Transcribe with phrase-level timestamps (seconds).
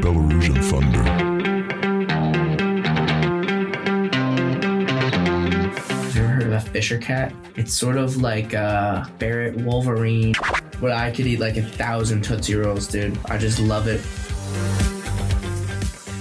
[0.00, 1.02] Belarusian Thunder.
[5.74, 7.34] Have you ever heard of a Fisher cat?
[7.56, 10.34] It's sort of like a Barrett Wolverine.
[10.80, 13.18] But I could eat like a thousand Tootsie Rolls, dude.
[13.26, 14.00] I just love it.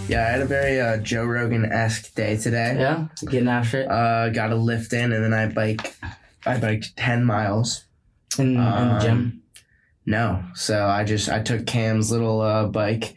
[0.09, 2.75] Yeah, I had a very uh, Joe Rogan esque day today.
[2.79, 3.87] Yeah, getting after it.
[3.89, 5.95] Uh, got a lift in, and then I bike.
[6.45, 7.85] I biked ten miles.
[8.39, 9.42] in, in the um, gym.
[10.05, 13.15] No, so I just I took Cam's little uh, bike,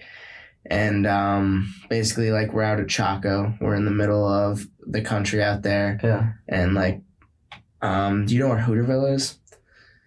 [0.64, 3.54] and um, basically like we're out at Chaco.
[3.60, 6.32] We're in the middle of the country out there, Yeah.
[6.48, 7.00] and like,
[7.82, 9.38] um, do you know where Hooterville is?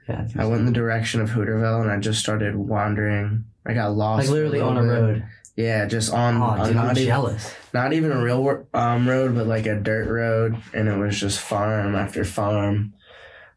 [0.08, 0.26] Yeah.
[0.38, 0.50] I so.
[0.50, 3.44] went in the direction of Hooterville, and I just started wandering.
[3.66, 4.28] I got lost.
[4.28, 4.88] like literally on a bit.
[4.88, 5.26] road.
[5.58, 7.54] Yeah, just on, Oh, on dude, I'm not, even, jealous.
[7.74, 11.40] not even a real um road, but like a dirt road, and it was just
[11.42, 12.94] farm after farm.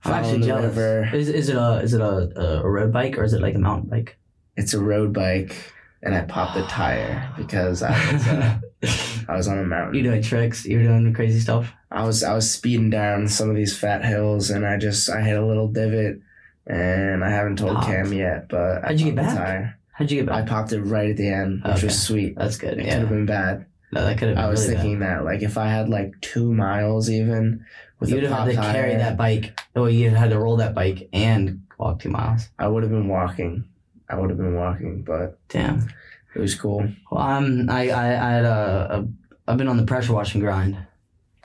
[0.04, 0.76] I'm actually the jealous.
[0.76, 1.10] river.
[1.14, 3.58] Is, is it a is it a, a road bike or is it like a
[3.58, 4.16] mountain bike?
[4.56, 8.58] It's a road bike, and I popped the tire because I was uh,
[9.28, 9.94] I was on a mountain.
[9.94, 10.64] you doing tricks?
[10.66, 11.72] You're doing crazy stuff.
[11.90, 15.22] I was I was speeding down some of these fat hills, and I just I
[15.22, 16.18] hit a little divot,
[16.66, 17.86] and I haven't told Popped.
[17.86, 19.46] Cam yet, but I How'd you get popped the back?
[19.46, 19.78] Tire.
[19.92, 20.42] How'd you get back?
[20.44, 21.86] I popped it right at the end, which Okay.
[21.86, 22.34] was sweet.
[22.36, 22.78] That's good.
[22.78, 23.66] It could have been bad.
[23.92, 26.52] No, that could have I was really thinking that like if I had like two
[26.52, 27.64] miles even
[28.02, 28.10] with.
[28.10, 29.58] You'd have had to tire, carry that bike.
[29.74, 32.48] Oh, you'd had to roll that bike and walk two miles.
[32.58, 33.64] I would have been walking.
[34.08, 35.88] I would have been walking, but Damn.
[36.34, 36.86] it was cool.
[37.10, 39.08] Well, I'm I I, I had a, a
[39.50, 40.76] I've been on the pressure washing grind.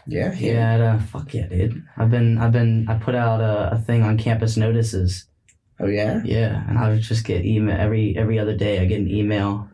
[0.09, 1.83] Yeah, Yeah, I'd, uh, fuck yeah, dude.
[1.97, 5.25] I've been I've been I put out a, a thing on campus notices.
[5.79, 8.79] Oh yeah, Yeah, and I would just get email every every other day.
[8.79, 9.69] I get an email.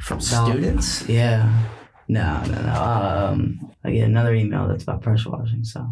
[0.00, 1.08] from About- students.
[1.08, 1.66] Yeah.
[2.08, 2.74] No, no, no.
[3.32, 5.62] Um, I get another email that's about pressure washing.
[5.62, 5.86] So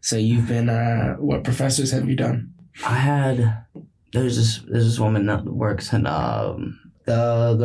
[0.00, 0.68] So you've been.
[0.68, 2.54] uh What professors have you done?
[2.86, 3.64] I had
[4.12, 7.56] there's this there's this woman that works in um the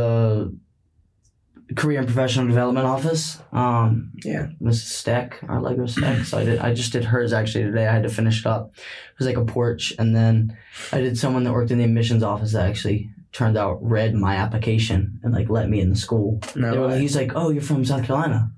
[1.70, 3.40] the career and professional development office.
[3.52, 4.48] Um, Yeah.
[4.62, 4.92] Mrs.
[5.00, 6.26] Steck, our Lego Steck.
[6.26, 6.60] So I did.
[6.60, 7.88] I just did hers actually today.
[7.88, 8.72] I had to finish it up.
[8.76, 10.58] It was like a porch, and then
[10.92, 14.36] I did someone that worked in the admissions office that actually turned out read my
[14.36, 16.40] application and like let me in the school.
[16.56, 16.90] No.
[16.90, 18.52] He's like, oh, you're from South Carolina.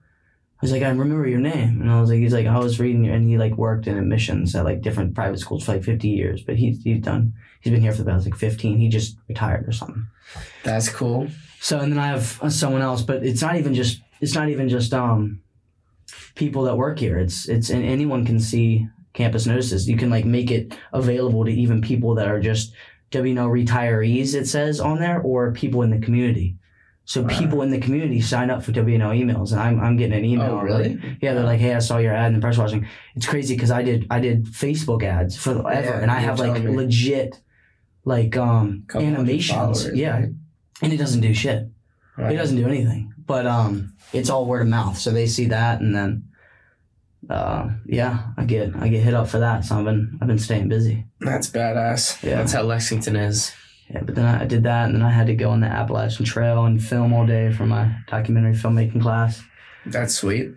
[0.62, 2.80] I was like, I remember your name, and I was like, he's like, I was
[2.80, 6.08] reading, and he like worked in admissions at like different private schools for like 50
[6.08, 7.34] years, but he's he's done.
[7.60, 8.80] He's been here for the past like 15.
[8.80, 10.08] He just retired or something.
[10.64, 11.28] That's cool.
[11.60, 14.50] So and then I have uh, someone else, but it's not even just it's not
[14.50, 15.42] even just um
[16.36, 17.18] people that work here.
[17.18, 19.90] It's it's and anyone can see campus notices.
[19.90, 22.74] You can like make it available to even people that are just
[23.12, 24.36] W&L retirees.
[24.36, 26.58] It says on there or people in the community.
[27.08, 27.28] So Wow.
[27.40, 30.54] people in the community sign up for W&L emails, and I'm I'm getting an email.
[30.54, 30.96] Oh, really?
[30.96, 32.88] like, yeah, they're like, hey, I saw your ad in the press washing.
[33.16, 36.62] It's crazy because I did I did Facebook ads forever, Yeah, and I have like
[36.64, 36.76] me.
[36.76, 37.40] legit
[38.06, 39.88] like um Couple animations.
[39.94, 40.30] Yeah, right?
[40.82, 41.70] and it doesn't do shit.
[42.18, 42.34] Right.
[42.34, 43.14] It doesn't do anything.
[43.28, 44.98] But um, it's all word of mouth.
[44.98, 46.30] So they see that, and then,
[47.30, 49.66] uh, yeah, I get I get hit up for that.
[49.66, 51.06] So I've been I've been staying busy.
[51.20, 52.24] That's badass.
[52.24, 52.38] Yeah.
[52.38, 53.52] That's how Lexington is.
[53.90, 56.26] Yeah, but then I did that, and then I had to go on the Appalachian
[56.26, 59.44] Trail and film all day for my documentary filmmaking class.
[59.86, 60.52] That's sweet.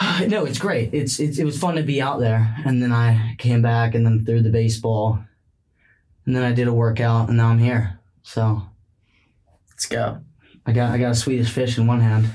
[0.28, 0.92] no, it's great.
[0.94, 4.04] It's, it's it was fun to be out there, and then I came back, and
[4.06, 5.18] then threw the baseball,
[6.24, 8.00] and then I did a workout, and now I'm here.
[8.22, 8.62] So
[9.70, 10.20] Let's go.
[10.64, 12.28] I got I got a Swedish fish in one hand.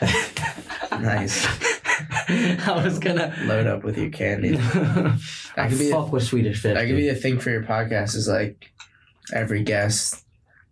[0.92, 1.44] Nice.
[2.28, 4.56] I was gonna Load up with your candy.
[5.56, 6.74] I could be a- fuck with Swedish fish.
[6.74, 8.14] That could be a thing for your podcast.
[8.14, 8.70] Is like
[9.32, 10.24] every guest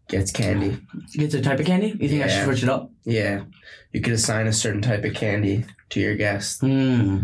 [0.09, 0.79] gets candy.
[1.15, 1.97] Gets a type of candy?
[1.99, 2.45] You think I should Yeah.
[2.45, 2.91] switch it up?
[3.05, 3.45] Yeah,
[3.93, 6.61] you could assign a certain type of candy to your guest.
[6.61, 7.21] Hmm.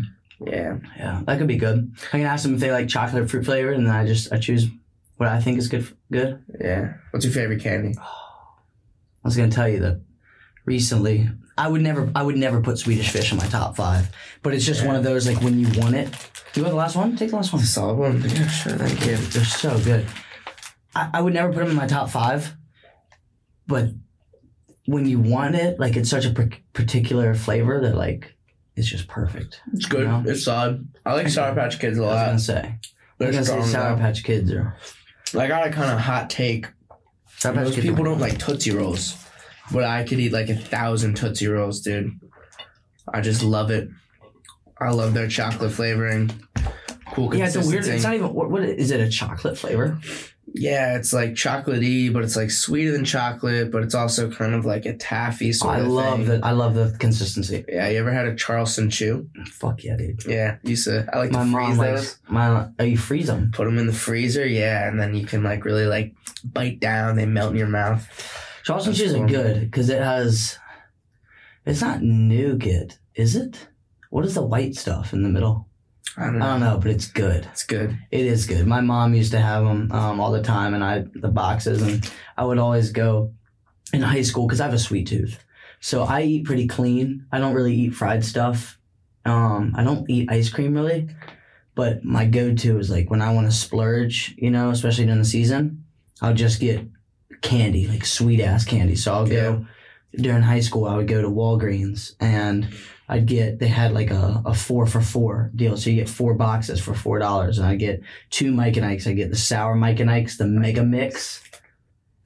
[0.47, 1.93] Yeah, Yeah, that could be good.
[2.13, 4.33] I can ask them if they like chocolate or fruit flavored, and then I just
[4.33, 4.69] I choose
[5.17, 5.87] what I think is good.
[6.13, 6.41] Good.
[6.61, 6.95] yeah.
[7.11, 7.97] What's your favorite candy?
[7.99, 10.01] I was gonna tell you that
[10.65, 14.09] recently I would never I would never put Swedish fish in my top five,
[14.43, 16.09] but it's just one of those like when you want it.
[16.55, 17.17] You want the last one?
[17.17, 17.63] Take the last one.
[17.63, 18.23] Solid one.
[18.23, 18.73] Yeah, sure.
[18.75, 19.17] Thank you.
[19.17, 20.07] They're so good.
[20.99, 22.55] I, I would never put them in my top five,
[23.67, 23.89] but
[24.87, 28.35] when you want it, like it's such a par- particular flavor that like
[28.77, 29.61] it's just perfect.
[29.73, 30.07] It's good.
[30.07, 30.23] No.
[30.27, 30.89] It's solid.
[31.05, 32.41] I like Sour Patch Kids a I was gonna lot.
[32.41, 32.59] say.
[32.61, 32.79] I
[33.19, 34.01] They're was gonna say Sour though.
[34.03, 34.77] Patch Kids or
[35.37, 36.67] I got a kind of hot take.
[37.39, 37.87] Sour Patch Most Kids.
[37.87, 39.17] people are- don't like Tootsie Rolls,
[39.73, 42.19] but I could eat like a thousand Tootsie Rolls, dude.
[43.13, 43.89] I just love it.
[44.81, 46.31] I love their chocolate flavoring.
[47.13, 47.85] Cool Yeah, it's a weird.
[47.87, 48.33] It's not even.
[48.33, 49.01] What, what is it?
[49.01, 49.99] A chocolate flavor?
[50.59, 54.65] Yeah, it's like chocolatey, but it's like sweeter than chocolate, but it's also kind of
[54.65, 56.41] like a taffy sort I of love thing.
[56.41, 56.47] the.
[56.47, 57.65] I love the consistency.
[57.69, 59.29] Yeah, you ever had a Charleston chew?
[59.47, 60.25] Fuck yeah, dude.
[60.27, 61.09] Yeah, used to.
[61.13, 62.19] I like My to mom freeze those.
[62.29, 62.69] My.
[62.79, 63.51] Oh, you freeze them.
[63.53, 66.15] Put them in the freezer, yeah, and then you can like really like
[66.45, 67.17] bite down.
[67.17, 68.07] They melt in your mouth.
[68.65, 70.59] Charleston chews are good because it has.
[71.65, 73.69] It's not nougat, is it?
[74.11, 75.68] What is the white stuff in the middle?
[76.17, 76.47] I don't know.
[76.47, 77.47] I don't know, but it's good.
[77.53, 77.99] It's good.
[78.11, 78.67] It is good.
[78.67, 82.11] My mom used to have them um, all the time, and I the boxes, and
[82.37, 83.33] I would always go
[83.93, 85.39] in high school because I have a sweet tooth,
[85.81, 87.27] so I eat pretty clean.
[87.31, 88.79] I don't really eat fried stuff.
[89.25, 91.09] Um, I don't eat ice cream really,
[91.75, 95.25] but my go-to is like when I want to splurge, you know, especially during the
[95.25, 95.85] season,
[96.21, 96.87] I'll just get
[97.43, 98.97] candy, like sweet ass candy.
[98.97, 99.67] So I'll go
[100.13, 100.87] during high school.
[100.87, 102.69] I would go to Walgreens and
[103.09, 105.77] I'd get they had like a, a four for four deal.
[105.77, 109.07] So you get four boxes for four dollars, and I get two Mike and Ike's.
[109.07, 111.43] I get the sour Mike and Ike's, the Mega Mix,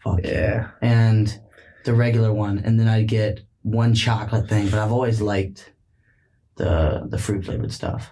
[0.02, 0.68] fuck yeah, Yeah.
[0.82, 1.40] and
[1.84, 4.68] the regular one, and then I'd get one chocolate thing.
[4.70, 5.72] But I've always liked
[6.56, 8.10] the the fruit flavored stuff.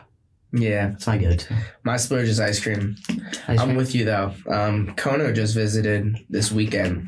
[0.53, 0.89] Yeah.
[0.89, 1.55] That's my go-to.
[1.85, 2.97] My splurge is ice cream.
[3.47, 3.77] Ice I'm cream.
[3.77, 4.35] with you though.
[4.49, 7.07] Um, Kono just visited this weekend,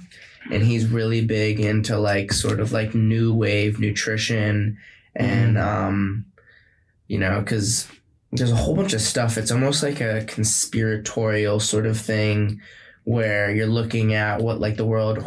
[0.51, 4.79] and he's really big into like sort of like new wave nutrition,
[5.15, 6.27] and um,
[7.09, 7.89] you know, because
[8.33, 9.37] there's a whole bunch of stuff.
[9.39, 12.61] It's almost like a conspiratorial sort of thing,
[13.05, 15.19] where you're looking at what like the World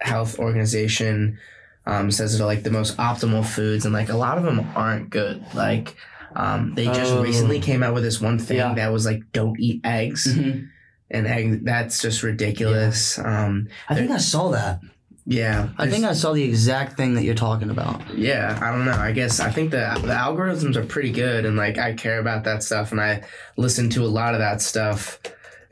[0.00, 1.38] Health Organization
[1.86, 5.10] um, says are like the most optimal foods, and like a lot of them aren't
[5.10, 5.44] good.
[5.54, 5.96] Like.
[6.36, 7.22] Um, they just Oh.
[7.22, 8.74] recently came out with this one thing Yeah.
[8.74, 10.66] that was like, don't eat eggs Mhm.
[11.08, 14.80] and egg that's just ridiculous um I think I saw that.
[15.26, 18.02] Yeah I think I saw the exact thing that you're talking about.
[18.16, 18.92] yeah i don't know.
[18.92, 22.44] I guess i think the the algorithms are pretty good and like i care about
[22.44, 23.22] that stuff and i
[23.56, 25.18] listen to a lot of that stuff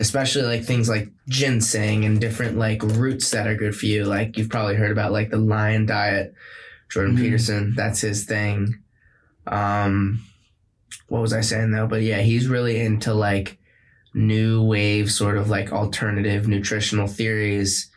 [0.00, 4.04] especially like things like ginseng and different like roots that are good for you.
[4.04, 6.34] Like you've probably heard about like the lion diet
[6.90, 7.20] jordan Mhm.
[7.20, 8.80] peterson that's his thing.
[9.46, 10.24] Um
[11.08, 11.86] what was i saying though?
[11.86, 13.58] But yeah he's really into like
[14.14, 17.90] new wave sort of like alternative nutritional theories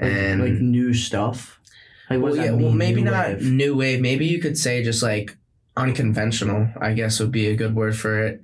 [0.00, 1.60] And like new stuff.
[2.08, 3.42] Like well, yeah, well, maybe New not wave?
[3.42, 4.00] new wave.
[4.00, 5.36] Maybe you could say just like
[5.76, 6.68] unconventional.
[6.80, 8.42] I guess would be a good word for it,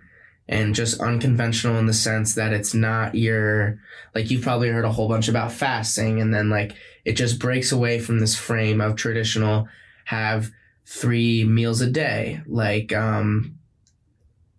[0.49, 3.81] and just unconventional in the sense that it's not your
[4.15, 7.73] like you've probably heard a whole bunch about fasting, and then like it just breaks
[7.73, 9.67] away from this frame of traditional
[10.05, 10.53] have
[10.87, 13.59] three meals a day, like um,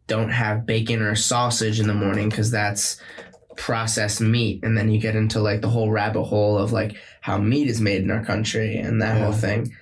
[0.07, 2.99] don't have bacon or sausage in the morning because that's
[3.57, 7.37] processed meat and then you get into like the whole rabbit hole of like how
[7.37, 9.73] meat is made in our country and that whole thing.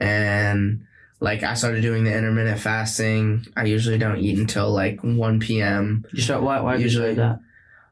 [0.00, 0.86] And
[1.20, 3.46] like i started doing the intermittent fasting.
[3.56, 7.40] I usually don't eat until like 1 p.m You start why why Usually- that?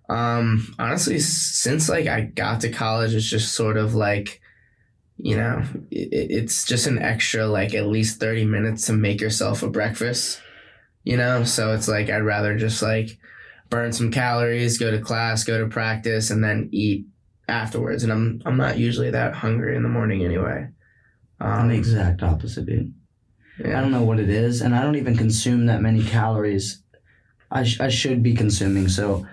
[0.09, 4.41] um honestly since like i got to college it's just sort of like
[5.19, 9.63] you know it, it's just an extra like at least 30 minutes to make yourself
[9.63, 10.41] a breakfast
[11.05, 11.45] you know?
[11.45, 13.19] So it's like i'd rather just like
[13.71, 17.07] burn some calories go to class go to practice and then eat
[17.49, 20.69] afterwards and i'm i'm not usually that hungry in the morning anyway
[21.43, 22.93] I'm um, the exact opposite, dude.
[23.59, 23.79] Yeah.
[23.79, 26.83] I don't know what it is, and I don't even consume that many calories.
[27.51, 29.27] I, sh- I should be consuming, so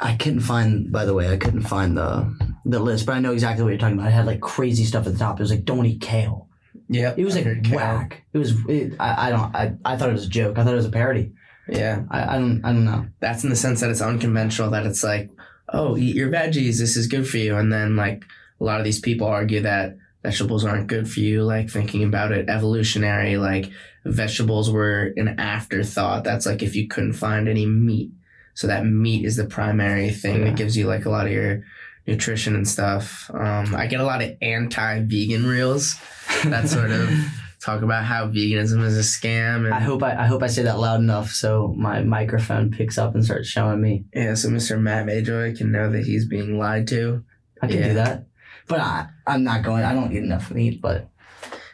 [0.00, 0.90] I couldn't find.
[0.90, 2.34] By the way, I couldn't find the
[2.64, 4.08] the list, but I know exactly what you're talking about.
[4.08, 5.38] It had like crazy stuff at the top.
[5.38, 6.48] It was like, "Don't eat kale."
[6.88, 7.76] Yep, It was I like heard kale.
[7.76, 8.24] whack.
[8.32, 8.52] It was.
[8.66, 9.54] It, I, I don't.
[9.54, 10.56] I, I thought it was a joke.
[10.56, 11.32] I thought it was a parody.
[11.68, 12.64] Yeah I, I don't.
[12.64, 13.06] I don't know.
[13.20, 15.30] that's in the sense that it's unconventional that it's like
[15.72, 18.24] oh eat your veggies this is good for you and then like
[18.60, 22.32] a lot of these people argue that vegetables aren't good for you like thinking about
[22.32, 23.70] it evolutionary like
[24.04, 28.10] vegetables were an afterthought that's like if you couldn't find any meat
[28.54, 30.44] so that meat is the primary thing Yeah.
[30.46, 31.62] that gives you like a lot of your
[32.06, 35.96] nutrition and stuff um, i get a lot of anti-vegan reels
[36.44, 37.08] that sort of
[37.68, 40.62] talk about how veganism is a scam and I hope I, I hope I say
[40.62, 44.04] that loud enough so my microphone picks up and starts showing me.
[44.14, 47.24] yeah so mr matt mayjoy can know that he's being lied to
[47.62, 47.88] I can Yeah.
[47.88, 48.26] do that,
[48.68, 49.82] but I I'm not going.
[49.84, 51.08] I don't eat enough meat, but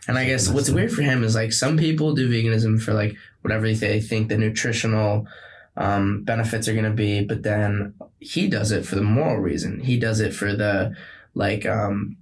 [0.08, 3.14] And I guess what's weird for him is like some people do veganism for like
[3.42, 5.26] whatever they think the nutritional
[5.76, 9.80] um, benefits are going to be, but then he does it for the moral reason.
[9.80, 10.94] He does it for the
[11.34, 12.16] like, um,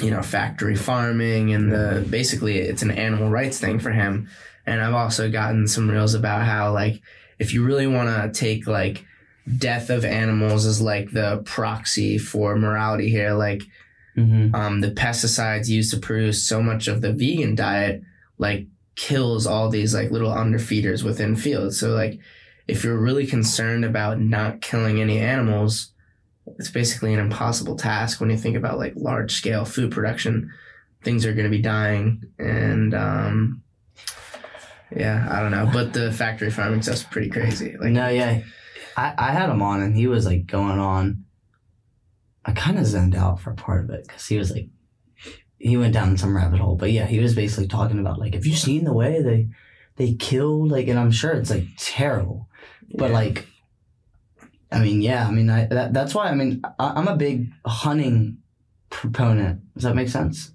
[0.00, 4.28] you know, factory farming and the basically it's an animal rights thing for him.
[4.66, 7.00] And I've also gotten some reels about how like
[7.38, 9.04] if you really want to take like
[9.58, 13.62] death of animals as like the proxy for morality here, like
[14.16, 14.54] mm-hmm.
[14.54, 18.02] um, the pesticides used to produce so much of the vegan diet
[18.38, 22.20] like kills all these like little underfeeders within fields so like
[22.66, 25.92] if you're really concerned about not killing any animals,
[26.58, 30.50] it's basically an impossible task when you think about like large scale food production.
[31.02, 33.62] Things are going to be dying, and um,
[34.94, 35.68] yeah, I don't know.
[35.72, 37.76] But the factory farming stuff's pretty crazy.
[37.78, 38.42] Like, no, yeah,
[38.96, 41.24] I, I had him on and he was like going on.
[42.44, 44.68] I kind of zoned out for part of it because he was like,
[45.58, 46.76] he went down some rabbit hole.
[46.76, 49.48] But yeah, he was basically talking about like, have you seen the way they
[49.96, 52.48] they killed like, and I'm sure it's like terrible,
[52.96, 53.14] but Yeah.
[53.14, 53.46] like,
[54.74, 57.50] I mean, yeah, I mean, I that, that's why I mean I, I'm a big
[57.64, 58.38] hunting
[58.90, 59.60] proponent.
[59.74, 60.50] Does that make sense?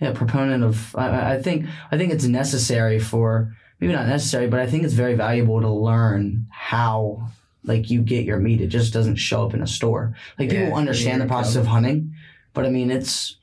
[0.00, 4.60] Yeah, proponent of I- I, think I think it's necessary for maybe not necessary, but
[4.60, 7.28] I think it's very valuable to learn how
[7.64, 8.60] like you get your meat.
[8.60, 10.14] It just doesn't show up in a store.
[10.38, 12.14] Like Yeah, people understand the process of hunting,
[12.52, 13.36] but I mean it's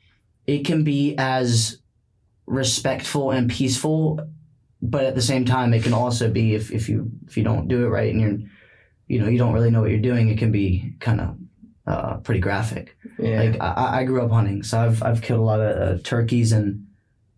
[0.48, 1.78] it can be as
[2.46, 4.20] respectful and peaceful,
[4.82, 7.68] but at the same time it can also be if, if you if you don't
[7.68, 8.50] do it right and you're
[9.08, 11.38] you know you don't really know what you're doing, it can be kind of
[11.88, 12.96] uh, pretty graphic.
[13.20, 16.02] yeah, Like I, I grew up hunting, so I've I've killed a lot of uh,
[16.04, 16.88] turkeys and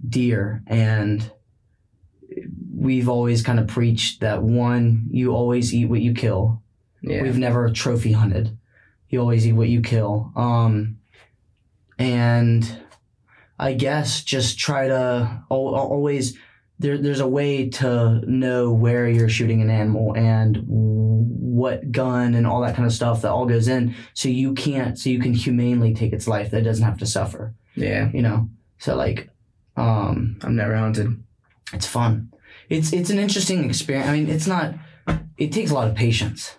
[0.08, 1.32] deer, and
[2.76, 6.62] we've always kind of preached that one, you always eat what you kill.
[7.02, 8.58] yeah, We've never trophy hunted.
[9.10, 10.32] You always eat what you kill.
[10.36, 10.98] Um,
[12.00, 12.80] and
[13.60, 16.38] I guess just try to al- al- always
[16.84, 17.00] there.
[17.00, 22.62] There's a way to know where you're shooting an animal and what gun and all
[22.62, 25.96] that kind of stuff that all goes in, so you can't, so you can humanely
[25.96, 26.52] take its life.
[26.52, 27.56] That it doesn't have to suffer.
[27.76, 28.12] yeah.
[28.14, 28.50] You know.
[28.78, 29.30] So like,
[29.78, 31.24] um, I've never hunted.
[31.74, 32.32] it's fun.
[32.70, 34.08] It's it's an interesting experience.
[34.08, 34.76] I mean, it's not.
[35.38, 36.56] It takes a lot of patience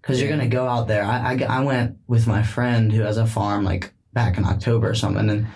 [0.00, 1.02] because you're gonna go out there.
[1.04, 4.88] I, I I went with my friend who has a farm like back in October
[4.90, 5.46] or something, and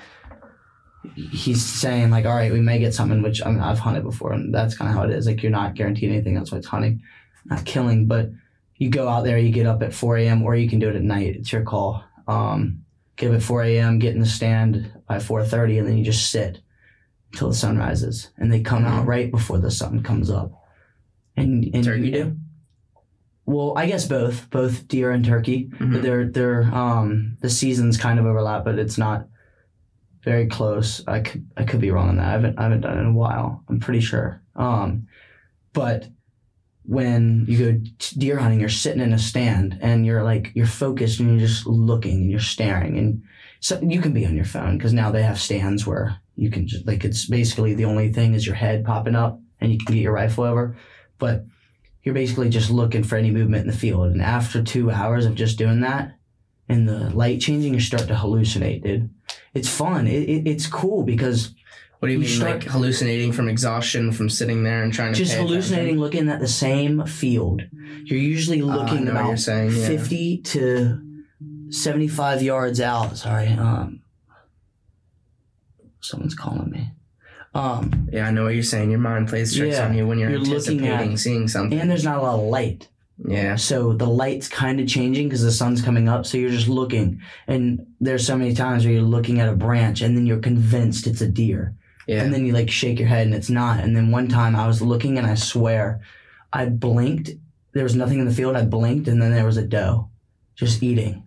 [1.14, 3.22] he's saying like, all right, we may get something.
[3.22, 5.26] Which I mean, I've hunted before, and that's kind of how it is.
[5.26, 6.34] Like you're not guaranteed anything.
[6.34, 7.02] That's why it's hunting,
[7.44, 8.06] not killing.
[8.06, 8.30] But
[8.76, 10.42] you go out there, you get up at 4 a.m.
[10.42, 11.36] or you can do it at night.
[11.36, 12.04] It's your call.
[12.28, 12.84] Um,
[13.16, 16.30] get up at 4 a.m., get in the stand by 4:30, and then you just
[16.30, 16.60] sit
[17.32, 19.08] until the sun rises, and they come out Mhm.
[19.08, 20.52] right before the sun comes up.
[21.36, 22.36] And, and Turkey you- do?
[23.48, 25.68] Well, I guess both, both deer and turkey.
[25.78, 25.92] Mhm.
[25.92, 29.28] But they're they're um the seasons kind of overlap, but it's not
[30.26, 31.02] very close.
[31.06, 32.26] I could I could be wrong on that.
[32.26, 33.62] I haven't I haven't done it in a while.
[33.68, 34.42] I'm pretty sure.
[34.56, 35.06] Um,
[35.72, 36.08] but
[36.82, 37.80] when you go
[38.18, 41.66] deer hunting, you're sitting in a stand and you're like you're focused and you're just
[41.66, 43.22] looking and you're staring and
[43.60, 46.66] so you can be on your phone because now they have stands where you can
[46.66, 49.94] just like it's basically the only thing is your head popping up and you can
[49.94, 50.76] get your rifle over,
[51.18, 51.44] but
[52.02, 54.08] you're basically just looking for any movement in the field.
[54.08, 56.16] And after two hours of just doing that
[56.68, 59.10] and the light changing, you start to hallucinate, dude.
[59.56, 60.06] It's fun.
[60.06, 61.54] It, it, it's cool because
[61.98, 65.12] What do you, You mean, start- like hallucinating from exhaustion from sitting there and trying
[65.14, 65.48] to just pay attention?
[65.54, 67.62] hallucinating looking at the same field.
[68.04, 69.86] You're usually Ah, looking know about saying, yeah.
[69.86, 71.02] 50 to
[71.70, 73.16] 75 yards out.
[73.16, 73.48] Sorry.
[73.48, 74.02] Um,
[76.00, 76.90] someone's calling me.
[77.54, 78.90] Um, Yeah, I know what you're saying.
[78.90, 81.78] Your mind plays tricks Yeah, on you when you're, you're anticipating at- seeing something.
[81.80, 82.88] and there's not a lot of light.
[83.24, 86.26] Yeah, So the light's kind of changing because the sun's coming up.
[86.26, 87.20] So you're just looking.
[87.46, 91.06] And there's so many times where you're looking at a branch and then you're convinced
[91.06, 91.74] it's a deer.
[92.06, 92.22] yeah.
[92.22, 93.80] And then you like shake your head and it's not.
[93.80, 96.00] And then one time I was looking and I swear
[96.52, 97.30] I blinked.
[97.72, 98.54] There was nothing in the field.
[98.56, 100.10] I blinked and then there was a doe
[100.54, 101.24] just eating.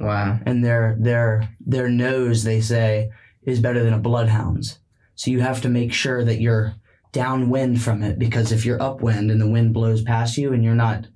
[0.00, 0.38] wow.
[0.46, 3.10] And their their their nose, they say,
[3.42, 4.78] is better than a bloodhound's.
[5.16, 6.74] So you have to make sure that you're
[7.14, 10.74] downwind from it because if you're upwind and the wind blows past you and you're
[10.74, 11.06] not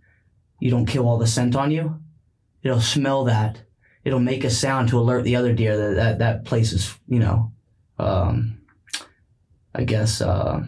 [0.61, 2.01] you don't kill all the scent on you,
[2.63, 3.61] it'll smell that.
[4.05, 7.19] It'll make a sound to alert the other deer that that, that place is, you
[7.19, 7.53] know,
[7.99, 8.61] um,
[9.75, 10.63] I guess uh,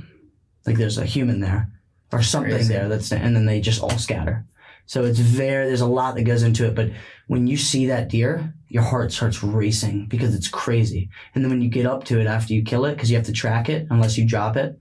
[0.66, 1.72] like there's a human there
[2.12, 2.74] or something Crazy.
[2.74, 4.44] there that's and then they just all scatter.
[4.86, 6.90] So it's very there's a lot that goes into it, but
[7.28, 11.08] when you see that deer, your heart starts racing because it's crazy.
[11.34, 13.26] And then when you get up to it after you kill it, because you have
[13.26, 14.78] to track it unless you drop it,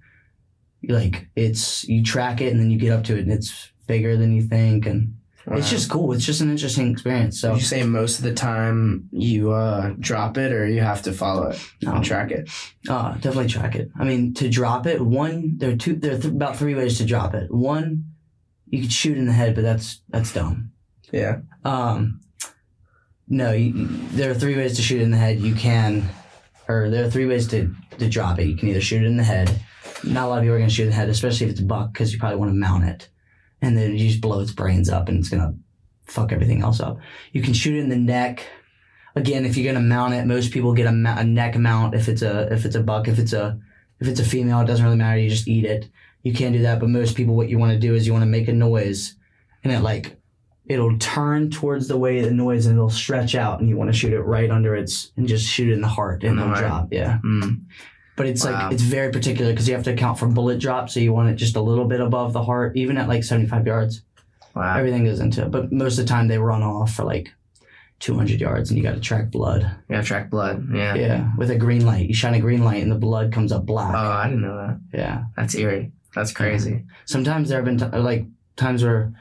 [0.87, 4.15] like it's you track it and then you get up to it and it's bigger
[4.17, 5.15] than you think and
[5.51, 6.11] it's just cool.
[6.13, 7.41] It's just an interesting experience.
[7.41, 11.11] So you say most of the time you uh, drop it or you have to
[11.11, 12.49] follow it um, and track it?
[12.87, 13.89] uh, definitely track it.
[13.99, 16.99] I mean, to drop it, one there are two there are th- about three ways
[16.99, 17.51] to drop it.
[17.51, 18.11] One,
[18.67, 20.71] you could shoot in the head, but that's that's dumb.
[21.11, 21.39] Yeah.
[21.65, 22.21] Um,
[23.27, 25.39] no, you- there are three ways to shoot in the head.
[25.39, 26.07] You can,
[26.67, 28.45] or there are three ways to, to drop it.
[28.45, 29.59] You can either shoot it in the head.
[30.03, 31.61] Not a lot of people are going to shoot in the head, especially if it's
[31.61, 33.09] a buck, because you probably want to mount it.
[33.61, 35.53] And then you just blow its brains up and it's going to
[36.11, 36.97] fuck everything else up.
[37.33, 38.45] You can shoot it in the neck.
[39.15, 41.93] Again, if you're going to mount it, most people get a, ma- a neck mount
[41.95, 43.07] if it's a if it's a buck.
[43.07, 43.59] If it's a
[43.99, 45.19] if it's a female, it doesn't really matter.
[45.19, 45.89] You just eat it.
[46.23, 48.23] You can't do that, but most people, what you want to do is you want
[48.23, 49.15] to make a noise
[49.63, 50.15] and it like
[50.67, 53.97] it'll turn towards the way the noise and it'll stretch out and you want to
[53.97, 56.87] shoot it right under its and just shoot it in the heart and it'll drop
[56.93, 57.61] yeah Mm.
[58.19, 58.51] But it's Wow.
[58.65, 61.29] like it's very particular because you have to account for bullet drop so you want
[61.29, 64.01] it just a little bit above the heart even at like 75 yards
[64.55, 64.77] Wow.
[64.77, 67.31] everything goes into it but most of the time they run off for like
[67.99, 70.67] 200 yards and you got to track blood Yeah, track blood.
[70.73, 70.95] Yeah.
[70.95, 73.65] yeah with a green light you shine a green light and the blood comes up
[73.65, 74.79] black Oh, I didn't know that.
[74.97, 75.91] yeah That's eerie.
[76.15, 76.85] That's crazy.
[77.05, 79.13] sometimes there have been t- like times where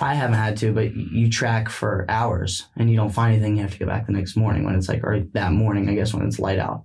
[0.00, 3.56] I haven't had to, but you track for hours and you don't find anything.
[3.56, 5.94] You have to go back the next morning when it's like, or that morning, I
[5.94, 6.84] guess, when it's light out.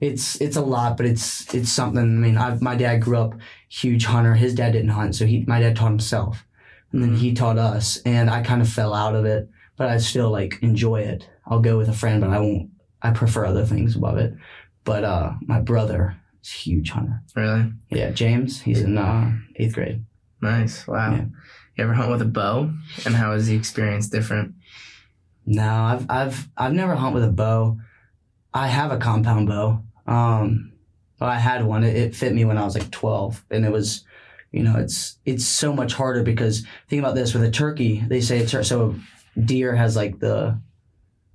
[0.00, 2.02] It's it's a lot, but it's it's something.
[2.02, 3.34] I mean, I, my dad grew up
[3.68, 4.34] huge hunter.
[4.34, 6.44] His dad didn't hunt, so he my dad taught himself,
[6.92, 7.98] and then he taught us.
[8.04, 11.28] And I kind of fell out of it, but I still like enjoy it.
[11.46, 12.70] I'll go with a friend, but I won't.
[13.02, 14.34] I prefer other things above it.
[14.84, 17.22] But uh, my brother is a huge hunter.
[17.34, 17.72] Really?
[17.90, 18.60] Yeah, James.
[18.60, 20.04] He's in uh, eighth grade.
[20.42, 20.86] Nice.
[20.86, 21.12] Wow.
[21.12, 21.24] Yeah.
[21.76, 22.70] You ever hunt with a bow?
[23.04, 24.54] And how is the experience different?
[25.46, 27.78] No, I've I've I've never hunt with a bow.
[28.52, 29.82] I have a compound bow.
[30.06, 30.72] Um,
[31.20, 31.84] well, I had one.
[31.84, 34.04] It, it fit me when I was like twelve, and it was,
[34.52, 38.04] you know, it's it's so much harder because think about this with a turkey.
[38.06, 38.94] They say it's so
[39.36, 40.60] a deer has like the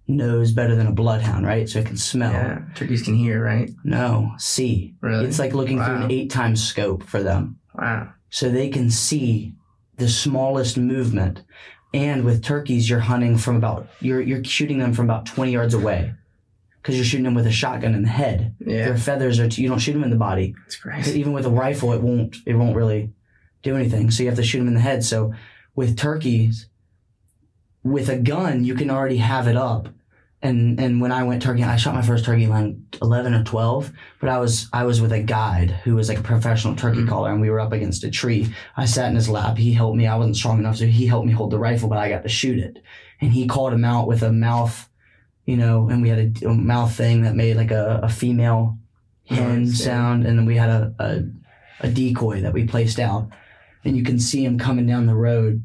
[0.07, 1.67] nose better than a bloodhound, right?
[1.67, 2.31] So it can smell.
[2.31, 2.61] Yeah.
[2.75, 3.71] Turkeys can hear, right?
[3.83, 4.95] No, see.
[5.01, 5.25] Really?
[5.25, 7.59] It's like looking through an eight times scope for them.
[7.75, 8.11] wow.
[8.29, 9.53] so they can see
[9.97, 11.43] the smallest movement.
[11.93, 15.73] And with turkeys, you're hunting from about you're you're shooting them from about 20 yards
[15.73, 16.13] away
[16.81, 18.55] because you're shooting them with a shotgun in the head.
[18.59, 18.85] Yeah.
[18.85, 20.55] Their feathers are you don't shoot them in the body.
[20.65, 21.19] It's crazy.
[21.19, 23.11] Even with a rifle, it won't it won't really
[23.63, 24.09] do anything.
[24.11, 25.03] So you have to shoot them in the head.
[25.03, 25.33] So
[25.75, 26.67] with turkeys,
[27.83, 29.89] with a gun, you can already have it up.
[30.43, 33.91] And and when I went turkey, I shot my first turkey like eleven or twelve.
[34.19, 37.07] But I was I was with a guide who was like a professional turkey Mm.
[37.09, 38.51] caller, and we were up against a tree.
[38.75, 39.55] I sat in his lap.
[39.59, 40.07] He helped me.
[40.07, 42.29] I wasn't strong enough, so he helped me hold the rifle, but I got to
[42.29, 42.81] shoot it.
[43.21, 44.89] And he called him out with a mouth,
[45.51, 48.77] you know, and we had a, a mouth thing that made like a, a female
[49.25, 49.73] hen yeah.
[49.73, 51.23] sound, and then we had a, a
[51.85, 53.27] a decoy that we placed out,
[53.83, 55.61] and you can see them coming down the road,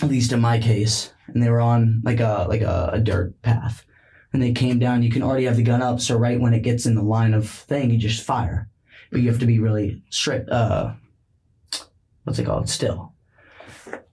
[0.00, 3.42] at least in my case, and they were on like a like a, a dirt
[3.42, 3.84] path,
[4.32, 5.02] and they came down.
[5.02, 7.34] You can already have the gun up, so right when it gets in the line
[7.34, 8.68] of thing, you just fire,
[9.10, 10.48] but you have to be really strict.
[10.50, 10.92] Uh,
[12.22, 12.68] what's it called?
[12.68, 13.12] Still,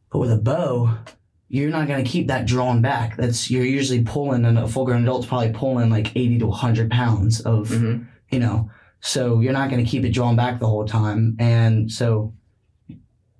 [0.10, 0.98] but with a bow.
[1.54, 3.16] You're not gonna keep that drawn back.
[3.16, 7.42] That's you're usually pulling, and a full-grown adult's probably pulling like 80 to 100 pounds
[7.42, 8.70] of hmm you know.
[9.00, 11.36] So you're not going to keep it drawn back the whole time.
[11.40, 12.34] And so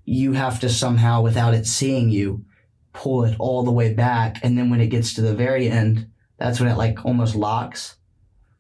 [0.06, 2.46] you have to somehow without it seeing you
[2.92, 4.38] pull it all the way back.
[4.44, 7.96] And then when it gets to the very end that's when it like almost locks.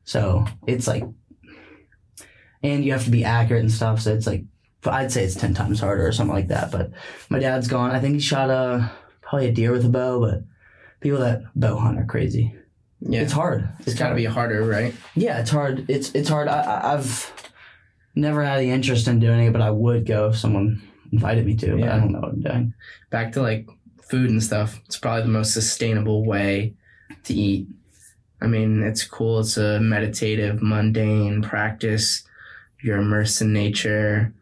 [0.05, 1.03] So it's like
[2.63, 4.01] and you have to be accurate and stuff.
[4.01, 4.43] So it's like
[4.85, 6.71] i'd say it's 10 times harder or something like that.
[6.71, 6.91] But
[7.29, 7.91] my dad's gone.
[7.91, 8.91] I think he shot a
[9.23, 10.43] probably a deer with a bow but
[11.01, 12.55] people that bow hunt are crazy
[13.01, 13.21] Yeah.
[13.21, 14.93] it's hard it's got to be harder, right?
[15.15, 15.85] Yeah, it's hard.
[15.89, 16.47] It's it's hard.
[16.47, 17.31] I, I've
[18.15, 20.81] never had the interest in doing it, but I would go if someone
[21.11, 21.71] invited me to.
[21.71, 21.95] But Yeah.
[21.95, 22.73] I don't know what I'm doing.
[23.09, 23.67] Back to like
[24.01, 24.79] food and stuff.
[24.85, 26.75] It's probably the most sustainable way
[27.25, 27.67] to eat.
[28.41, 29.39] I mean, it's cool.
[29.41, 32.23] It's a meditative, mundane practice.
[32.81, 34.33] You're immersed in nature.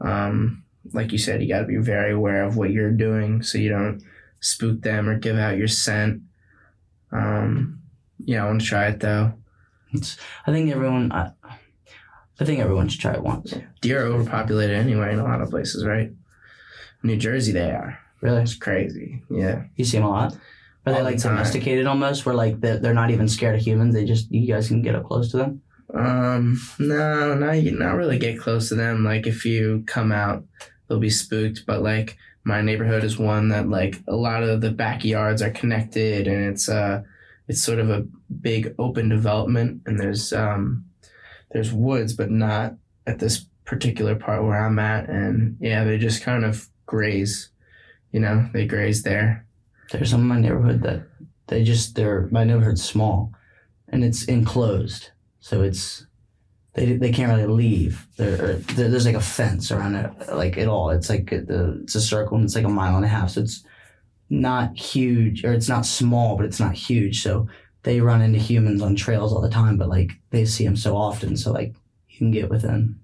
[0.00, 3.58] Um, like you said, you got to be very aware of what you're doing so
[3.58, 4.02] you don't
[4.40, 6.22] spook them or give out your scent.
[7.12, 7.80] Um,
[8.18, 9.32] yeah, I want to try it though.
[9.92, 10.16] It's.
[10.46, 11.10] I think everyone.
[11.12, 11.30] I,
[12.40, 13.54] I think everyone should try it once.
[13.80, 16.12] Deer are overpopulated anyway in a lot of places, right?
[17.02, 17.98] New Jersey, they are.
[18.20, 19.22] Really, It's crazy.
[19.30, 19.64] Yeah.
[19.76, 20.34] you see them a lot.
[20.86, 21.34] Are they All the like time.
[21.36, 22.26] domesticated almost?
[22.26, 23.94] Where like they're, they're not even scared of humans.
[23.94, 25.62] They just you guys can get up close to them.
[25.94, 29.04] Um, no, not not really get close to them.
[29.04, 30.44] Like if you come out,
[30.88, 31.64] they'll be spooked.
[31.66, 32.16] But like
[32.48, 36.68] my neighborhood is one that like a lot of the backyards are connected, and it's
[36.68, 37.02] uh
[37.46, 38.06] it's sort of a
[38.40, 40.86] big open development, and there's um
[41.52, 42.74] there's woods, but not
[43.06, 47.50] at this particular part where I'm at, and yeah, they just kind of graze.
[48.12, 49.46] You know, they graze there.
[49.92, 51.02] There's some in my neighborhood that
[51.48, 53.34] they just they're my neighborhood's small,
[53.90, 56.06] and it's enclosed, so it's
[56.78, 58.06] they they can't really leave.
[58.16, 60.90] There there- there's like a fence around it, like it all.
[60.90, 63.40] It's like the it's a circle and it's like a mile and a half, so
[63.40, 63.64] it's
[64.30, 67.22] not huge or it's not small, but it's not huge.
[67.22, 67.48] So
[67.82, 70.96] they run into humans on trails all the time, but like they see them so
[70.96, 71.74] often, so like
[72.08, 72.98] you can get within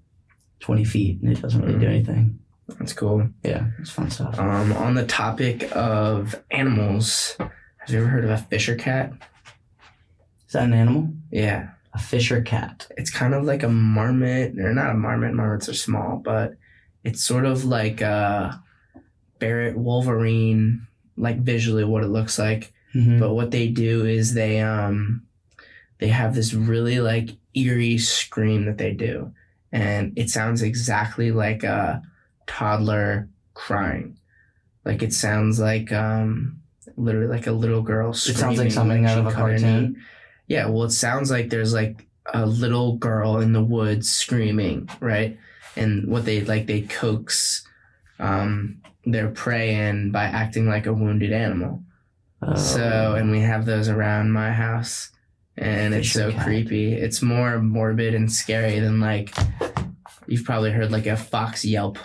[0.59, 2.39] twenty feet and it doesn't really do anything.
[2.79, 3.27] That's cool.
[3.43, 4.39] Yeah, it's fun stuff.
[4.39, 9.11] Um, on the topic of animals, have you ever heard of a fisher cat?
[10.47, 11.09] Is that an animal?
[11.31, 12.87] Yeah, A fisher cat.
[12.97, 15.33] it's kind of like a marmot, or not a marmot.
[15.33, 16.55] Marmots are small, but
[17.05, 18.61] it's sort of like a
[19.39, 22.73] Barrett Wolverine, like visually what it looks like.
[22.93, 23.19] Mhm.
[23.19, 25.23] But what they do is they um
[25.99, 29.31] they have this really like eerie scream that they do.
[29.71, 32.01] And it sounds exactly like a
[32.47, 34.17] toddler crying.
[34.83, 36.59] Like it sounds like um
[36.97, 39.95] literally like a little girl it sounds like something when out of a cartoon.
[40.47, 45.37] Yeah, well, it sounds like there's like a little girl in the woods screaming, right?
[45.75, 47.67] And what they like, they coax
[48.19, 51.83] um, their prey in by acting like a wounded animal.
[52.41, 52.55] Oh.
[52.55, 55.09] So, and we have those around my house,
[55.57, 56.45] and it's so cat.
[56.45, 56.93] creepy.
[56.93, 59.33] It's more morbid and scary than like
[60.27, 61.97] you've probably heard like a fox yelp.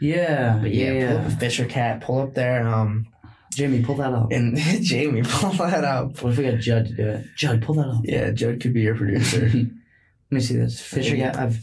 [0.00, 1.34] yeah, But yeah, yeah, pull up yeah.
[1.34, 3.06] a Fisher cat, pull up there, um,
[3.54, 4.30] Jamie, pull that up.
[4.32, 6.20] and Jamie, pull that up.
[6.22, 7.26] What if we got Judd to do it?
[7.36, 8.00] Judd, pull that up.
[8.04, 9.40] Yeah, Judd could be your producer.
[9.54, 9.66] Let
[10.30, 11.32] me see this Fisher Yeah.
[11.36, 11.58] I've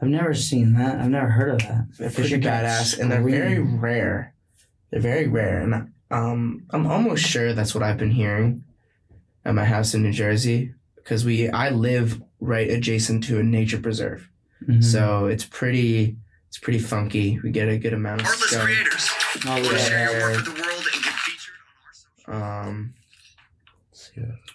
[0.00, 1.00] I've never seen that.
[1.00, 1.86] I've never heard of that.
[1.98, 4.32] They're Fisher pretty cat badass, and they're very rare.
[4.90, 8.64] They're very rare, and um, I'm almost sure that's what I've been hearing
[9.44, 13.80] at my house in New Jersey because we I live right adjacent to a nature
[13.80, 14.28] preserve,
[14.66, 14.82] Mhm.
[14.84, 17.38] so it's pretty it's pretty funky.
[17.42, 18.64] We get a good amount of Heartless skunk.
[18.64, 19.10] creators.
[19.46, 19.78] Oh, Want to yeah.
[19.78, 22.94] share your work with the world and get featured on our social Um,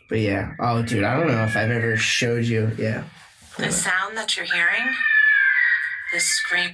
[0.09, 2.71] but yeah, oh dude, I don't know if I've ever showed you.
[2.77, 3.03] Yeah,
[3.57, 4.93] The sound that you're hearing,
[6.11, 6.71] this scream,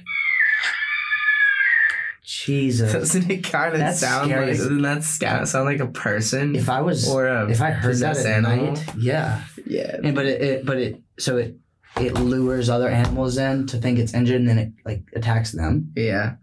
[2.22, 2.92] Jesus.
[2.92, 4.46] doesn't it kind of That's sound scary.
[4.48, 7.70] like doesn't that sca- sound like a person If I was, or a if I
[7.70, 8.72] heard that possessed at animal?
[8.74, 9.42] night, yeah.
[9.66, 11.56] Yeah, And but it, it, but it, so it,
[11.96, 15.92] it lures other animals in to think it's injured, and then it like attacks them.
[15.96, 16.34] Yeah.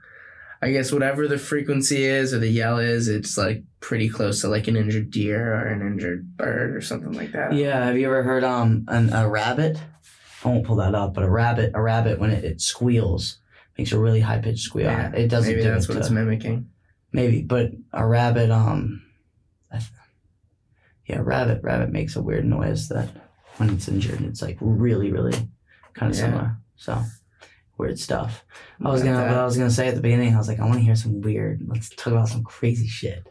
[0.61, 4.47] I guess whatever the frequency is or the yell is, it's like pretty close to
[4.47, 7.53] like an injured deer or an injured bird or something like that.
[7.53, 7.85] Yeah.
[7.85, 9.77] Have you ever heard um an, a rabbit?
[10.43, 13.37] I won't pull that up, but a rabbit, a rabbit when it, it squeals
[13.77, 14.85] makes a really high pitched squeal.
[14.85, 16.69] Yeah, it doesn't Maybe do that's it what to- it's mimicking.
[17.11, 19.01] Maybe, but a rabbit, um,
[19.71, 19.89] I th-
[21.07, 23.09] yeah, rabbit, rabbit makes a weird noise that
[23.57, 25.33] when it's injured, it's like really, really
[25.93, 26.23] kind of Yeah.
[26.25, 26.57] similar.
[26.75, 27.01] So
[27.77, 28.43] weird stuff.
[28.83, 30.75] I was gonna, I was gonna say at the beginning, I was like, I want
[30.75, 31.61] to hear some weird.
[31.67, 33.25] Let's talk about some crazy shit.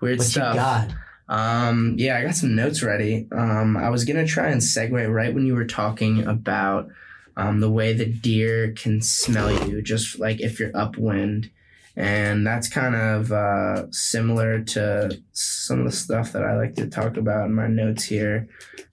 [0.00, 0.54] Weird what stuff.
[0.54, 0.90] you got?
[1.28, 3.28] Um, yeah, I got some notes ready.
[3.32, 6.88] Um, I was gonna try and segue right when you were talking about
[7.36, 11.50] um, the way the deer can smell you, just like if you're upwind,
[11.94, 16.88] and that's kind of uh, similar to some of the stuff that I like to
[16.88, 18.48] talk about in my notes here,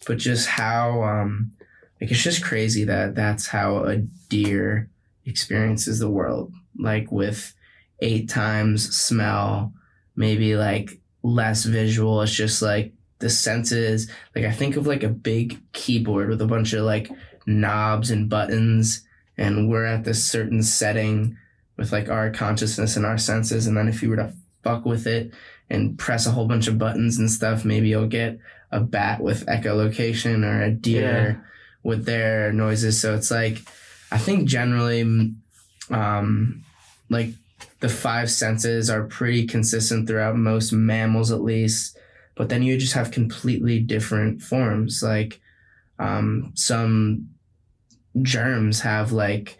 [0.05, 1.53] but just how um,
[1.99, 4.89] like it's just crazy that that's how a deer
[5.27, 7.53] experiences the world, like with
[7.99, 9.73] eight times smell,
[10.15, 12.21] maybe like less visual.
[12.21, 14.09] It's just like the senses.
[14.35, 17.11] Like I think of like a big keyboard with a bunch of like
[17.45, 19.05] knobs and buttons,
[19.37, 21.37] and we're at this certain setting
[21.77, 23.67] with like our consciousness and our senses.
[23.67, 25.31] And then if you were to fuck with it
[25.69, 28.39] and press a whole bunch of buttons and stuff, maybe you'll get
[28.71, 31.45] a bat with echolocation or a deer
[31.83, 32.99] with their noises.
[32.99, 33.59] So it's like,
[34.11, 35.01] I think generally,
[35.89, 36.63] um,
[37.09, 37.29] like
[37.79, 41.97] the five senses are pretty consistent throughout most mammals at least
[42.37, 45.01] but then you just have completely different forms.
[45.03, 45.41] Like
[45.99, 47.29] um, some
[48.21, 49.57] germs have like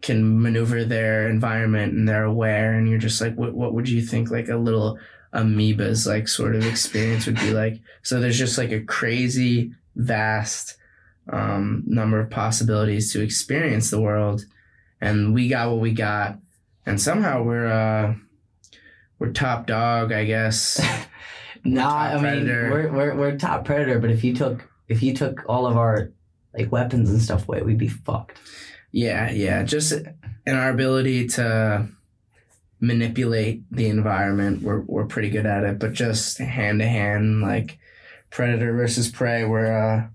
[0.00, 4.00] can maneuver their environment and they're aware and you're just like what, what would you
[4.00, 4.98] think like a little
[5.34, 7.80] amoeba's like sort of experience would be like?
[8.02, 10.76] So there's just like a crazy vast
[11.30, 14.44] um, number of possibilities to experience the world.
[15.00, 16.38] And we got what we got.
[16.86, 18.14] And somehow we're uh
[19.18, 20.80] we're top dog i guess.
[21.64, 22.70] Nah, I mean predator.
[22.70, 26.12] we're, we're we're top predator, but if you took if you took all of our
[26.56, 28.38] like weapons and stuff away, we'd be fucked.
[28.92, 29.64] yeah yeah.
[29.64, 31.88] Just in our ability to
[32.80, 35.78] manipulate the environment we're, we're pretty good at it.
[35.78, 37.78] But just hand to hand like
[38.30, 40.06] predator versus prey we're uh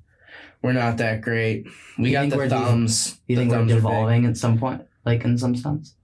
[0.63, 1.67] we're not that great
[1.99, 3.81] We you got the we're thumbs You think we're thumbs big.
[3.81, 5.95] devolving at some point, like in some sense?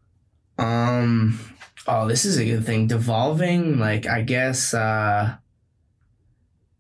[0.58, 1.40] Um
[1.88, 2.88] oh this is a good thing.
[2.88, 5.36] Devolving, like I guess uh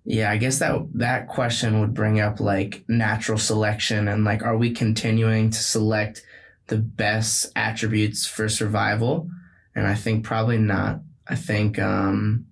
[0.06, 4.58] yeah, I guess that that question would bring up like natural selection and like are
[4.58, 6.24] we continuing to select
[6.68, 9.30] the best attributes for survival?
[9.76, 11.02] And I think probably not.
[11.28, 12.48] I think um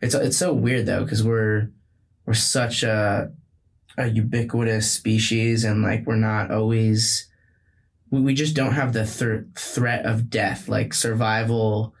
[0.00, 1.70] it's it's so weird though cuz we're
[2.26, 3.32] we're such a
[4.00, 7.28] a ubiquitous species and like we're not always
[8.10, 10.68] we, we just don't have the thr threat of death.
[10.68, 11.94] Like survival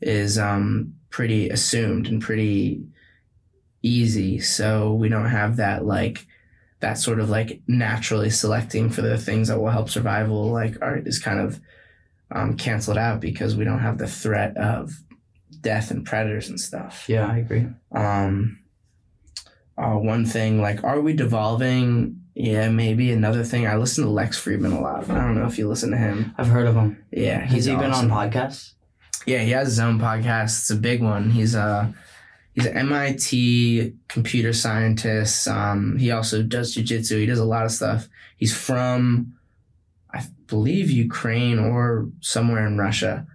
[0.00, 2.82] is um pretty assumed and pretty
[3.82, 4.40] easy.
[4.40, 6.26] So we don't have that like
[6.80, 10.50] that sort of like naturally selecting for the things that will help survival.
[10.50, 11.60] Like art is kind of
[12.30, 14.92] um, canceled out because we don't have the threat of
[15.60, 17.04] death and predators and stuff.
[17.08, 17.66] Yeah, I agree.
[17.92, 18.59] Um,
[19.80, 22.20] uh, one thing like, are we devolving?
[22.34, 23.66] Yeah, maybe another thing.
[23.66, 25.08] I listen to Lex Fridman a lot.
[25.10, 26.34] I don't know if you listen to him.
[26.38, 27.02] I've heard of him.
[27.10, 28.72] Yeah, Has he's he been on podcasts?
[29.26, 30.60] Yeah, he has his own podcast.
[30.60, 31.30] It's a big one.
[31.30, 31.92] He's a
[32.54, 35.46] he's an MIT computer scientist.
[35.48, 37.18] Um, he also does jujitsu.
[37.18, 38.08] He does a lot of stuff.
[38.36, 39.34] He's from,
[40.12, 43.26] I believe, Ukraine or somewhere in Russia.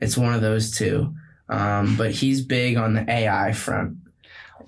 [0.00, 1.14] It's one of those two.
[1.48, 3.96] Um, but he's big on the AI front.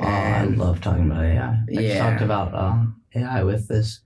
[0.00, 1.48] Oh, I love talking about AI.
[1.52, 1.98] I Yeah.
[2.10, 4.00] talked about um, AI with this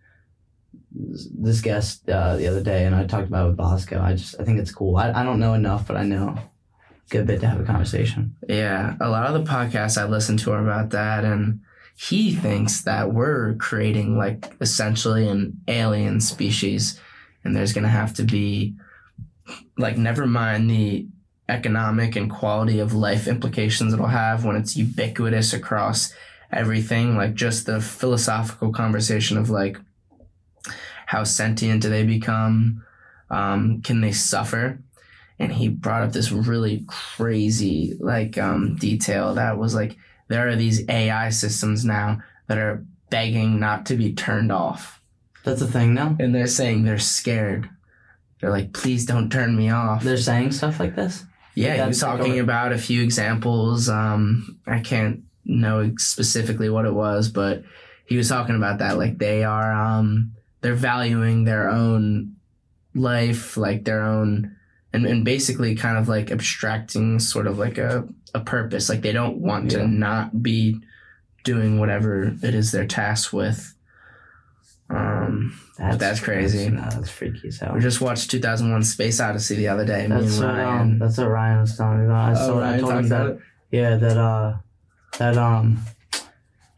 [0.91, 4.01] this guest uh, the other day, and I talked about it with Bosco.
[4.01, 4.97] I just I think it's cool.
[4.97, 6.51] I, I don't know enough, but I know a
[7.11, 8.37] good bit to have a conversation.
[8.49, 11.61] Yeah, a lot of the podcasts I listen to are about that, and
[11.97, 17.01] he thinks that we're creating like essentially an alien species,
[17.45, 18.75] and there's gonna have to be
[19.77, 21.07] like never mind the
[21.49, 26.13] economic and quality of life implications it'll have when it's ubiquitous across
[26.53, 29.79] everything, like just the philosophical conversation of like
[31.07, 32.85] how sentient do they become,
[33.31, 34.79] um, can they suffer?
[35.41, 40.57] and he brought up this really crazy like um, detail that was like there are
[40.57, 45.01] these AI systems now that are begging not to be turned off,
[45.45, 46.17] That's a thing now.
[46.19, 47.71] and they're saying they're scared.
[48.41, 50.03] They're like, please don't turn me off.
[50.05, 51.25] They're saying stuff like this.
[51.63, 53.89] Yeah, he was talking a- about a few examples.
[53.89, 57.63] Um, I can't know specifically what it was, but
[58.07, 58.97] he was talking about that.
[58.99, 62.37] Like they are, um, they're valuing their own
[62.95, 64.57] life, like their own,
[64.93, 68.89] and, and basically kind of like abstracting sort of like a, a purpose.
[68.89, 69.79] Like they don't want Yeah.
[69.81, 70.81] to not be
[71.45, 73.75] doing whatever it is they're tasked with.
[74.91, 76.69] Um, That's crazy.
[76.71, 77.73] That's, that's freaky as hell.
[77.75, 80.07] we just watched 2001 Space Odyssey the other day.
[80.09, 80.99] That's what um, Ryan.
[80.99, 82.37] that's what Ryan was telling me about.
[82.37, 83.41] I Oh, I told him that about it?
[83.71, 84.57] yeah that uh
[85.19, 85.79] that um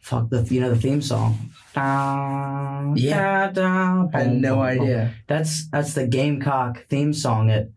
[0.00, 1.50] fuck the you know the theme song.
[1.74, 3.50] Da, Yeah.
[3.52, 4.82] da, da, I had no boom, boom.
[4.84, 5.14] idea.
[5.28, 7.68] That's that's the Gamecock theme song at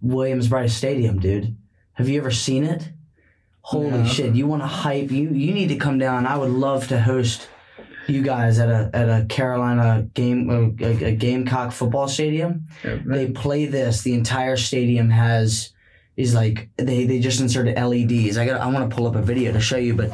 [0.00, 1.56] Williams-Brice Stadium, dude.
[1.94, 2.90] Have you ever seen it?
[3.62, 4.04] Holy No.
[4.04, 4.34] shit!
[4.34, 5.10] You want to hype?
[5.10, 6.24] You you need to come down.
[6.26, 7.48] I would love to host
[8.08, 12.68] you guys at a at a Carolina game a, a, Gamecock football stadium.
[13.04, 14.02] They play this.
[14.02, 15.72] The entire stadium has
[16.16, 18.38] is like they they just inserted LEDs.
[18.38, 20.12] I got I want to pull up a video to show you, but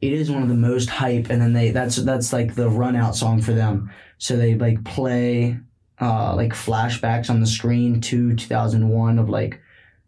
[0.00, 1.30] it is one of the most hype.
[1.30, 3.90] And then they that's that's like the run out song for them.
[4.18, 5.58] So they like play
[6.00, 9.60] uh like flashbacks on the screen to 2001 of like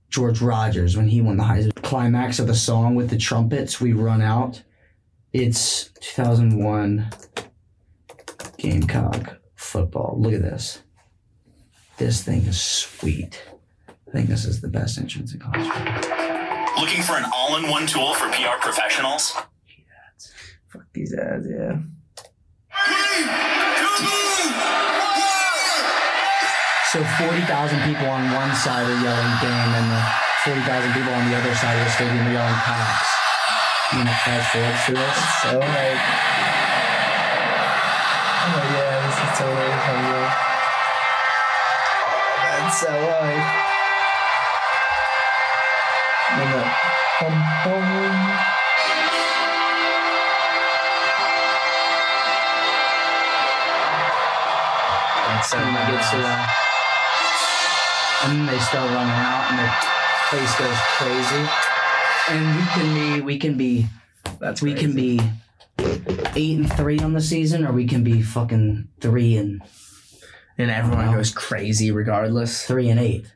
[0.08, 1.74] George Rogers when he won the Heisman.
[1.82, 3.80] Climax of the song with the trumpets.
[3.80, 4.62] We run out.
[5.32, 7.08] It's 2001
[8.58, 10.16] Gamecock football.
[10.20, 10.82] Look at this.
[11.96, 13.42] This thing is sweet.
[13.88, 15.66] I think this is the best entrance in college.
[16.78, 19.32] Looking for an all in one tool for PR professionals?
[20.68, 21.80] Fuck these ads, yeah.
[26.92, 30.02] So 40,000 people on one side are yelling game, and the
[30.44, 33.21] 40,000 people on the other side of the stadium are yelling Cox.
[33.92, 34.72] You know, fast forward.
[35.42, 36.00] So like,
[38.40, 39.68] oh yeah, this is totally.
[42.40, 43.52] That's so like,
[47.64, 47.84] bum.
[55.28, 56.48] That's so then they get to, uh,
[58.24, 59.68] and then they start running out, and the
[60.30, 61.71] place goes crazy.
[62.30, 63.86] And we can be, we can be,
[64.38, 65.18] That's we can crazy.
[65.18, 65.30] be
[66.36, 69.62] eight and three on the season, or we can be fucking three and
[70.58, 71.14] and everyone Wow.
[71.14, 72.64] goes crazy regardless.
[72.64, 73.26] three and eight.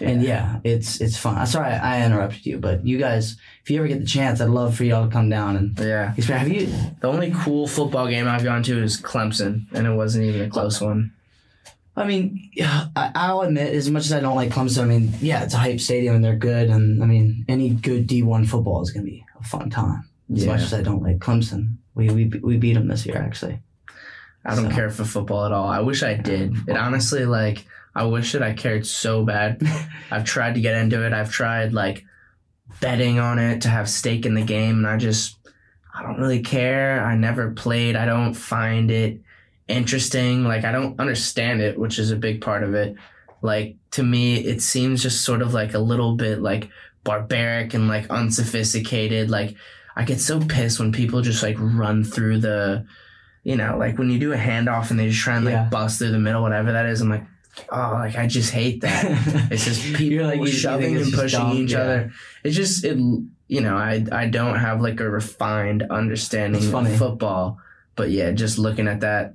[0.00, 1.36] And yeah, it's it's fun.
[1.36, 4.48] I'm sorry I interrupted you, but you guys, if you ever get the chance, I'd
[4.48, 6.14] love for y'all to come down and Yeah.
[6.16, 6.48] experience.
[6.48, 6.68] Have you?
[7.00, 10.48] The only cool football game I've gone to is Clemson, and it wasn't even a
[10.48, 11.12] close one.
[12.00, 12.50] I mean,
[12.96, 15.80] I'll admit, as much as I don't like Clemson, I mean, yeah, it's a hype
[15.80, 19.44] stadium and they're good, and I mean, any good D1 football is gonna be a
[19.44, 20.04] fun time.
[20.32, 20.52] As Yeah.
[20.52, 23.60] much as I don't like Clemson, we we we beat them this year actually.
[24.44, 25.68] I don't So- care for football at all.
[25.68, 26.56] I wish I did.
[26.66, 29.60] It honestly, like, I wish that I cared so bad.
[30.10, 31.12] I've tried to get into it.
[31.12, 32.04] I've tried like
[32.80, 35.36] betting on it to have stake in the game, and I just
[35.94, 37.04] I don't really care.
[37.04, 37.96] I never played.
[37.96, 39.20] I don't find it
[39.70, 40.44] interesting.
[40.44, 42.94] Like I don't understand it, which is a big part of it.
[43.42, 46.68] Like to me, it seems just sort of like a little bit like
[47.04, 49.30] barbaric and like unsophisticated.
[49.30, 49.56] Like
[49.96, 52.86] I get so pissed when people just like run through the,
[53.44, 55.68] you know, like when you do a handoff and they just try and like Yeah.
[55.70, 57.00] bust through the middle, whatever that is.
[57.00, 57.24] I'm like,
[57.70, 59.04] oh, like I just hate that.
[59.50, 61.78] It's just people like, shoving and pushing dumb, each yeah.
[61.80, 62.12] other.
[62.44, 62.98] It's just it.
[63.48, 67.58] You know, I I don't have like a refined understanding of football,
[67.96, 69.34] but yeah, just looking at that,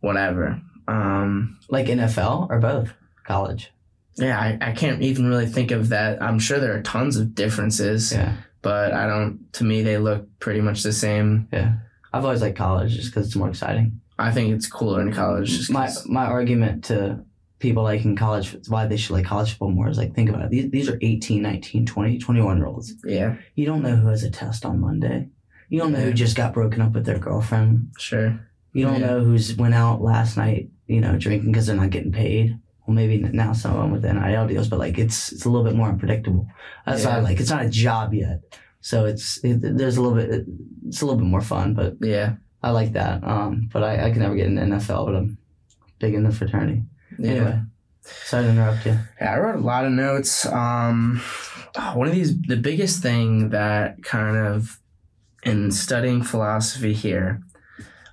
[0.00, 0.60] whatever.
[0.88, 2.92] Um, like NFL or both?
[3.26, 3.72] College.
[4.16, 6.22] yeah, I, I can't even really think of that.
[6.22, 8.34] I'm sure there are tons of differences, Yeah.
[8.62, 9.52] but I don't.
[9.54, 11.48] To me, they look pretty much the same.
[11.52, 11.74] Yeah.
[12.12, 14.00] I've always liked college just because it's more exciting.
[14.18, 15.50] I think it's cooler in college.
[15.50, 17.22] Just my my argument to
[17.58, 20.50] people liking college why they should like college football more is like think about it
[20.50, 24.22] these, these are 18 19 20 21 year olds yeah, you don't know who has
[24.24, 25.26] a test on monday
[25.70, 28.38] you don't know who just got broken up with their girlfriend sure.
[28.76, 29.06] You don't Yeah.
[29.06, 32.94] know who's went out last night you know drinking because they're not getting paid well
[32.94, 35.76] maybe now some of them with nil deals but like it's it's a little bit
[35.80, 36.46] more unpredictable
[36.84, 38.38] that's why I like it's not a job yet
[38.80, 40.46] so it's it, there's a little bit
[40.86, 44.10] it's a little bit more fun but Yeah, i like that um but i, I
[44.12, 45.38] can never get into nfl but i'm
[45.98, 46.82] big in the fraternity
[47.18, 47.30] yeah.
[47.30, 47.60] Anyway,
[48.02, 48.98] sorry to interrupt you.
[49.20, 50.44] Yeah, I wrote a lot of notes.
[50.44, 51.22] Um,
[51.76, 54.78] oh, one of these, the biggest thing that kind of
[55.44, 57.40] in studying philosophy here,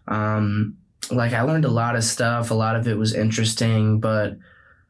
[0.07, 0.77] um,
[1.11, 2.51] like I learned a lot of stuff.
[2.51, 4.37] A lot of it was interesting, but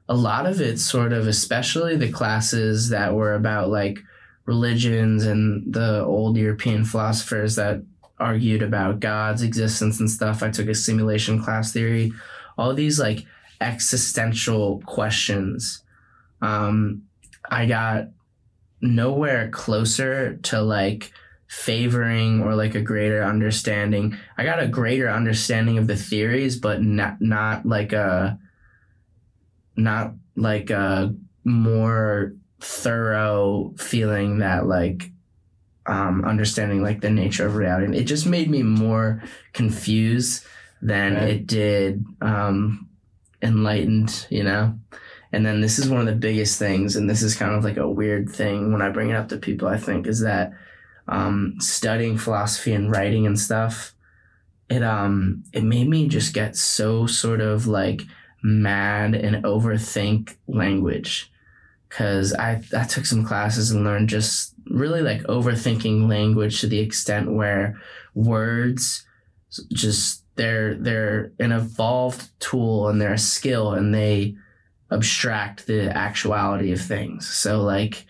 [0.09, 3.99] a lot of it sort of, especially the classes that were about like
[4.45, 7.81] religions and the old European philosophers that
[8.19, 10.43] argued about God's existence and stuff.
[10.43, 12.11] I took a simulation class theory.
[12.57, 13.25] All these like
[13.61, 15.83] existential questions.
[16.41, 17.03] Um,
[17.49, 18.09] I got
[18.81, 21.11] nowhere closer to like
[21.53, 24.17] favoring or like a greater understanding.
[24.37, 28.39] I got a greater understanding of the theories, but not not like a
[29.75, 31.13] not like a
[31.43, 35.11] more thorough feeling that like
[35.85, 37.85] um understanding like the nature of reality.
[37.85, 39.21] And it just made me more
[39.53, 40.45] confused
[40.81, 41.29] than Right.
[41.29, 42.89] it did um
[43.43, 44.79] enlightened, you know?
[45.31, 47.77] And then this is one of the biggest things, and this is kind of like
[47.77, 50.53] a weird thing when I bring it up to people, I think, is that
[51.07, 53.93] um, studying philosophy and writing and stuff,
[54.69, 58.01] it um it made me just get so sort of like
[58.43, 61.31] mad and overthink language.
[61.89, 66.79] Cause I, I took some classes and learned just really like overthinking language to the
[66.79, 67.79] extent where
[68.15, 69.05] words
[69.71, 74.35] just they're they're an evolved tool and they're a skill and they
[74.91, 77.27] abstract the actuality of things.
[77.29, 78.05] So like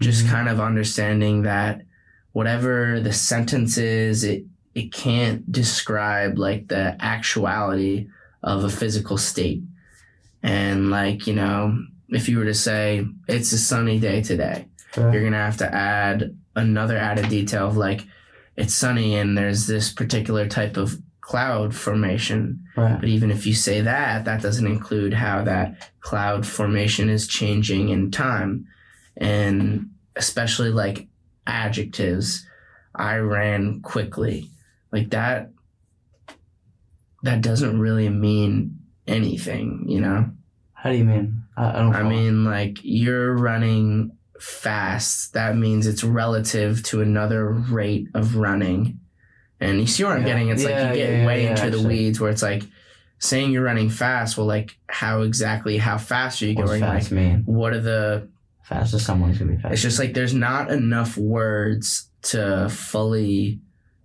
[0.00, 0.30] just Mhm.
[0.30, 1.82] kind of understanding that
[2.32, 8.08] whatever the sentence is, it it can't describe like the actuality
[8.42, 9.62] of a physical state.
[10.42, 14.66] And like, you know, if you were to say it's a sunny day today,
[14.96, 18.06] you're gonna have to add another added detail of like
[18.56, 23.00] it's sunny and there's this particular type of cloud formation Right.
[23.00, 27.88] but even if you say that that doesn't include how that cloud formation is changing
[27.88, 28.66] in time
[29.16, 31.06] and especially like
[31.46, 32.46] adjectives
[32.94, 34.48] i ran quickly
[34.92, 35.50] like that
[37.22, 40.30] that doesn't really mean anything you know
[40.74, 41.42] How do you mean?
[41.56, 41.94] I, I don't.
[41.94, 42.10] I follow.
[42.10, 45.32] mean, like you're running fast.
[45.34, 48.98] That means it's relative to another rate of running.
[49.60, 50.26] And you see where I'm Yeah.
[50.28, 50.48] getting?
[50.48, 52.64] It's Yeah, like you get yeah, way into the weeds where it's like
[53.20, 54.36] saying you're running fast.
[54.36, 56.80] Well, like how exactly how fast are you what's going?
[56.80, 57.42] fast Like mean?
[57.46, 58.28] what are the?
[58.64, 59.72] Fast as someone's gonna be fast.
[59.74, 63.60] It's just like there's not enough words to fully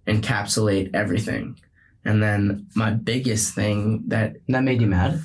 [0.08, 1.60] encapsulate everything.
[2.06, 5.22] And then my biggest thing that that made you mad.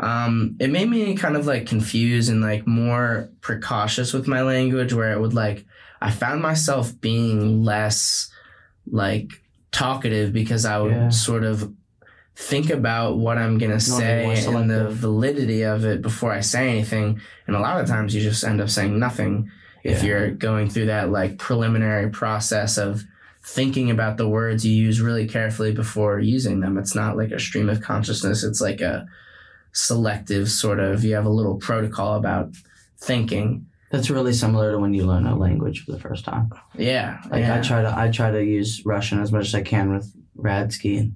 [0.00, 4.92] um, it made me kind of like confused and like more precautious with my language
[4.92, 5.64] where it would like
[6.00, 8.30] I found myself being less
[8.90, 9.30] like
[9.70, 11.08] talkative because I would Yeah.
[11.10, 11.72] sort of
[12.36, 17.20] think about what I'm gonna say and the validity of it before I say anything.
[17.46, 19.50] And a lot of times you just end up saying nothing
[19.84, 20.08] if Yeah.
[20.08, 23.04] you're going through that like preliminary process of
[23.44, 26.76] thinking about the words you use really carefully before using them.
[26.78, 28.42] It's not like a stream of consciousness.
[28.42, 29.06] It's like a
[29.72, 32.50] selective sort of you have a little protocol about
[32.98, 33.66] thinking.
[33.90, 36.50] That's really similar to when you learn a language for the first time.
[36.76, 37.18] Yeah.
[37.30, 37.58] Like yeah.
[37.58, 40.98] I try to I try to use Russian as much as I can with Radsky,
[40.98, 41.14] and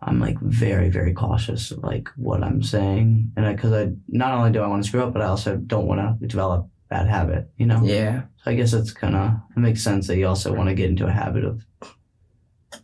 [0.00, 4.32] I'm like very very cautious of like what I'm saying, and I, because I, not
[4.32, 7.08] only do I want to screw up, but I also don't want to develop bad
[7.08, 7.50] habit.
[7.56, 7.82] You know.
[7.82, 8.22] yeah.
[8.44, 10.88] So I guess it's kind of it makes sense that you also want to get
[10.90, 11.64] into a habit of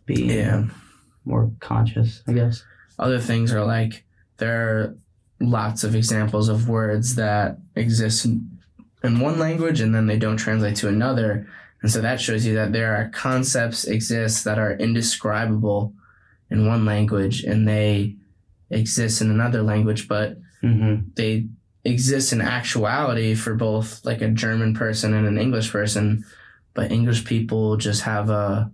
[0.05, 0.65] being Yeah.
[1.23, 2.21] more conscious.
[2.27, 2.63] I guess.
[2.99, 4.03] Other things are like
[4.37, 4.97] there are
[5.39, 8.49] lots of examples of words that exist in,
[9.03, 11.47] in one language and then they don't translate to another.
[11.81, 15.93] And so that shows you that there are concepts exist that are indescribable
[16.55, 18.15] in one language and they
[18.69, 21.09] exist in another language, but Mm-hmm.
[21.15, 21.45] they
[21.83, 26.25] exist in actuality for both like a German person and an English person,
[26.73, 28.71] but English people just have a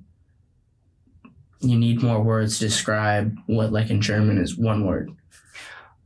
[1.60, 5.12] you need more words to describe what like in German is one word.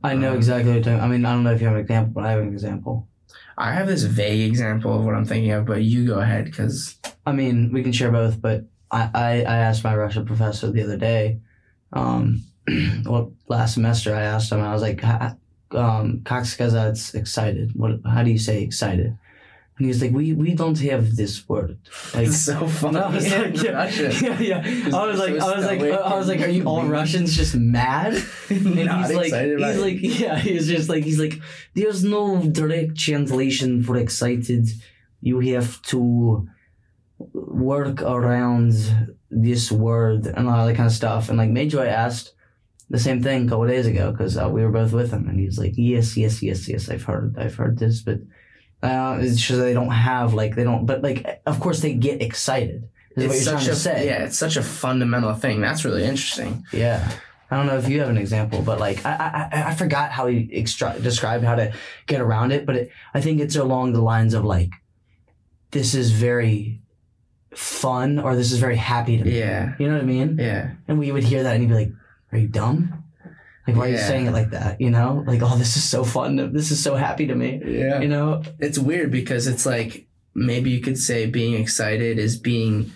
[0.02, 0.98] I know Um, exactly what you're.
[1.00, 3.08] I mean, I don't know if you have an example, but I have an example.
[3.56, 6.96] I have this vague example of what I'm thinking of, but you go ahead because
[7.24, 10.82] I mean, we can share both, but I, I, I asked my Russian professor the
[10.82, 11.38] other day,
[11.92, 12.42] um,
[13.04, 17.72] well, last semester I asked him, I was like, um, Kakskazat's excited.
[17.74, 19.16] What, how do you say excited?
[19.78, 21.78] And he was like, we, we don't have this word.
[22.14, 22.98] Like, it's so funny.
[22.98, 24.96] I was like, yeah, yeah, yeah.
[24.96, 26.64] I was like, so I was like, I was like, I was like, are you
[26.64, 28.14] all Russians just mad?
[28.48, 31.40] And Not he's like, he's like, yeah, he's just like, he's like,
[31.74, 34.68] there's no direct translation for excited.
[35.20, 36.48] You have to
[37.18, 38.72] work around
[39.30, 41.28] this word and all that kind of stuff.
[41.28, 42.34] And like Mayjoy asked
[42.90, 45.40] the same thing a couple days ago because uh, we were both with him, and
[45.40, 48.18] he's like, yes, yes, yes, yes, I've heard, I've heard this, but
[48.82, 52.22] uh, it's just they don't have like they don't, but like of course they get
[52.22, 52.88] excited.
[53.16, 55.60] Is what it's you're such a yeah, it's such a fundamental thing.
[55.60, 56.64] That's really interesting.
[56.72, 57.10] Yeah.
[57.50, 60.26] I don't know if you have an example, but like I I, I forgot how
[60.26, 61.72] he extra- described how to
[62.06, 64.70] get around it, but it, I think it's along the lines of like,
[65.70, 66.82] this is very
[67.56, 69.38] fun or this is very happy to me.
[69.38, 70.36] Yeah, You know what I mean?
[70.38, 70.72] yeah.
[70.88, 71.92] And we would hear that and he'd be like,
[72.32, 73.02] "Are you dumb?
[73.66, 74.80] Like, why are you saying it like that?
[74.80, 76.52] You know, like, oh, this is so fun.
[76.52, 77.60] This is so happy to me.
[77.66, 78.00] Yeah.
[78.00, 78.42] You know?
[78.60, 82.92] it's weird because it's like maybe you could say being excited is being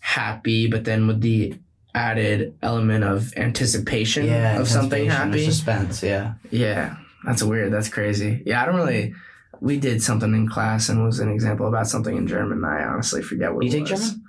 [0.00, 1.54] happy, but then with the
[1.94, 4.58] added element of anticipation Yeah.
[4.60, 5.44] of something anticipation or happy.
[5.44, 6.02] suspense.
[6.02, 6.34] Yeah.
[6.50, 7.72] Yeah, that's weird.
[7.72, 8.42] That's crazy.
[8.46, 9.14] Yeah, I don't really.
[9.60, 12.64] We did something in class and was an example about something in German.
[12.64, 13.74] I honestly forget what it was.
[13.74, 14.10] You take was.
[14.10, 14.24] German?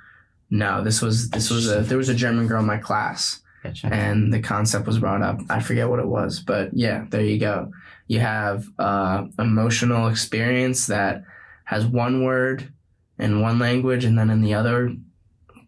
[0.51, 3.87] No, this was this was a there was a German girl in my class Gotcha.
[3.87, 5.39] and the concept was brought up.
[5.49, 7.71] I forget what it was, but yeah, there you go.
[8.07, 11.23] You have uh, emotional experience that
[11.65, 12.73] has one word
[13.19, 14.95] in one language, and then in the other,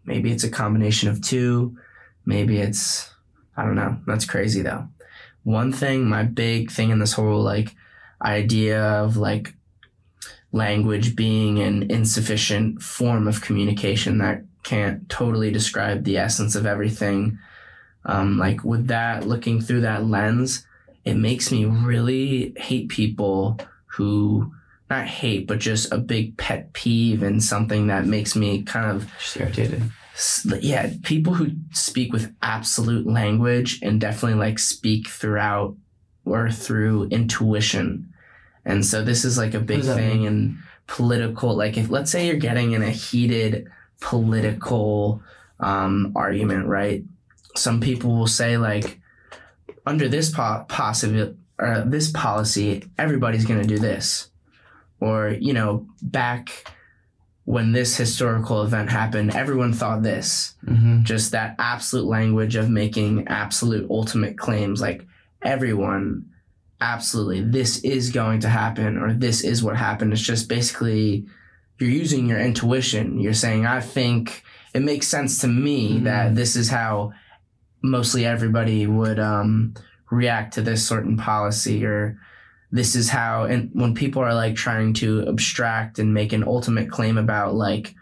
[0.04, 1.76] maybe it's a combination of two.
[2.26, 3.08] Maybe it's
[3.56, 3.98] I don't know.
[4.06, 4.88] That's crazy though.
[5.44, 7.74] One thing, my big thing in this whole like
[8.24, 9.54] idea of like
[10.52, 17.38] language being an insufficient form of communication that can't totally describe the essence of everything
[18.04, 20.66] um, like with that looking through that lens
[21.04, 24.52] it makes me really hate people who
[24.90, 29.10] not hate but just a big pet peeve and something that makes me kind of
[29.18, 29.82] Just irritated.
[30.60, 35.74] yeah people who speak with absolute language and definitely like speak throughout
[36.24, 38.11] or through intuition
[38.64, 40.26] and so this is like a big thing mean?
[40.26, 43.68] in political like if let's say you're getting in a heated
[44.00, 45.22] political
[45.60, 47.04] um, argument right
[47.56, 49.00] some people will say like
[49.86, 54.30] under this po- possible uh, this policy everybody's going to do this
[55.00, 56.64] or you know back
[57.44, 61.02] when this historical event happened everyone thought this Mm-hmm.
[61.02, 65.04] just that absolute language of making absolute ultimate claims like
[65.42, 66.26] everyone
[66.82, 71.24] absolutely this is going to happen or this is what happened it's just basically
[71.78, 74.42] you're using your intuition you're saying i think
[74.74, 76.04] it makes sense to me Mhm.
[76.04, 77.12] that this is how
[77.82, 79.74] mostly everybody would um,
[80.10, 82.18] react to this certain policy or
[82.70, 86.88] this is how and when people are like trying to abstract and make an ultimate
[86.90, 87.94] claim about like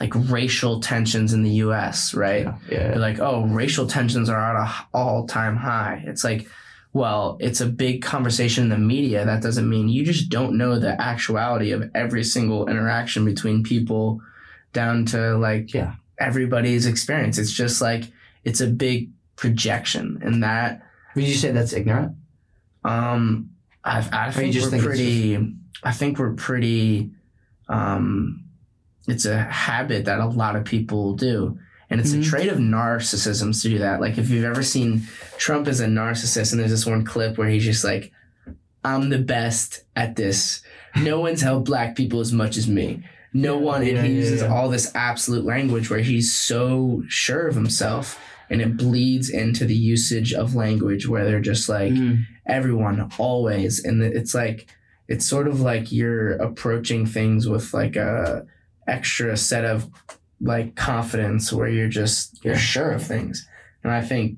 [0.00, 2.46] like racial tensions in the US, right?
[2.68, 2.90] Yeah.
[2.92, 2.98] yeah.
[2.98, 6.48] Like, "Oh, racial tensions are at a h- all-time high." It's like,
[6.94, 9.24] well, it's a big conversation in the media.
[9.26, 14.20] That doesn't mean you just don't know the actuality of every single interaction between people
[14.72, 15.94] down to like Yeah.
[16.18, 17.36] everybody's experience.
[17.36, 18.04] It's just like
[18.44, 20.82] it's a big projection and that
[21.16, 22.14] Would you say that's ignorant?
[22.84, 23.50] um,
[23.84, 25.54] I, I think just we're think pretty.
[25.82, 27.10] I think we're pretty.
[27.68, 28.44] Um,
[29.08, 31.58] it's a habit that a lot of people do,
[31.90, 32.20] and it's Mhm.
[32.20, 34.00] a trait of narcissism to do that.
[34.00, 35.02] Like if you've ever seen
[35.38, 38.12] Trump as a narcissist, and there's this one clip where he's just like,
[38.84, 40.62] "I'm the best at this.
[40.96, 44.12] No one's helped black people as much as me." No Yeah, one, and yeah, he
[44.12, 44.48] yeah, uses yeah.
[44.48, 48.18] all this absolute language where he's so sure of himself,
[48.48, 52.24] and it bleeds into the usage of language where they're just like, Mhm.
[52.46, 54.66] everyone always and it's like
[55.08, 58.44] it's sort of like you're approaching things with like a
[58.86, 59.88] extra set of
[60.44, 63.46] like confidence where you're just you're sure of things
[63.82, 64.36] and i think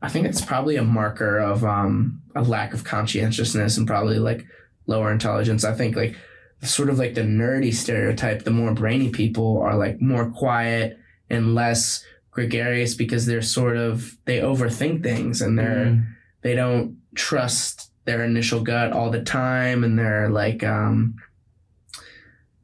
[0.00, 4.46] i think it's probably a marker of um a lack of conscientiousness and probably like
[4.86, 6.14] lower intelligence i think like
[6.62, 10.98] sort of like the nerdy stereotype the more brainy people are like more quiet
[11.30, 16.06] and less gregarious because they're sort of they overthink things and they're Mhm.
[16.42, 21.16] they don't trust their initial gut all the time and they're like um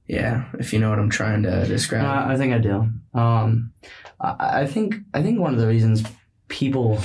[0.07, 2.89] yeah if you know what i'm trying to describe No, I think I do.
[3.15, 3.73] Um,
[4.21, 6.03] I, I think I think one of the reasons
[6.49, 7.01] people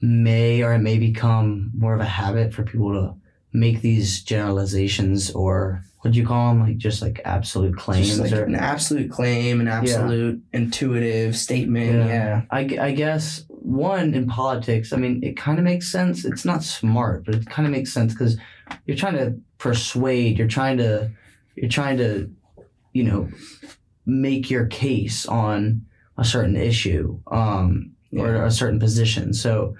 [0.00, 3.14] may or it may become more of a habit for people to
[3.52, 6.60] make these generalizations or what do you call them?
[6.62, 12.06] Like just like absolute claims like or an absolute claim an absolute intuitive statement Yeah.
[12.06, 16.26] yeah, I, I guess one in politics, I mean, it kind of makes sense.
[16.26, 18.36] It's not smart, but it kind of makes sense because
[18.84, 21.10] you're trying to persuade, you're trying to,
[21.56, 22.30] you're trying to,
[22.92, 23.28] you know,
[24.06, 25.84] make your case on
[26.18, 28.46] a certain issue um, or Yeah.
[28.46, 29.32] a certain position.
[29.34, 29.76] So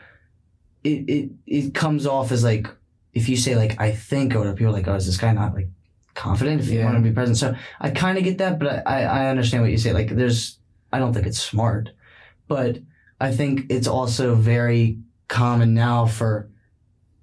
[0.82, 2.66] it, it, it comes off as like,
[3.12, 5.54] if you say like, I think, or people are like, oh, is this guy not
[5.54, 5.68] like
[6.14, 6.86] confident if you Yeah.
[6.86, 7.38] want to be president?
[7.38, 9.92] So I kind of get that, but I, I understand what you say.
[9.92, 10.58] Like there's,
[10.92, 11.90] I don't think it's smart,
[12.48, 12.78] but
[13.20, 14.98] I think it's also very
[15.28, 16.48] common now for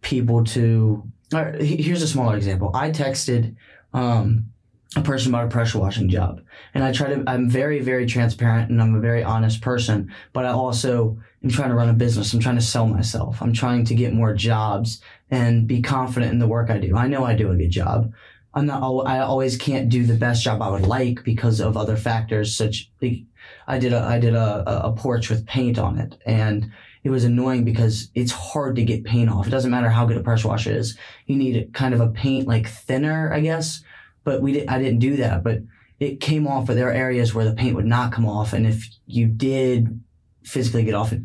[0.01, 1.03] people to.
[1.33, 2.71] Right, here's a smaller example.
[2.73, 3.55] I texted
[3.93, 4.47] um,
[4.95, 6.41] a person about a pressure washing job,
[6.73, 7.23] and I try to.
[7.27, 10.13] I'm very, very transparent, and I'm a very honest person.
[10.33, 12.33] But I also am trying to run a business.
[12.33, 13.41] I'm trying to sell myself.
[13.41, 16.97] I'm trying to get more jobs and be confident in the work I do.
[16.97, 18.11] I know I do a good job.
[18.53, 18.83] I'm not.
[19.05, 22.91] I always can't do the best job I would like because of other factors, such
[23.01, 23.19] like
[23.67, 26.69] I did a I did a- a porch with paint on it, and
[27.03, 29.47] it was annoying because it's hard to get paint off.
[29.47, 30.97] It doesn't matter how good a pressure washer is.
[31.25, 33.83] You need kind of a paint like thinner, I guess.
[34.23, 35.43] But we did, I didn't do that.
[35.43, 35.61] But
[35.99, 36.67] it came off.
[36.67, 40.03] But there are areas where the paint would not come off, and if you did
[40.43, 41.21] physically get off, it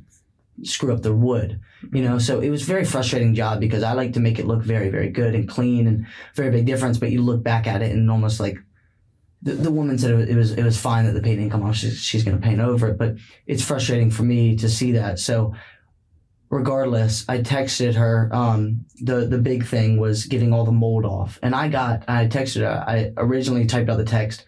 [0.63, 1.61] screw up the wood.
[1.93, 4.63] You know, so it was very frustrating job because I like to make it look
[4.63, 6.97] very, very good and clean and very big difference.
[6.97, 8.59] But you look back at it and almost like
[9.47, 11.53] the, the woman said it was, it was it was fine that the paint didn't
[11.53, 11.77] come off.
[11.77, 13.15] She's, she's going to paint over it, but
[13.47, 15.21] it's frustrating for me to see that.
[15.21, 15.55] So,
[16.51, 18.29] regardless, I texted her.
[18.33, 22.05] Um, the the big thing was getting all the mold off, and I got.
[22.09, 22.85] I texted her.
[22.87, 24.45] I originally typed out the text.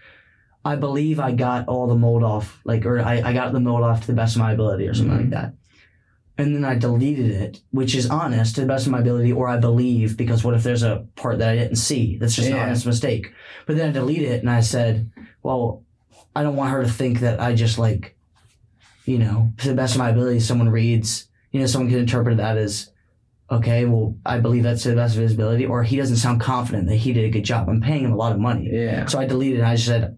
[0.65, 3.85] I believe I got all the mold off, like, or I, I got the mold
[3.85, 5.55] off to the best of my ability, or something like that.
[6.41, 9.49] And then I deleted it, which is honest to the best of my ability, or
[9.49, 12.17] I believe, because what if there's a part that I didn't see?
[12.17, 12.63] That's just an Yeah.
[12.63, 13.33] honest mistake.
[13.67, 15.11] But then I deleted it and I said,
[15.43, 15.83] well,
[16.37, 18.17] I don't want her to think that I just like,
[19.05, 22.37] you know, to the best of my ability, someone reads, you know, someone can interpret
[22.37, 22.93] that as,
[23.51, 26.41] okay, well, I believe that's to the best of his ability, or he doesn't sound
[26.41, 27.69] confident that he did a good job.
[27.69, 28.69] I'm paying him a lot of money.
[28.71, 29.65] yeah So I deleted it.
[29.65, 30.17] I just said,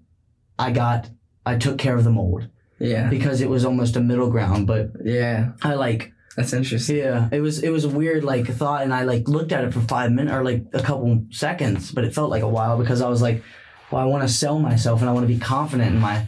[0.59, 1.09] I got,
[1.47, 2.49] I took care of the mold
[2.81, 7.28] yeah because it was almost a middle ground, but yeah I like, that's interesting yeah,
[7.31, 8.83] it was, it was a weird like thought.
[8.83, 12.05] And I like looked at it for five minutes or like a couple seconds, but
[12.05, 13.43] it felt like a while because I was like,
[13.91, 16.26] well, I want to sell myself and I want to be confident in my,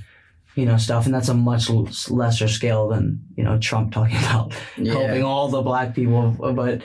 [0.55, 1.07] you know, stuff.
[1.07, 5.22] And that's a much l- lesser scale than, you know, Trump talking about yeah helping
[5.22, 6.30] all the black people.
[6.55, 6.82] But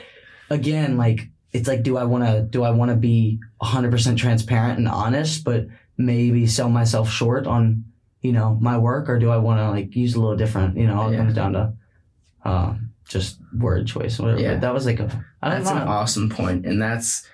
[0.50, 4.78] again, like, it's like, do I want to, do I want to be 100% transparent
[4.78, 5.66] and honest, but
[5.96, 7.84] maybe sell myself short on,
[8.22, 9.08] you know, my work?
[9.08, 11.18] Or do I want to like use a little different, you know, it Yeah.
[11.18, 11.72] comes down to,
[12.44, 12.74] uh,
[13.08, 14.40] just word choice, whatever.
[14.40, 14.52] Yeah.
[14.54, 17.26] But that was like a, that's an awesome point and that's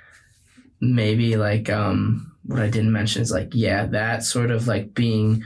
[0.80, 5.43] maybe like um what i didn't mention is like yeah that sort of like being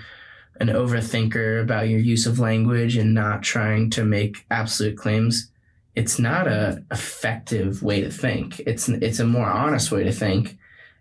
[0.61, 5.51] an overthinker about your use of language and not trying to make absolute claims
[5.95, 10.57] it's not a effective way to think it's it's a more honest way to think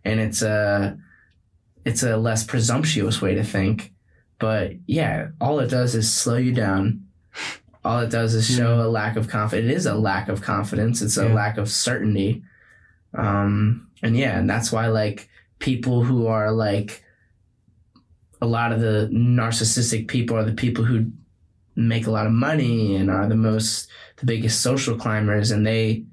[0.06, 0.96] and it's a
[1.86, 3.92] it's a less presumptuous way to think
[4.40, 7.04] but yeah all it does is slow you down.
[7.86, 11.02] All it does is show a lack of confidence it is a lack of confidence.
[11.02, 11.34] It's a Yeah.
[11.34, 12.44] lack of certainty.
[13.14, 15.30] Um and yeah and that's why like
[15.60, 17.04] people who are like
[18.42, 21.12] a lot of the narcissistic people are the people who
[21.76, 25.52] make a lot of money and are the most the biggest social climbers.
[25.52, 26.04] And they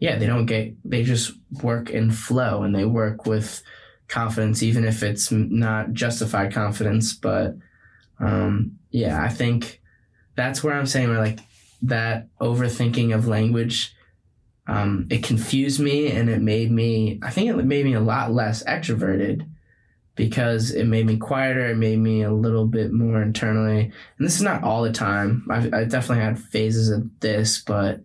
[0.00, 3.62] yeah they don't get they just work in flow and they work with
[4.08, 7.56] confidence even if it's not justified confidence but
[8.20, 9.80] um yeah i think
[10.36, 11.40] that's where i'm saying like
[11.80, 13.94] that overthinking of language
[14.66, 18.32] um it confused me and it made me i think it made me a lot
[18.32, 19.46] less extroverted
[20.14, 23.80] because it made me quieter it made me a little bit more internally.
[23.80, 25.46] And this is not all the time.
[25.50, 28.00] I've, i definitely had phases of this but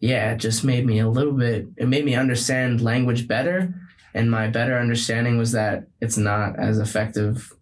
[0.00, 3.74] yeah it just made me a little bit it made me understand language better
[4.16, 7.52] and my better understanding was that it's not as effective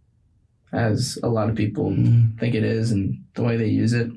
[0.72, 2.38] as a lot of people Mm.
[2.40, 4.10] think it is and the way they use it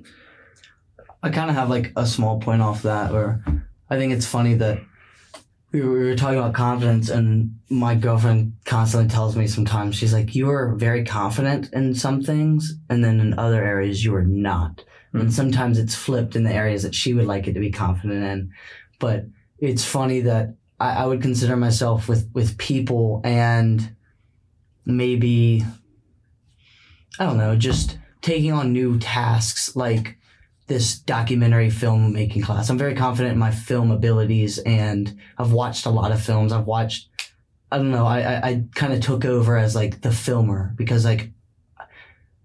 [1.24, 3.44] I kind of have like a small point off that where
[3.90, 4.80] I think it's funny that
[5.74, 10.50] we were, talking about confidence and my girlfriend constantly tells me sometimes she's like you
[10.50, 15.22] are very confident in some things and then in other areas you are not Hmm.
[15.22, 18.24] and sometimes it's flipped in the areas that she would like it to be confident
[18.24, 18.52] in
[19.00, 19.26] but
[19.60, 23.96] it's funny that I, I would consider myself with with people and
[24.86, 25.66] maybe
[27.20, 30.18] I don't know, just taking on new tasks like
[30.68, 32.70] this documentary filmmaking class.
[32.70, 36.52] I'm very confident in my film abilities and I've watched a lot of films.
[36.52, 37.10] I've watched
[37.72, 41.06] I don't know, I I, I kind of took over as like the filmer because
[41.06, 41.32] like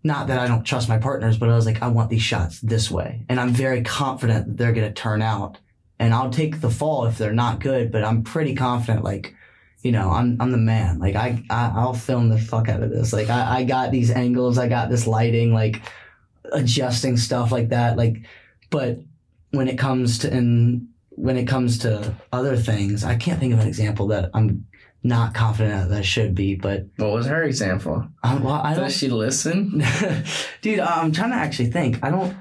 [0.05, 2.61] not that I don't trust my partners, but I was like, I want these shots
[2.61, 3.25] this way.
[3.29, 5.59] And I'm very confident that they're gonna turn out.
[6.03, 9.35] And I'll take the fall if they're not good, but I'm pretty confident like
[9.83, 10.99] you know, I'm I'm the man.
[10.99, 13.13] Like I, I I'll film the fuck out of this.
[13.13, 15.83] Like I, I got these angles, I got this lighting, like
[16.53, 17.97] adjusting stuff like that.
[17.97, 18.25] Like,
[18.71, 18.99] but
[19.51, 23.61] when it comes to and when it comes to other things, I can't think of
[23.61, 24.67] an example that I'm
[25.03, 26.55] not confident that I should be.
[26.55, 28.07] But What was her example?
[28.23, 29.83] I, well, I don't Does she listen?
[30.63, 32.35] dude i'm trying to actually think i don't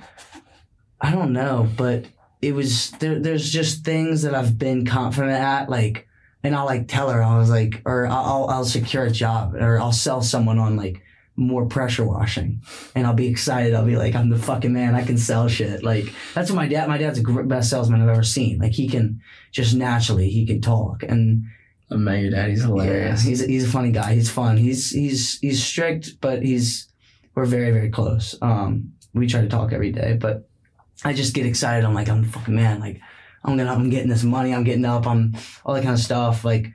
[1.01, 2.05] i don't know but
[2.41, 6.07] it was there there's just things that i've been confident at like
[6.43, 9.79] and i'll like tell her i was like or i'll i'll secure a job or
[9.79, 11.01] i'll sell someone on like
[11.37, 12.61] more pressure washing
[12.93, 15.81] and i'll be excited i'll be like i'm the fucking man i can sell shit
[15.83, 18.87] like that's what my dad my dad's the best salesman i've ever seen like he
[18.87, 19.21] can
[19.51, 21.45] just naturally he can talk and
[21.91, 23.23] I met your daddy's hilarious.
[23.23, 24.13] yeah, he's he's a funny guy.
[24.13, 24.55] He's fun.
[24.55, 26.87] He's he's he's strict, but he's
[27.35, 28.33] we're very very close.
[28.41, 30.47] Um, we try to talk every day, but
[31.03, 31.85] I just get excited.
[31.85, 32.79] I'm like I'm the fucking man.
[32.79, 32.99] Like
[33.43, 34.53] I'm gonna I'm getting this money.
[34.53, 35.07] I'm getting up.
[35.07, 35.35] I'm
[35.65, 36.45] all that kind of stuff.
[36.45, 36.67] Like,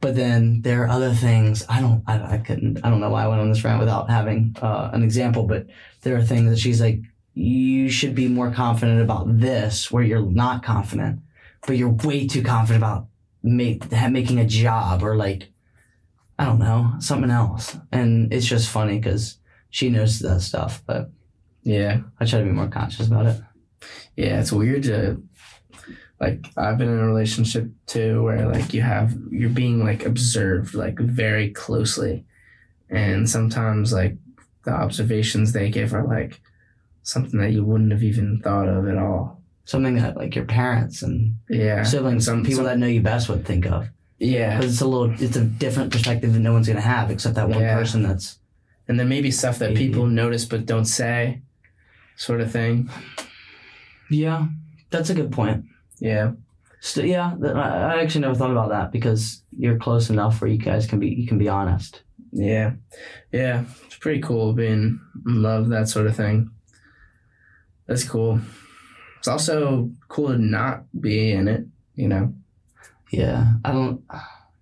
[0.00, 1.64] but then there are other things.
[1.68, 4.08] I don't I, I couldn't I don't know why I went on this rant without
[4.08, 5.44] having uh, an example.
[5.44, 5.66] But
[6.02, 7.00] there are things that she's like
[7.34, 11.20] you should be more confident about this where you're not confident,
[11.66, 13.08] but you're way too confident about
[13.42, 15.50] make making a job or like
[16.38, 17.76] I don't know something else.
[17.92, 19.38] And it's just funny because
[19.70, 21.10] she knows that stuff, but
[21.62, 22.00] yeah.
[22.20, 23.40] I try to be more conscious about it.
[24.16, 25.22] Yeah, it's weird to
[26.20, 30.74] like I've been in a relationship too where like you have you're being like observed
[30.74, 32.24] like very closely.
[32.88, 34.16] And sometimes like
[34.64, 36.40] the observations they give are like
[37.02, 39.42] something that you wouldn't have even thought of at all.
[39.64, 41.82] Something that like your parents and Yeah.
[41.82, 43.88] siblings, Some- people some- that know you best would think of.
[44.18, 44.56] Yeah.
[44.56, 47.48] Because it's a little, it's a different perspective that no one's gonna have except that
[47.48, 47.76] one Yeah.
[47.76, 48.38] person that's.
[48.88, 51.42] And then maybe stuff that people notice but don't say
[52.16, 52.88] sort of thing.
[54.10, 54.46] Yeah,
[54.90, 55.64] that's a good point.
[55.98, 56.32] Yeah.
[56.80, 60.58] St- yeah, I I actually never thought about that because you're close enough where you
[60.58, 62.02] guys can be you can be honest.
[62.32, 62.72] Yeah.
[63.32, 63.64] Yeah.
[63.86, 66.50] It's pretty cool being in love, that sort of thing.
[67.86, 68.40] That's cool.
[69.18, 72.34] It's also cool to not be in it, you know,
[73.10, 74.02] Yeah, I don't.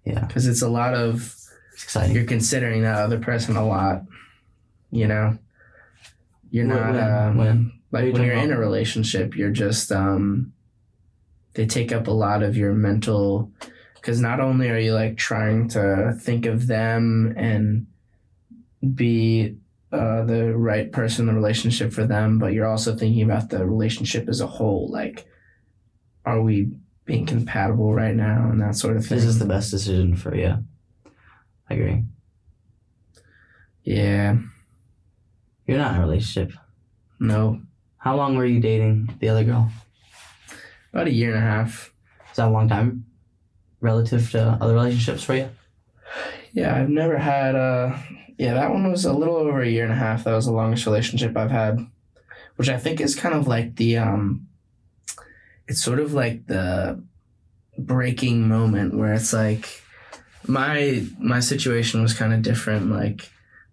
[0.04, 1.16] Yeah, because it's a lot of,
[1.72, 2.14] It's exciting.
[2.14, 4.02] you're considering that other person a lot,
[4.90, 5.38] you know.
[6.50, 7.72] You're not, when- um, when?
[7.94, 10.52] Like when you're talking in a relationship, you're just, um,
[11.54, 13.52] they take up a lot of your mental,
[13.94, 17.86] because not only are you like trying to think of them and
[18.94, 19.56] be
[19.92, 23.64] uh, the right person in the relationship for them, but you're also thinking about the
[23.64, 24.88] relationship as a whole.
[24.90, 25.24] Like,
[26.26, 26.72] are we
[27.04, 29.18] being compatible right now and that sort of thing?
[29.18, 30.64] This is the best decision for you.
[31.70, 32.02] I agree.
[33.84, 34.36] yeah.
[35.66, 36.58] You're not in a relationship.
[37.20, 37.62] No.
[38.04, 39.70] How long were you dating the other girl?
[40.92, 41.90] About a year and a half.
[42.30, 43.06] Is that a long time
[43.80, 45.48] relative to other relationships for you?
[46.52, 47.96] Yeah, I've never had uh
[48.36, 50.24] yeah, that one was a little over a year and a half.
[50.24, 51.78] That was the longest relationship I've had.
[52.56, 54.48] Which I think is kind of like the um
[55.66, 57.02] it's sort of like the
[57.78, 59.82] breaking moment where it's like
[60.46, 63.30] my my situation was kind of different like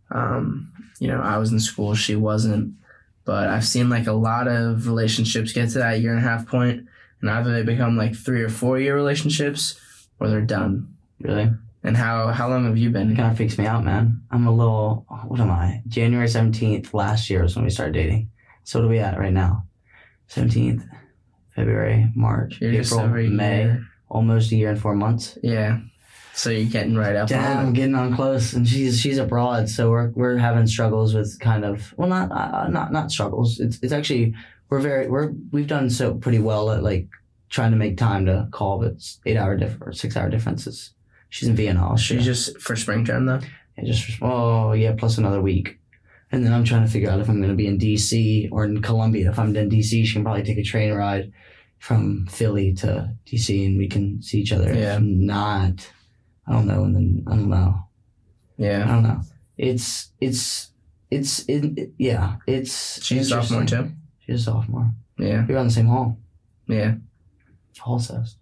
[0.09, 0.71] um
[1.01, 2.75] you know, I was in school, she wasn't.
[3.31, 6.45] But I've seen like a lot of relationships get to that year and a half
[6.47, 6.85] point
[7.21, 9.79] and either they become like 3 or 4 year relationships
[10.19, 10.93] or they're done.
[11.21, 11.49] Really?
[11.81, 13.15] And how how long have you It been?
[13.15, 14.21] kind of freaks me out, man.
[14.31, 15.05] I'm a little.
[15.29, 15.81] What am I?
[15.87, 18.29] January 17th last year was when we started dating.
[18.65, 19.63] So what are we at right now?
[20.27, 20.83] 17th,
[21.55, 23.63] February, March, You're April, May.
[23.63, 23.85] year.
[24.09, 25.37] Almost a year and four months.
[25.41, 25.79] Yeah.
[26.33, 29.89] So you're getting right up Damn, I'm getting on close, and she's she's abroad, so
[29.89, 33.59] we're we're having struggles with kind of well, not uh, not not struggles.
[33.59, 34.33] It's it's actually
[34.69, 37.07] we're very we're we've done so pretty well at like
[37.49, 40.93] trying to make time to call, but it's eight hour difference or six hour differences.
[41.29, 42.19] She's in Vienna, Austria.
[42.19, 43.41] She's just for spring term though.
[43.77, 45.79] And just oh yeah, plus another week.
[46.31, 48.63] And then I'm trying to figure out if I'm going to be in DC or
[48.63, 49.29] in Columbia.
[49.29, 51.33] If I'm in DC, she can probably take a train ride
[51.79, 54.73] from Philly to DC, and we can see each other.
[54.73, 54.95] Yeah.
[54.95, 55.91] If not,
[56.47, 56.83] I don't know.
[56.83, 57.85] And then I don't know.
[58.57, 59.21] Yeah, I don't know.
[59.57, 60.71] It's it's
[61.09, 62.37] it's it, it- yeah.
[62.47, 63.91] It's She's a sophomore too.
[64.19, 64.91] She's a sophomore.
[65.17, 65.45] Yeah.
[65.47, 66.17] You're on the same hall.
[66.67, 66.95] Yeah.
[67.85, 68.37] Almost.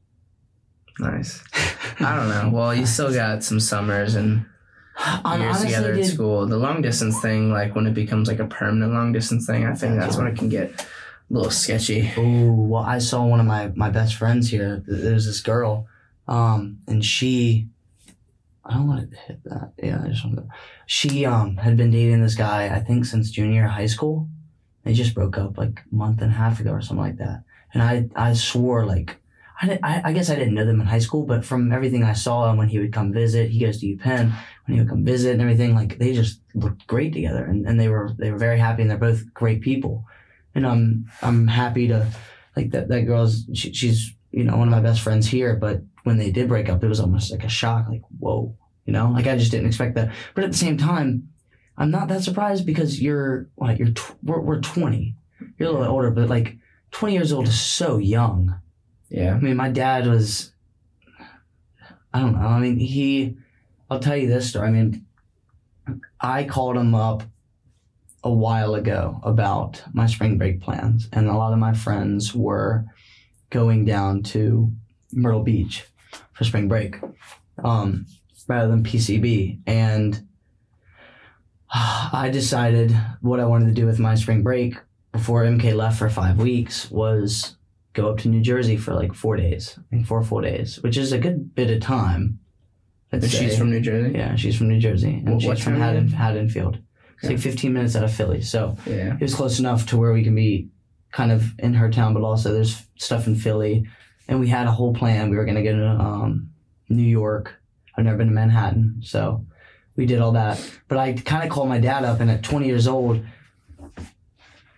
[0.99, 1.43] Nice.
[1.99, 2.49] I don't know.
[2.57, 4.45] Well, you still got some summers and
[4.97, 6.45] I'm years together at school.
[6.45, 9.73] The long distance thing, like when it becomes like a permanent long distance thing, I
[9.73, 10.85] think that's when it can get a
[11.33, 12.11] little sketchy.
[12.17, 14.83] Oh, well, I saw one of my, my best friends here.
[14.85, 15.87] There's this girl,
[16.27, 17.67] um, and she,
[18.69, 19.73] I don't want to hit that.
[19.81, 20.47] Yeah, I just want to.
[20.85, 24.29] She um had been dating this guy, I think, since junior high school.
[24.83, 27.43] They just broke up like a month and a half ago or something like that.
[27.73, 29.17] And I I swore like.
[29.61, 32.03] I, didn't- I, I guess I didn't know them in high school, but from everything
[32.05, 34.31] I saw, and when he would come visit, he goes to UPenn.
[34.65, 37.77] When he would come visit and everything, like they just looked great together, and, and
[37.79, 40.05] they were they were very happy, and they're both great people
[40.55, 42.07] and I'm I'm happy to
[42.55, 45.81] like that that girl's she, she's you know one of my best friends here but
[46.03, 48.55] when they did break up it was almost like a shock like whoa
[48.89, 51.29] you know like I just didn't expect that but at the same time
[51.77, 55.15] I'm not that surprised because you're what you're tw- we're, we're 20
[55.57, 56.57] you're a little bit older but like
[56.91, 58.59] 20 years old is so young
[59.09, 59.35] Yeah.
[59.35, 60.53] I mean, my dad was,
[62.13, 62.47] I don't know.
[62.47, 63.37] I mean, he,
[63.89, 64.67] I'll tell you this story.
[64.67, 65.05] I mean,
[66.21, 67.23] I called him up
[68.23, 72.85] a while ago about my spring break plans, and a lot of my friends were
[73.49, 74.71] going down to
[75.11, 75.85] Myrtle Beach
[76.33, 76.97] for spring break
[77.63, 78.05] um,
[78.49, 79.59] rather than PCB.
[79.65, 80.27] And
[81.73, 82.91] I decided
[83.21, 84.75] what I wanted to do with my spring break
[85.13, 87.55] before MK left for five weeks was
[87.93, 90.97] go up to New Jersey for like four days, I think four full days, which
[90.97, 92.39] is a good bit of time.
[93.11, 94.13] And she's from New Jersey?
[94.15, 96.09] yeah, she's from New Jersey, and What- she's from Haddon.
[96.09, 96.77] Haddonfield.
[97.21, 99.15] It's like 15 minutes out of Philly, so Yeah.
[99.15, 100.69] it was close enough to where we can be
[101.11, 103.85] kind of in her town, but also there's stuff in Philly,
[104.27, 105.29] and we had a whole plan.
[105.31, 106.49] We were gonna go to um,
[106.87, 107.58] New York.
[107.99, 109.45] I've never been to Manhattan, so
[109.95, 110.65] we did all that.
[110.87, 113.23] But I kind of called my dad up, and at 20 years old,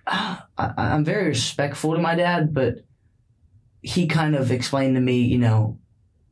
[0.08, 2.84] I, I'm very respectful to my dad, but
[3.82, 5.80] he kind of explained to me, you know,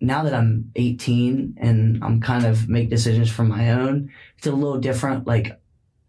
[0.02, 4.52] now that I'm 18 and I'm kind of make decisions for my own, it's a
[4.52, 5.28] little different.
[5.28, 5.60] Like,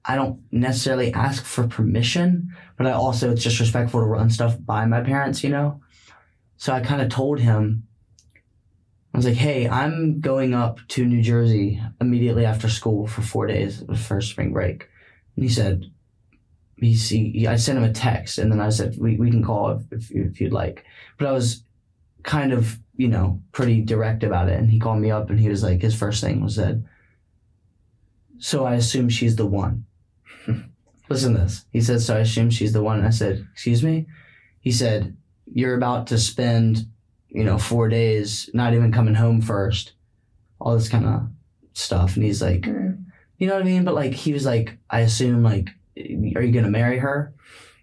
[0.04, 4.56] I don't necessarily ask for permission, but I also, it's just respectful to run stuff
[4.64, 5.80] by my parents, you know?
[6.56, 7.86] So I kind of told him,
[9.12, 13.46] I was like, hey, I'm going up to New Jersey immediately after school for four
[13.46, 14.88] days for spring break.
[15.34, 15.90] And he said,
[16.76, 19.70] he, he, I sent him a text and then I said, we, we can call
[19.70, 20.84] if, if, if you'd like.
[21.18, 21.64] But I was
[22.22, 24.58] kind of, you know, pretty direct about it.
[24.58, 26.82] And he called me up and he was like, his first thing was that,
[28.38, 29.84] so I assume she's the one.
[31.08, 31.66] Listen to this.
[31.72, 32.98] He said, so I assume she's the one.
[32.98, 34.06] And I said, excuse me?
[34.60, 35.16] He said,
[35.52, 36.86] you're about to spend,
[37.30, 39.92] you know, four days not even coming home first.
[40.60, 41.28] All this kind of
[41.72, 42.16] stuff.
[42.16, 43.84] And he's like, you know what I mean?
[43.84, 47.32] But like, he was like, I assume, like, are you going to marry her?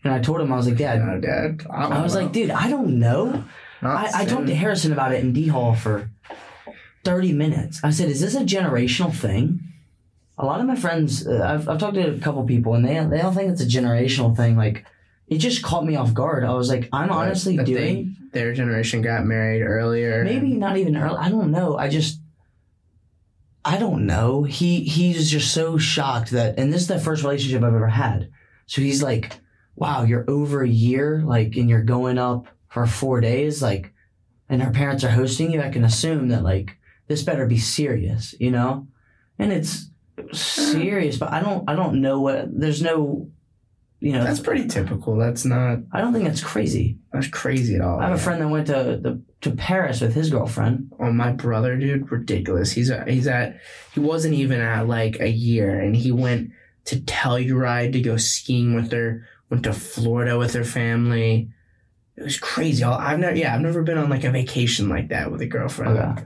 [0.04, 1.66] And I told him, I was like, Dad, No, Dad.
[1.70, 3.43] I, I was like, dude, I don't know.
[3.82, 6.10] I, I talked to Harrison about it in D Hall for
[7.04, 7.80] 30 minutes.
[7.84, 9.60] I said, is this a generational thing?
[10.38, 13.04] A lot of my friends, uh, I've, I've talked to a couple people and they,
[13.06, 14.56] they all think it's a generational thing.
[14.56, 14.86] Like,
[15.28, 16.43] it just caught me off guard.
[16.43, 20.23] I was like, I'm honestly doing their generation got married earlier.
[20.23, 21.17] maybe not even early.
[21.17, 21.78] I don't know.
[21.78, 22.19] I just,
[23.65, 24.43] I don't know.
[24.43, 28.30] He he's just so shocked that, and this is the first relationship I've ever had.
[28.65, 29.39] So he's like,
[29.75, 33.93] "Wow, you're over a year, like, and you're going up for four days, like,
[34.47, 35.61] and her parents are hosting you.
[35.61, 38.88] I can assume that like this better be serious, you know."
[39.39, 39.89] And it's
[40.32, 42.47] serious, but I don't I don't know what.
[42.57, 43.30] There's no,
[44.00, 45.16] you know, That's pretty typical.
[45.18, 47.00] That's not I don't think that's crazy.
[47.12, 48.00] that's crazy at all.
[48.00, 50.91] I have a friend that went to the to Paris with his girlfriend.
[51.00, 52.72] Oh, my brother, dude, ridiculous.
[52.72, 53.60] He's at, he's at
[53.93, 56.52] he wasn't even at like a year, and he went
[56.86, 59.28] to Telluride to go skiing with her.
[59.50, 61.50] Went to Florida with her family.
[62.18, 62.84] It was crazy.
[62.84, 65.98] I've never, yeah, I've never been on like a vacation like that with a girlfriend.
[65.98, 66.24] Okay.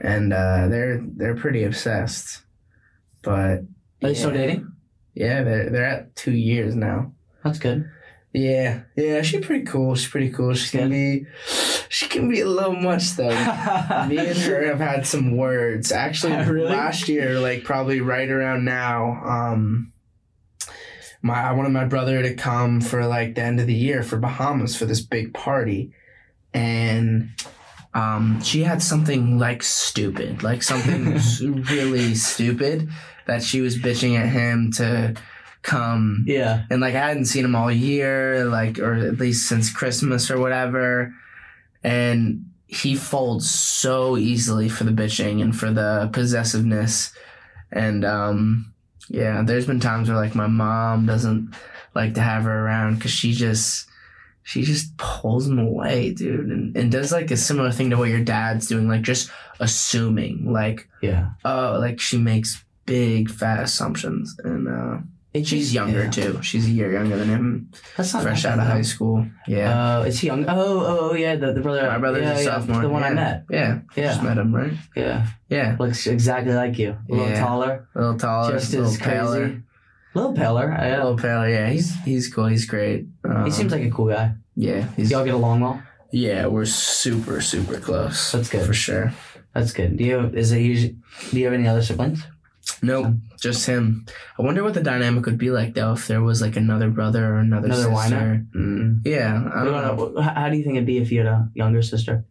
[0.00, 2.42] And uh, they're they're pretty obsessed.
[3.22, 3.66] But Are
[4.00, 4.72] they still dating?
[5.14, 7.12] Yeah, they're they're at two years now.
[7.44, 7.90] That's good.
[8.32, 9.96] Yeah, yeah, she's pretty cool.
[9.96, 10.54] She's pretty cool.
[10.54, 11.26] She can be,
[11.88, 13.28] she can be a little much though.
[14.08, 15.90] Me and her have had some words.
[15.90, 16.68] Actually, Really?
[16.70, 19.92] last year, like probably right around now, um,
[21.22, 24.16] my I wanted my brother to come for like the end of the year for
[24.16, 25.92] Bahamas for this big party,
[26.54, 27.30] and
[27.94, 31.18] um, she had something like stupid, like something
[31.64, 32.88] really stupid
[33.26, 35.14] that she was bitching at him to
[35.62, 36.64] come Yeah.
[36.70, 40.38] and like I hadn't seen him all year, like or at least since Christmas or
[40.40, 41.12] whatever.
[41.82, 47.12] And he folds so easily for the bitching and for the possessiveness.
[47.72, 48.72] And um
[49.08, 51.54] yeah, there's been times where like my mom doesn't
[51.94, 53.86] like to have her around because she just
[54.42, 58.08] she just pulls him away, dude, and, and does like a similar thing to what
[58.08, 61.30] your dad's doing, like just assuming, like, Yeah.
[61.44, 64.98] oh, like she makes big fat assumptions, and uh,
[65.32, 66.16] It she's younger yeah.
[66.18, 66.32] too.
[66.42, 69.16] She's a year younger than him, That's not fresh out of high school.
[69.46, 69.70] Yeah,
[70.02, 70.42] Uh, is he young?
[70.48, 71.86] Oh, oh, oh, yeah, the, the brother.
[71.86, 72.82] my brother's yeah, a yeah, sophomore.
[72.82, 73.44] The one I met.
[73.48, 74.08] Yeah, Yeah.
[74.10, 74.74] just met him, right?
[74.96, 75.18] Yeah,
[75.48, 76.90] Yeah, looks exactly like you.
[76.98, 77.40] A little Yeah.
[77.46, 79.40] taller, a little taller, just a little as paler.
[79.46, 79.62] crazy.
[80.14, 80.66] A little paler.
[80.74, 80.96] A Yeah.
[81.06, 81.68] little paler, yeah.
[81.70, 82.46] He's he's cool.
[82.50, 83.06] He's great.
[83.22, 84.34] Um, he seems like a cool guy.
[84.58, 84.82] yeah.
[84.98, 85.78] He's Y'all get along well.
[86.10, 86.50] yeah.
[86.50, 88.18] We're super super close.
[88.34, 88.66] That's good.
[88.66, 89.06] for sure.
[89.54, 89.90] That's good.
[89.98, 90.94] Do you have, is it usually,
[91.30, 92.22] do you have any other siblings?
[92.82, 94.06] Nope, just him.
[94.38, 97.24] I wonder what the dynamic would be like though if there was like another brother
[97.34, 98.46] or another, Another sister.
[98.54, 99.00] Mm.
[99.04, 100.20] Yeah, I don't know.
[100.22, 102.24] How, do you think it'd be if you had a younger sister?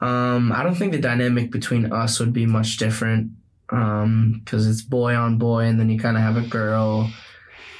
[0.00, 3.32] Um, I don't think the dynamic between us would be much different.
[3.70, 7.10] Um, because it's boy on boy, and then you kind of have a girl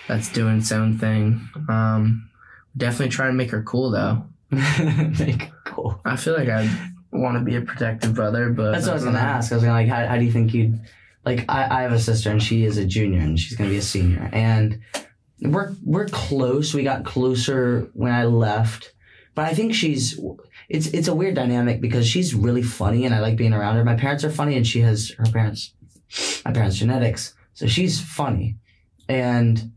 [0.07, 1.49] that's doing its own thing.
[1.69, 2.29] Um,
[2.77, 4.25] definitely try and make her cool though.
[4.51, 6.01] Make it cool.
[6.07, 6.71] I feel like I'd
[7.13, 9.53] want to be a protective brother, but That's what I was gonna ask.
[9.53, 10.81] I was gonna like, how, how do you think you'd
[11.29, 11.45] like?
[11.49, 13.83] I, I have a sister and she is a junior and she's gonna be a
[13.83, 14.81] senior, and
[15.41, 16.75] we're we're close.
[16.75, 18.95] We got closer when I left,
[19.35, 20.19] but I think she's.
[20.69, 23.85] It's it's a weird dynamic because she's really funny and I like being around her.
[23.85, 25.73] My parents are funny and she has her parents,
[26.45, 28.57] my parents' genetics, so she's funny,
[29.09, 29.73] and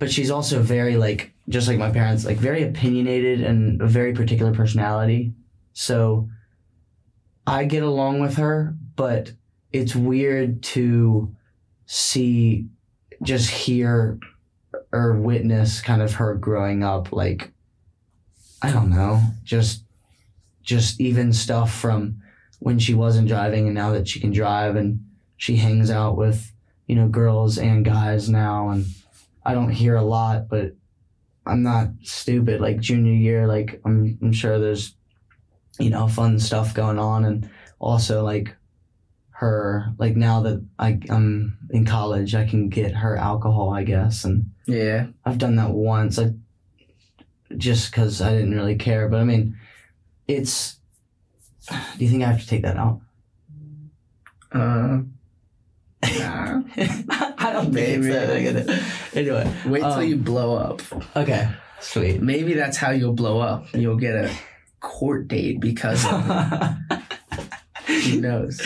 [0.00, 4.12] but she's also very like just like my parents, like very opinionated and a very
[4.12, 5.32] particular personality.
[5.72, 6.28] So
[7.46, 9.32] I get along with her, but
[9.72, 11.34] it's weird to
[11.86, 12.68] see,
[13.22, 14.18] just hear
[14.92, 17.12] or witness kind of her growing up.
[17.12, 17.52] Like,
[18.62, 19.84] I don't know, just,
[20.62, 22.22] just even stuff from
[22.58, 25.04] when she wasn't driving and now that she can drive and
[25.36, 26.52] she hangs out with,
[26.86, 28.68] you know, girls and guys now.
[28.68, 28.86] And
[29.44, 30.72] I don't hear a lot, but
[31.46, 32.60] I'm not stupid.
[32.60, 34.94] Like junior year, like I'm, I'm sure there's
[35.80, 37.24] you know, fun stuff going on.
[37.24, 38.54] And also like
[39.40, 44.24] her, like now that I, I'm in college, I can get her alcohol, I guess.
[44.24, 45.06] And Yeah.
[45.24, 46.32] I've done that once, I,
[47.56, 49.08] just cause I didn't really care.
[49.08, 49.56] But I mean,
[50.28, 50.76] it's,
[51.68, 53.00] do you think I have to take that out?
[54.52, 55.00] Uh,
[56.18, 56.62] nah.
[56.76, 58.52] I don't think it's Maybe.
[58.52, 58.80] that big
[59.16, 60.82] Anyway, Wait till Um, you blow up.
[61.16, 62.20] okay, sweet.
[62.20, 63.66] Maybe that's how you'll blow up.
[63.74, 64.30] You'll get a
[64.80, 66.76] court date because of
[67.86, 68.60] who knows.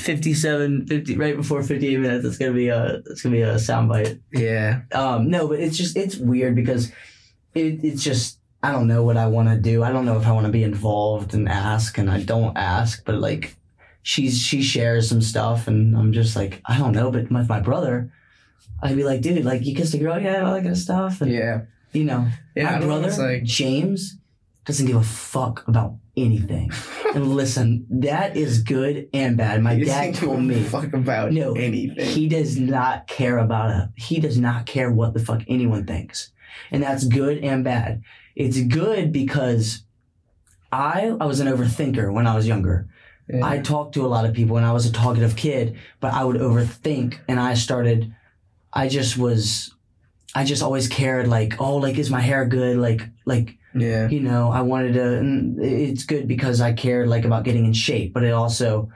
[0.00, 4.20] 57, 50, right before 58 minutes, it's gonna be a, it's gonna be a soundbite.
[4.32, 4.82] Yeah.
[4.92, 6.90] Um, no, but it's just it's weird because
[7.54, 9.82] it, it's just I don't know what I want to do.
[9.82, 13.04] I don't know if I want to be involved and ask, and I don't ask.
[13.04, 13.56] But like,
[14.02, 17.10] she's she shares some stuff, and I'm just like I don't know.
[17.10, 18.12] But with my brother,
[18.82, 21.20] I'd be like, dude, like you kissed a girl, yeah, all that kind of stuff,
[21.20, 21.62] and Yeah.
[21.92, 22.64] you know, Yeah.
[22.64, 24.16] My don't know, brother like James
[24.66, 25.94] doesn't give a fuck about
[26.24, 26.70] anything.
[27.14, 29.62] and listen, that is good and bad.
[29.62, 32.06] My you dad told me fuck about No, anything.
[32.06, 33.88] he does not care about it.
[33.96, 36.32] He does not care what the fuck anyone thinks.
[36.70, 38.02] And that's good and bad.
[38.36, 39.84] It's good because
[40.72, 42.88] I I was an overthinker when I was younger.
[43.28, 43.44] Yeah.
[43.46, 46.24] I talked to a lot of people and I was a talkative kid, but I
[46.24, 48.14] would overthink and I started
[48.72, 49.74] I just was
[50.34, 52.76] I just always cared like, oh, like is my hair good?
[52.76, 54.08] Like like yeah.
[54.08, 55.62] you know, I wanted to.
[55.62, 58.90] It's good because I cared like about getting in shape, but it also,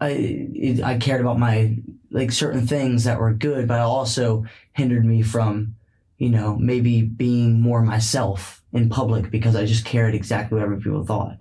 [0.00, 1.76] I it, I cared about my
[2.10, 5.76] like certain things that were good, but also hindered me from,
[6.18, 10.76] you know, maybe being more myself in public because I just cared exactly what other
[10.76, 11.40] people thought.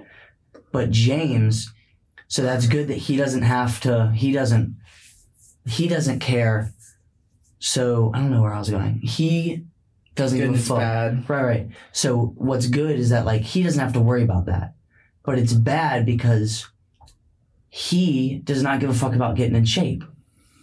[0.71, 1.71] But James,
[2.27, 4.11] so that's good that he doesn't have to.
[4.15, 4.77] He doesn't.
[5.67, 6.73] He doesn't care.
[7.59, 8.99] So I don't know where I was going.
[8.99, 9.65] He
[10.15, 10.77] doesn't Good give a fuck.
[10.79, 11.29] bad.
[11.29, 11.67] Right, right.
[11.91, 14.73] So what's good is that like he doesn't have to worry about that.
[15.23, 16.67] But it's bad because
[17.69, 20.03] he does not give a fuck about getting in shape.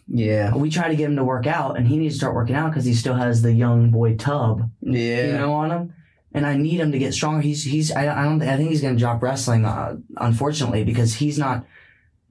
[0.09, 0.55] Yeah.
[0.55, 2.71] We try to get him to work out and he needs to start working out
[2.71, 5.27] because he still has the young boy tub, Yeah.
[5.27, 5.95] you know, on him.
[6.35, 7.43] And I need him to get stronger.
[7.43, 11.15] He's he's I, I don't think I think he's gonna drop wrestling, uh, unfortunately, because
[11.15, 11.67] he's not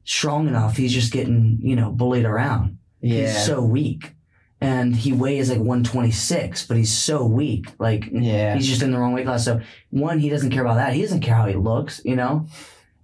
[0.05, 0.76] strong enough.
[0.78, 2.80] He's just getting you know bullied around.
[2.99, 3.28] yeah.
[3.28, 4.13] He's so weak,
[4.62, 7.66] and he weighs like one twenty six, but he's so weak.
[7.80, 8.55] Like yeah.
[8.55, 9.43] He's just in the wrong weight class.
[9.43, 9.59] So
[9.89, 10.93] one, he doesn't care about that.
[10.93, 12.45] He doesn't care how he looks, you know?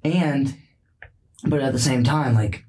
[0.04, 0.56] And
[1.44, 2.64] but at the same time, like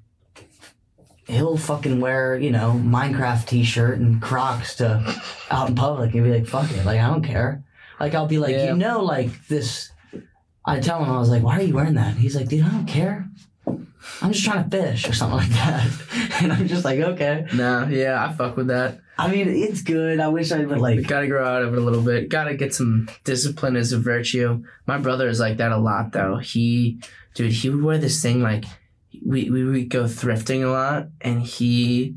[1.27, 5.15] he'll fucking wear, you know, Minecraft t shirt and Crocs to
[5.51, 6.85] out in public and be like, fuck it.
[6.85, 7.63] Like I don't care.
[7.99, 8.71] Like I'll be like, Yeah.
[8.71, 9.91] you know, like this
[10.65, 12.15] I tell him, I was like, why are you wearing that?
[12.15, 13.27] He's like, dude, I don't care.
[14.21, 15.91] I'm just trying to fish or something like that.
[16.41, 17.45] and I'm just like, okay.
[17.53, 18.99] No, yeah, I fuck with that.
[19.17, 20.19] I mean, it's good.
[20.19, 21.05] I wish I would like.
[21.05, 22.29] Gotta grow out of it a little bit.
[22.29, 24.63] Gotta get some discipline as a virtue.
[24.87, 26.37] My brother is like that a lot though.
[26.37, 27.01] He,
[27.33, 28.63] dude, he would wear this thing like,
[29.25, 32.15] we, we would go thrifting a lot and he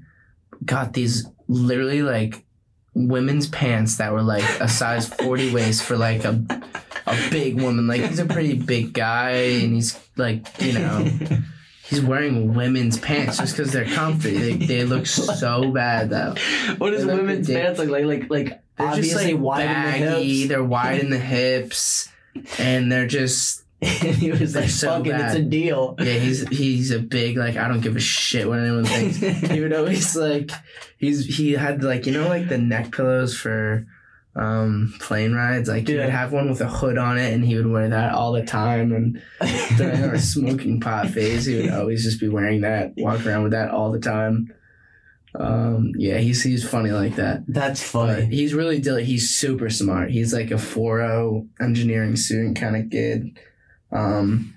[0.65, 2.45] got these literally like
[2.95, 6.45] women's pants that were like a size 40 waist for like a,
[7.07, 7.89] a big woman.
[7.89, 11.09] Like he's a pretty big guy and he's like, you know,
[11.93, 14.37] he's wearing women's pants just because they're comfy.
[14.37, 16.35] They, they look so bad though.
[16.79, 18.05] what does women's pants look like?
[18.05, 20.49] Like, like They're just obviously like wide in the hips.
[20.49, 22.09] They're wide in the hips,
[22.59, 26.13] and they're just and he was like, so "Fuck it, it's a deal." yeah.
[26.13, 29.17] He's he's a big like I don't give a shit what anyone thinks.
[29.51, 30.53] he would always like
[30.99, 33.87] he's he had like you know like the neck pillows for
[34.35, 37.55] um plane rides like he would have one with a hood on it and he
[37.55, 39.23] would wear that all the time and
[39.77, 43.53] during our smoking pot phase he would always just be wearing that walk around with
[43.53, 44.51] that all the time
[45.35, 48.27] um yeah he's he's funny like that That's But funny.
[48.35, 50.11] he's really dil- he's super smart.
[50.11, 53.39] He's like a 4.0 engineering student kind of kid.
[53.91, 54.55] Um,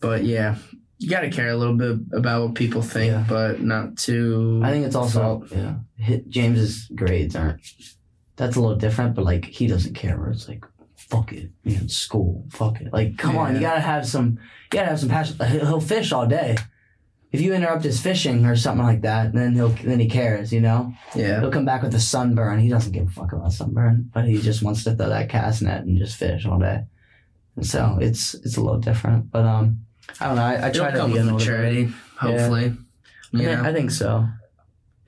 [0.00, 0.56] but yeah,
[0.98, 3.24] you got to care a little bit about what people think, Yeah.
[3.28, 4.60] but not too.
[4.62, 5.74] I think it's also yeah.
[5.96, 7.60] Hit James's grades aren't.
[8.36, 10.18] That's a little different, but like he doesn't care.
[10.18, 10.64] Where it's like,
[10.96, 12.92] fuck it, know, school, fuck it.
[12.92, 14.38] Like, come on, you gotta have some.
[14.72, 15.36] You gotta have some passion.
[15.48, 16.56] He'll fish all day.
[17.30, 20.52] If you interrupt his fishing or something like that, then he'll then he cares.
[20.52, 21.40] You know, yeah.
[21.40, 22.60] he'll come back with a sunburn.
[22.60, 25.62] He doesn't give a fuck about sunburn, but he just wants to throw that cast
[25.62, 26.84] net and just fish all day.
[27.56, 29.84] And so it's it's a little different, but um,
[30.20, 30.42] I don't know.
[30.42, 32.76] I, I try to come with maturity, hopefully.
[33.34, 33.56] I Yeah.
[33.56, 34.28] think, I think so.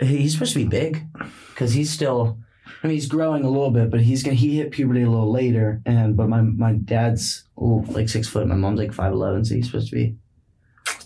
[0.01, 1.05] He's supposed to be big
[1.51, 2.39] because he's still.
[2.83, 5.31] I mean, he's growing a little bit, but he's gonna he hit puberty a little
[5.31, 5.81] later.
[5.87, 8.47] And but my my dad's ooh, like six foot.
[8.47, 10.17] My mom's like five eleven, so he's supposed to be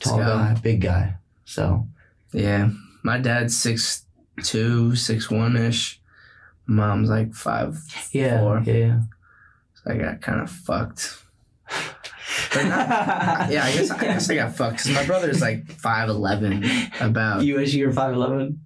[0.00, 1.14] tall guy, big guy.
[1.44, 1.86] So
[2.32, 2.70] Yeah.
[3.02, 4.04] My dad's six
[4.42, 6.00] two, six one ish.
[6.66, 7.78] Mom's like five.
[8.12, 8.62] yeah, Four.
[8.64, 9.00] yeah, yeah.
[9.74, 11.22] So I got kind of fucked.
[12.54, 12.64] Not,
[13.50, 16.64] yeah, I guess I guess I got fucked because my brother's like five eleven.
[17.00, 18.60] About You wish you were five eleven.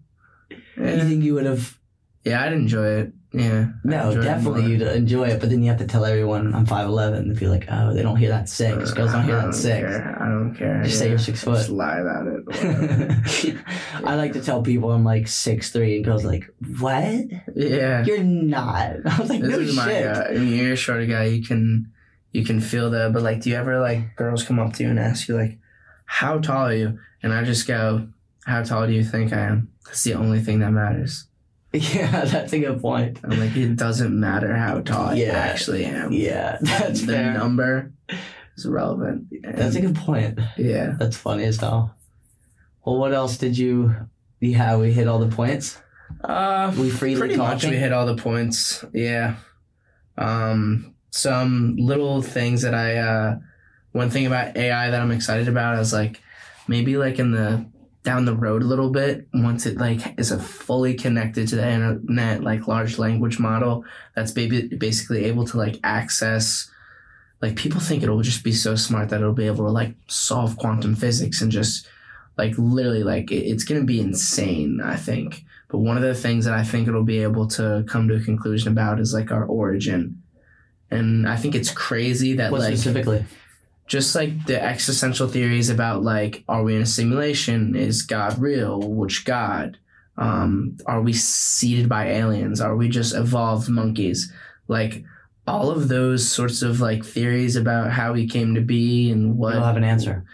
[0.76, 1.78] You think you would have?
[2.24, 3.12] Yeah, I'd enjoy it.
[3.36, 5.40] Yeah, No, definitely you'd enjoy it.
[5.40, 8.00] But then you have to tell everyone I'm five eleven and be like, oh, they
[8.00, 8.92] don't hear that six.
[8.92, 9.80] Uh, girls don't hear I that six.
[9.80, 10.16] Care.
[10.22, 10.82] I don't care.
[10.84, 11.56] Just say you're six foot.
[11.56, 13.56] Just lie about it.
[14.04, 16.44] I like to tell people I'm like six three, and girls are like,
[16.78, 17.24] "What?
[17.56, 18.04] yeah.
[18.04, 20.26] You're not." I was like, This "No is my shit." guy.
[20.28, 21.24] I mean, you're a shorter guy.
[21.24, 21.90] You can
[22.30, 23.12] you can feel that.
[23.12, 25.58] But like, do you ever like girls come up to you and ask you like,
[26.04, 28.06] "How tall are you?" And I just go,
[28.44, 31.26] "How tall do you think I am?" That's the only thing that matters.
[31.74, 33.18] Yeah, that's a good point.
[33.24, 35.32] I'm like, it doesn't matter how tall I Yeah.
[35.32, 36.12] actually am.
[36.12, 37.34] Yeah, that's the fair.
[37.34, 37.92] number
[38.56, 39.26] is irrelevant.
[39.42, 40.38] That's a good point.
[40.56, 40.94] yeah.
[40.98, 41.94] That's funny as hell.
[42.84, 43.94] Well, what else did you?
[44.40, 45.78] Yeah, we hit all the points.
[46.22, 48.84] Uh, We freely pretty much we hit all the points.
[48.92, 49.36] Yeah.
[50.16, 53.38] Um, some little things that I uh,
[53.92, 56.20] one thing about AI that I'm excited about is like
[56.68, 57.66] maybe like in the
[58.05, 61.66] down the road a little bit once it like is a fully connected to the
[61.66, 63.82] internet like large language model
[64.14, 66.70] that's baby basically able to like access
[67.40, 70.57] like people think it'll just be so smart that it'll be able to like solve
[70.59, 71.88] quantum physics and just
[72.36, 76.55] like literally like it's gonna be insane i think but one of the things that
[76.55, 80.22] i think it'll be able to come to a conclusion about is like our origin
[80.90, 83.24] and i think it's crazy that What like specifically?
[83.87, 88.80] Just like the existential theories about like are we in a simulation is god real
[88.80, 89.76] which god
[90.16, 94.32] um are we seeded by aliens are we just evolved monkeys
[94.68, 95.05] like
[95.47, 99.55] all of those sorts of like theories about how we came to be and what
[99.55, 100.24] We'll have an answer.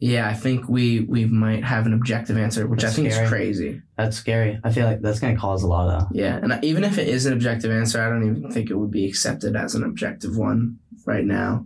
[0.00, 3.24] yeah i think we we might have an objective answer which That's i think scary.
[3.26, 4.58] is crazy That's scary.
[4.64, 6.08] I feel like that's gonna cause a lot of.
[6.16, 8.90] yeah and even if it is an objective answer i don't even think it would
[8.90, 11.64] be accepted as an objective one right now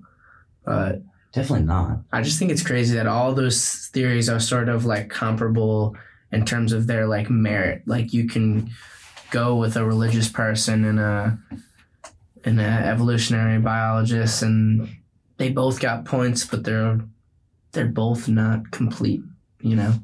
[0.64, 1.00] but
[1.32, 2.00] Definitely not.
[2.12, 5.96] I just think it's crazy that all those theories are sort of like comparable
[6.30, 7.82] in terms of their like merit.
[7.86, 8.70] Like you can
[9.30, 11.38] go with a religious person and a
[12.44, 14.88] and an evolutionary biologist, and
[15.38, 17.00] they both got points, but they're
[17.72, 19.22] they're both not complete.
[19.60, 19.94] You know.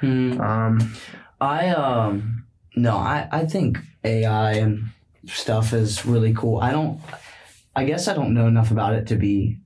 [0.00, 0.40] Hmm.
[0.40, 0.94] Um.
[1.40, 4.88] I um no, I I think AI and
[5.26, 6.58] stuff is really cool.
[6.58, 7.00] I don't.
[7.76, 9.58] I guess I don't know enough about it to be,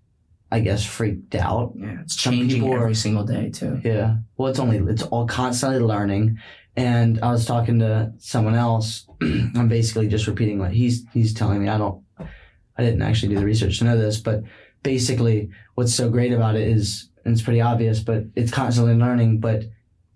[0.50, 1.74] I guess, freaked out.
[1.76, 3.80] Yeah, it's Some changing people are- every single day too.
[3.84, 4.16] Yeah.
[4.36, 6.38] Well, it's only it's all constantly learning.
[6.76, 9.06] And I was talking to someone else.
[9.22, 11.68] I'm basically just repeating what he's he's telling me.
[11.68, 12.02] I don't.
[12.18, 14.44] I didn't actually do the research to know this, but
[14.84, 19.40] basically, what's so great about it is and it's pretty obvious, but it's constantly learning.
[19.40, 19.64] But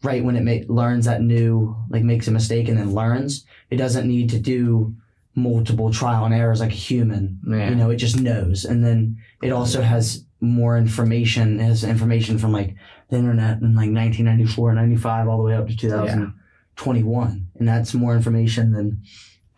[0.05, 3.77] right when it ma- learns that new, like makes a mistake and then learns, it
[3.77, 4.95] doesn't need to do
[5.35, 7.41] multiple trial and errors like a human.
[7.47, 7.71] Yeah.
[7.71, 8.65] You know, it just knows.
[8.65, 11.61] And then it also has more information.
[11.61, 12.75] It has information from like
[13.09, 17.49] the internet in like 1994, 95, all the way up to 2021.
[17.59, 19.03] And that's more information than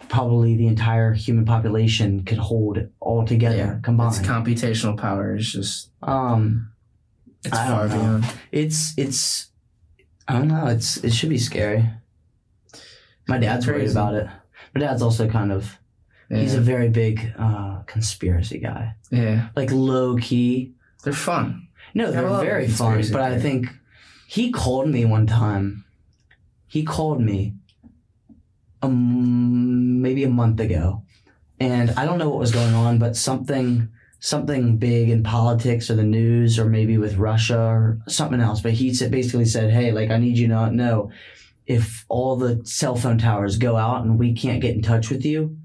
[0.09, 3.79] probably the entire human population could hold all together yeah.
[3.83, 4.16] combined.
[4.16, 6.70] Its computational power is just um,
[7.45, 8.25] it's I far beyond.
[8.53, 9.49] it's, it's,
[10.29, 10.66] I don't know.
[10.66, 11.89] It's, it should be scary.
[13.27, 14.29] My dad's worried about it.
[14.75, 15.79] My dad's also kind of,
[16.31, 16.39] Yeah.
[16.39, 18.95] he's a very big, uh, conspiracy guy.
[19.11, 19.49] yeah.
[19.57, 20.72] Like low key,
[21.05, 21.68] They're fun.
[21.95, 23.68] No, they're very fun, but I think
[24.27, 25.85] he called me one time.
[26.66, 27.55] He called me
[28.83, 31.03] um, maybe a month ago,
[31.61, 33.89] and I don't know what was going on, but something
[34.20, 38.61] something big in politics or the news or maybe with Russia or something else.
[38.62, 41.11] But he basically said, "Hey, like I need you to know
[41.67, 45.25] if all the cell phone towers go out and we can't get in touch with
[45.25, 45.57] you,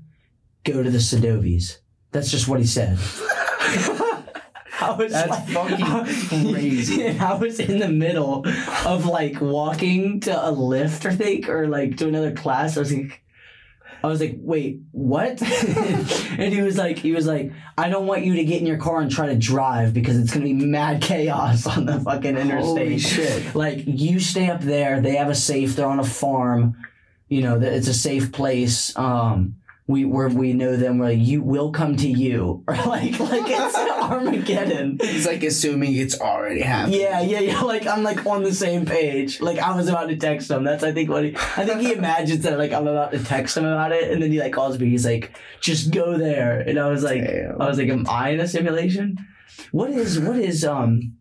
[0.64, 1.78] go to the Sadovis."
[2.12, 2.98] That's just what he said.
[4.82, 7.10] I was That's like- fucking uh, crazy.
[7.20, 8.46] I was in the middle
[8.86, 12.78] of like walking to a lift, I think, or like to another class.
[12.78, 13.22] I was like,
[14.04, 15.42] I was like, wait, what?
[15.42, 18.78] and he was like, he was like, I don't want you to get in your
[18.78, 22.64] car and try to drive because it's gonna be mad chaos on the fucking interstate.
[22.64, 23.56] Holy shit.
[23.56, 25.02] Like you stay up there.
[25.02, 25.76] They have a safe.
[25.76, 26.78] They're on a farm.
[27.28, 28.98] You know, it's a safe place.
[28.98, 29.59] Um,
[29.90, 31.00] we where we know them.
[31.00, 35.00] We're like, you will come to you, or like like it's Armageddon.
[35.02, 36.94] He's like assuming it's already happened.
[36.94, 37.62] Yeah, yeah, yeah.
[37.62, 39.42] Like I'm like on the same page.
[39.42, 40.64] Like I was about to text him.
[40.64, 41.36] That's I think what he.
[41.36, 44.32] I think he imagines that like I'm about to text him about it, and then
[44.32, 44.90] he like calls me.
[44.90, 47.60] He's like, "Just go there," and I was like, Damn.
[47.60, 49.18] I was like, "Am I in a simulation?
[49.72, 51.16] What is what is um,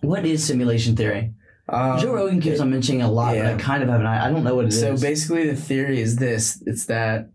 [0.00, 1.34] what is simulation theory?"
[1.68, 3.42] Um, Joe Rogan keeps on mentioning a lot, yeah.
[3.42, 4.80] but I kind of have an I I don't know what it is.
[4.80, 7.30] So basically, the theory is this: it's that,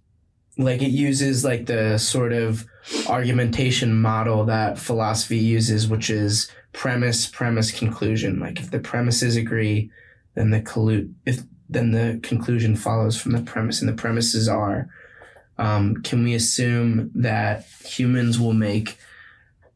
[0.58, 2.66] like, it uses like the sort of
[3.08, 8.40] argumentation model that philosophy uses, which is premise, premise, conclusion.
[8.40, 9.92] Like, if the premises agree,
[10.36, 14.90] then the collu- if then the conclusion follows from the premise, and the premises are:
[15.58, 18.98] um, Can we assume that humans will make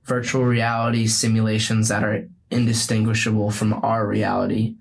[0.06, 4.76] virtual reality simulations that are indistinguishable from our reality?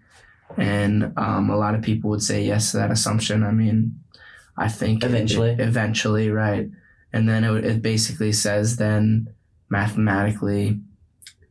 [0.56, 3.42] and um, a lot of people would say yes to that assumption.
[3.42, 4.00] I mean,
[4.56, 5.50] I think Eventually.
[5.50, 6.68] it- eventually, right?
[7.12, 9.28] And then it, it basically says then
[9.68, 10.80] mathematically,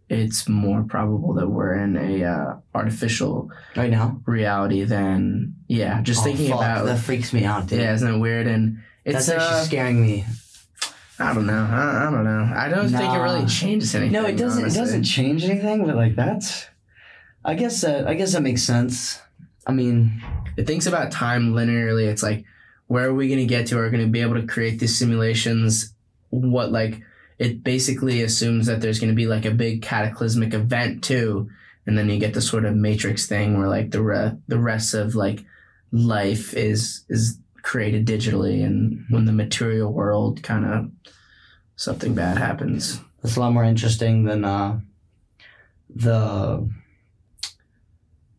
[0.09, 4.21] it's more probable that we're in a uh, artificial right now.
[4.25, 6.01] reality than yeah.
[6.01, 7.79] Just Oh, thinking fuck, about that freaks me out, dude.
[7.81, 8.47] yeah, isn't it weird?
[8.47, 10.25] And it's That's actually uh, scaring me.
[11.19, 11.67] I don't know.
[11.69, 12.51] I, I don't know.
[12.55, 14.13] I don't think it really changes anything.
[14.13, 14.61] No, it doesn't.
[14.63, 14.79] honestly.
[14.79, 15.85] It doesn't change anything.
[15.85, 16.65] But like that's,
[17.43, 19.19] I guess that I guess that makes sense.
[19.67, 20.23] I mean,
[20.57, 22.07] it thinks about time linearly.
[22.07, 22.45] It's like,
[22.89, 23.77] where are we going to get to?
[23.77, 25.93] Are we going to be able to create these simulations?
[26.31, 27.01] What, like,
[27.37, 31.49] it basically assumes that there's going to be like a big cataclysmic event too.
[31.85, 34.95] And then you get the sort of matrix thing where like the re- the rest
[34.95, 35.45] of like
[35.91, 40.91] life is is created digitally and when the material world kind of
[41.75, 42.99] something bad happens.
[43.21, 44.79] That's a lot more interesting than uh,
[45.95, 46.69] the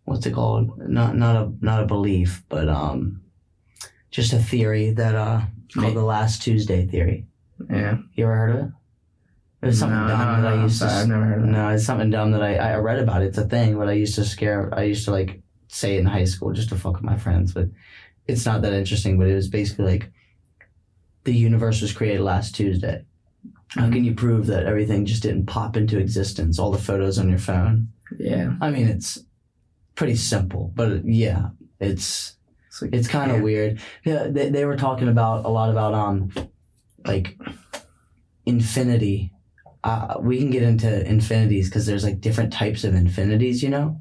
[0.04, 0.76] what's it called?
[0.76, 3.22] Not not a not a belief, but um,
[4.10, 5.42] just a theory that uh
[5.74, 7.26] called the last Tuesday theory.
[7.70, 7.98] Yeah.
[8.14, 8.72] You ever heard of it?
[9.62, 10.96] It was something No, dumb no, that no, I used sorry, to.
[10.96, 11.44] I've never heard.
[11.46, 13.22] No, it's something dumb that I I read about.
[13.22, 13.26] It.
[13.26, 14.72] It's a thing, but I used to scare.
[14.74, 17.52] I used to like say it in high school just to fuck with my friends,
[17.52, 17.68] but
[18.26, 19.18] it's not that interesting.
[19.18, 20.10] But it was basically like
[21.24, 23.04] the universe was created last Tuesday.
[23.68, 26.58] How can you prove that everything just didn't pop into existence?
[26.58, 27.88] All the photos on your phone.
[28.18, 28.54] Yeah.
[28.60, 29.22] I mean, it's
[29.94, 32.36] pretty simple, but yeah, it's
[32.70, 33.80] It's, like, it's kind of weird.
[34.04, 36.32] Yeah, they, they were talking about a lot about um,
[37.04, 37.36] like
[38.46, 39.32] infinity.
[39.82, 44.00] Uh, we can get into infinities because there's like different types of infinities, you know.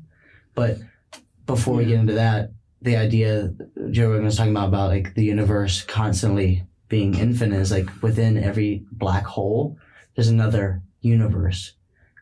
[0.53, 0.77] But
[1.47, 2.51] before we get into that,
[2.81, 3.53] the idea
[3.89, 8.37] Joe Rogan was talking about about like the universe constantly being infinite is like within
[8.37, 9.77] every black hole,
[10.15, 11.73] there's another universe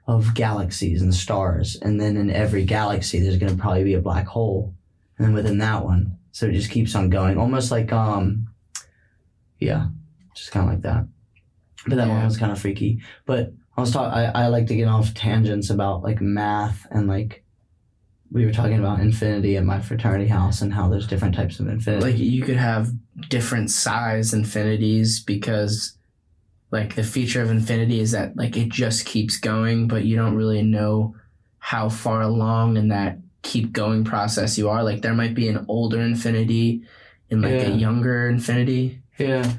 [0.08, 4.00] of galaxies and stars, and then in every galaxy, there's going to probably be a
[4.00, 4.74] black hole,
[5.18, 8.48] and then within that one, so it just keeps on going, almost like um,
[9.58, 9.88] yeah,
[10.36, 11.08] just kind of like that.
[11.88, 13.02] But that one was kind of freaky.
[13.26, 14.14] But I was talking.
[14.14, 17.44] I, I like to get off tangents about like math and like
[18.32, 21.70] we were talking about infinity at my fraternity house and how there's different types of
[21.70, 22.06] infinity.
[22.06, 22.92] like you could have
[23.30, 25.98] different size infinities because
[26.70, 30.36] like the feature of infinity is that like it just keeps going but you don't
[30.36, 31.16] really know
[31.60, 34.84] how far along in that keep going process you are.
[34.84, 36.84] Like there might be an older infinity
[37.32, 39.02] and like a younger infinity.
[39.18, 39.52] Yeah.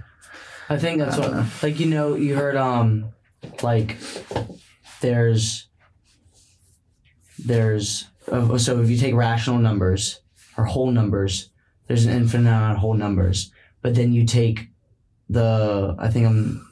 [0.69, 1.47] I think that's I what know.
[1.63, 3.13] like you know, you heard um
[3.63, 3.97] like
[5.01, 5.69] there's
[7.39, 10.21] there's uh, so if you take rational numbers
[10.57, 11.51] or whole numbers,
[11.87, 13.51] there's an infinite amount of whole numbers.
[13.81, 14.69] But then you take
[15.31, 16.69] the I think I'm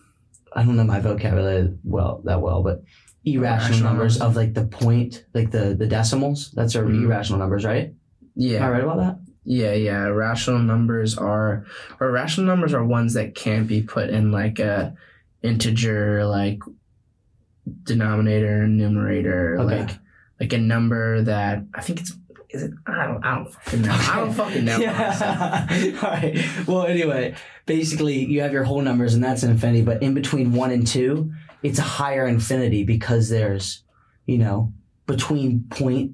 [0.53, 2.83] I don't know my vocabulary well that well, but
[3.27, 6.53] irrational numbers of like the point, like the the decimals.
[6.53, 7.05] That's our Mhm.
[7.05, 7.93] irrational numbers, right?
[8.37, 8.59] Yeah.
[8.59, 9.19] Am I right about that?
[9.45, 10.05] Yeah, yeah.
[10.07, 11.67] Rational numbers are,
[12.01, 14.95] or rational numbers are ones that can't be put in like a
[15.43, 16.61] integer, like
[17.85, 19.81] denominator and numerator, Okay.
[19.83, 19.91] like
[20.41, 22.13] like a number that I think it's.
[22.51, 22.71] Is it?
[22.87, 23.25] I don't.
[23.25, 23.93] I don't fucking know.
[23.93, 24.79] I don't fucking know.
[24.87, 25.67] Yeah.
[26.03, 26.67] All right.
[26.67, 27.35] Well, anyway,
[27.67, 29.83] basically, you have your whole numbers, and that's infinity.
[29.83, 31.33] But in between one and two,
[31.67, 33.83] it's a higher infinity because there's,
[34.27, 34.73] you know,
[35.07, 36.13] between point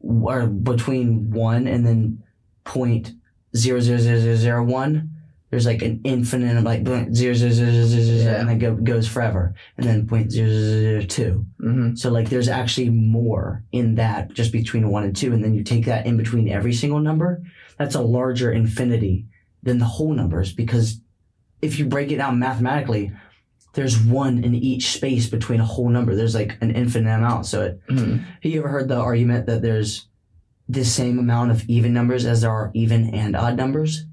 [0.00, 2.22] or between one and then
[2.64, 3.12] point
[3.56, 5.10] zero zero zero zero zero one.
[5.50, 8.40] There's like an infinite of like zero zero zero zero zero, zero Yeah.
[8.40, 11.46] and then go, goes forever, and then point zero zero zero two.
[11.62, 11.96] Mhm.
[11.96, 15.62] So like there's actually more in that just between one and two, and then you
[15.62, 17.42] take that in between every single number.
[17.78, 19.26] That's a larger infinity
[19.62, 21.00] than the whole numbers because
[21.62, 23.12] if you break it down mathematically,
[23.76, 26.14] there's one in each space between a whole number.
[26.16, 27.44] There's like an infinite amount.
[27.46, 28.20] So it, Mhm.
[28.42, 30.08] have you ever heard the argument that there's
[30.68, 34.06] the same amount of even numbers as there are even and odd numbers?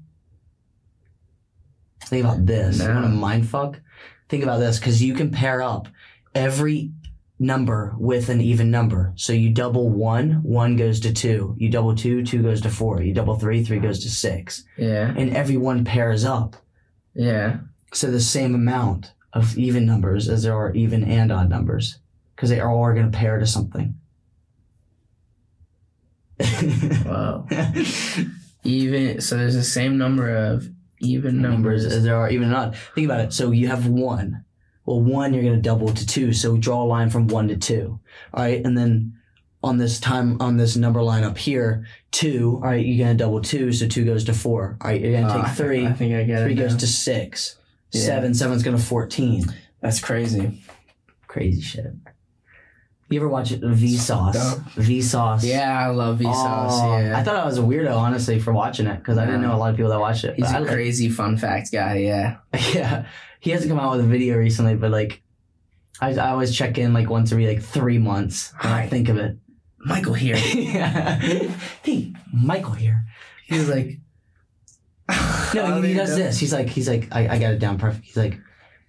[2.04, 2.78] Think about this.
[2.78, 2.92] No.
[2.92, 3.80] want a mind fuck?
[4.28, 5.88] Think about this because you can pair up
[6.34, 6.92] every
[7.38, 9.12] number with an even number.
[9.16, 11.54] So you double one, one goes to two.
[11.58, 13.02] You double two, two goes to four.
[13.02, 14.64] You double three, three goes to six.
[14.76, 15.12] Yeah.
[15.16, 16.56] And every one pairs up.
[17.14, 17.58] Yeah.
[17.92, 21.98] So the same amount of even numbers as there are even and odd numbers
[22.34, 23.94] because they all are all going to pair to something.
[27.06, 27.46] Wow.
[28.64, 30.68] Even so, there's the same number of
[31.00, 31.96] even numbers numbers.
[31.98, 32.76] as there are even and odd.
[32.94, 33.32] Think about it.
[33.32, 34.44] So you have one.
[34.86, 36.32] Well, one you're going to double to two.
[36.32, 38.00] So draw a line from one to two.
[38.32, 39.18] All right, and then
[39.62, 42.54] on this time on this number line up here, two.
[42.62, 44.78] All right, you're going to double two, so two goes to four.
[44.80, 45.86] All right, you're going to Oh, ah, take three.
[45.86, 46.56] I think I get three it.
[46.56, 47.58] goes to six.
[47.94, 48.06] Yeah.
[48.06, 48.34] Seven.
[48.34, 49.44] Seven's to fourteen.
[49.80, 50.62] That's crazy.
[51.26, 51.92] Crazy shit.
[53.10, 53.50] You ever watch?
[53.50, 54.34] Vsauce.
[54.74, 55.44] Vsauce.
[55.44, 56.68] Yeah, I love Vsauce.
[56.70, 57.16] Oh, yeah.
[57.16, 59.58] I thought I was a weirdo, honestly, for watching it because I didn't know a
[59.58, 60.34] lot of people that watched it.
[60.36, 61.98] He's but I a like- crazy fun fact guy.
[61.98, 62.38] Yeah.
[62.72, 63.06] yeah,
[63.40, 65.22] he hasn't come out with a video recently, but like,
[66.00, 68.52] I, I always check in like once every like three months.
[68.62, 69.36] And I think of it.
[69.78, 70.36] Michael here.
[70.54, 71.20] yeah.
[71.82, 73.04] Hey, Michael here.
[73.46, 73.98] He's like.
[75.54, 76.38] No, he, he does this.
[76.38, 78.04] He's like, he's like, I, I got it down perfect.
[78.04, 78.38] He's like,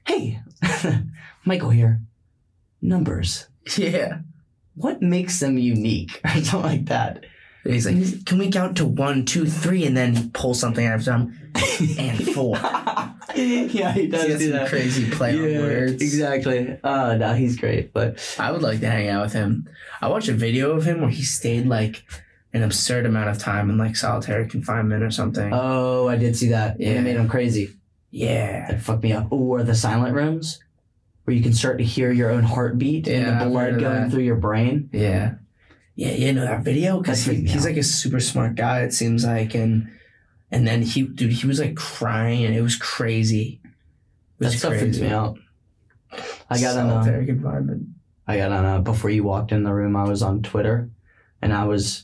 [0.07, 0.39] hey,
[1.45, 2.01] Michael here.
[2.81, 3.47] Numbers.
[3.77, 4.19] Yeah.
[4.75, 7.25] What makes them unique or something like that?
[7.63, 10.95] And He's like, can we count to one, two, three, and then pull something out
[10.95, 11.35] of some
[11.97, 12.55] and four?
[13.35, 14.69] yeah, he does He do that.
[14.69, 16.01] crazy play yeah, on words.
[16.01, 16.77] Exactly.
[16.83, 17.91] Uh, oh no, he's great.
[17.91, 19.67] But I would like to hang out with him.
[19.99, 22.03] I watched a video of him where he stayed like
[22.55, 25.51] an absurd amount of time in like solitary confinement or something.
[25.53, 26.79] oh, I did see that.
[26.79, 27.75] Yeah, it made him crazy.
[28.09, 28.65] yeah.
[28.71, 29.27] That fucked me up.
[29.31, 30.59] Or the silent rooms,
[31.25, 34.11] where you can start to hear your own heartbeat Yeah, and the blood going that.
[34.11, 34.89] through your brain.
[34.93, 35.35] Yeah.
[35.97, 38.81] Yeah, you know that video because he, he's like a super smart guy.
[38.81, 39.89] It seems like, and
[40.51, 43.61] and then he, dude, he was like crying and it was crazy.
[43.63, 43.69] It
[44.39, 45.37] That was stuff freaks me out.
[46.49, 46.89] I got on.
[46.89, 47.87] Uh, solitary confinement.
[48.27, 48.65] I got on.
[48.65, 50.89] Uh, before you walked in the room, I was on Twitter,
[51.41, 52.03] and I was.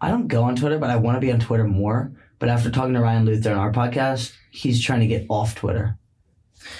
[0.00, 2.12] I don't go on Twitter, but I want to be on Twitter more.
[2.38, 5.98] But after talking to Ryan Luther on our podcast, he's trying to get off Twitter.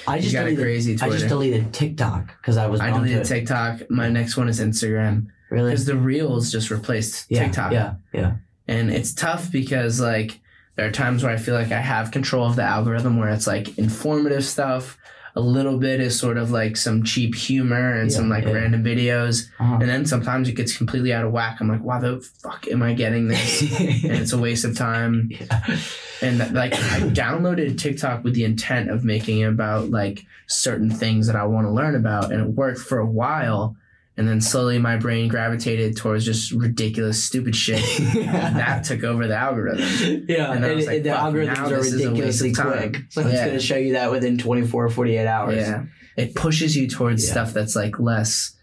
[0.07, 0.63] I just got a deleted.
[0.65, 2.81] crazy I just deleted TikTok because I was.
[2.81, 3.25] I deleted.
[3.25, 3.91] TikTok.
[3.91, 5.71] My next one is Instagram Really?
[5.71, 7.73] because the Reels just replaced Yeah, TikTok.
[7.73, 8.35] Yeah, yeah.
[8.69, 10.41] And it's tough because like
[10.77, 13.47] there are times where I feel like I have control of the algorithm where it's
[13.47, 14.97] like informative stuff.
[15.41, 18.53] A little bit is sort of like some cheap humor and Yeah, some like yeah.
[18.53, 19.49] random videos.
[19.59, 19.79] Uh-huh.
[19.81, 21.57] And then sometimes it gets completely out of whack.
[21.61, 23.63] I'm like, why the fuck am I getting this?
[23.81, 25.31] and it's a waste of time.
[25.31, 25.79] yeah.
[26.23, 31.27] And like I downloaded TikTok with the intent of making it about like certain things
[31.27, 32.31] that I want to learn about.
[32.33, 33.77] And it worked for a while.
[34.21, 37.83] And then slowly my brain gravitated towards just ridiculous, stupid shit.
[38.15, 40.27] And that took over the algorithm.
[40.29, 42.99] Yeah, And and, I like, the fuck, algorithms are ridiculously quick.
[43.09, 45.57] So it's going to show you that within 24 48 hours.
[45.57, 45.85] Yeah.
[46.19, 47.31] It pushes you towards Yeah.
[47.33, 48.55] stuff that's like less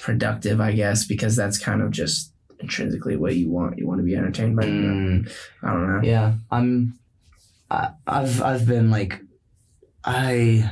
[0.00, 3.76] productive, I guess, because that's kind of just intrinsically what you want.
[3.78, 5.30] You want to be entertained by Mm,
[5.62, 6.00] I don't know.
[6.08, 6.98] yeah, I'm.
[7.70, 9.20] I, I've I've been like,
[10.04, 10.70] I,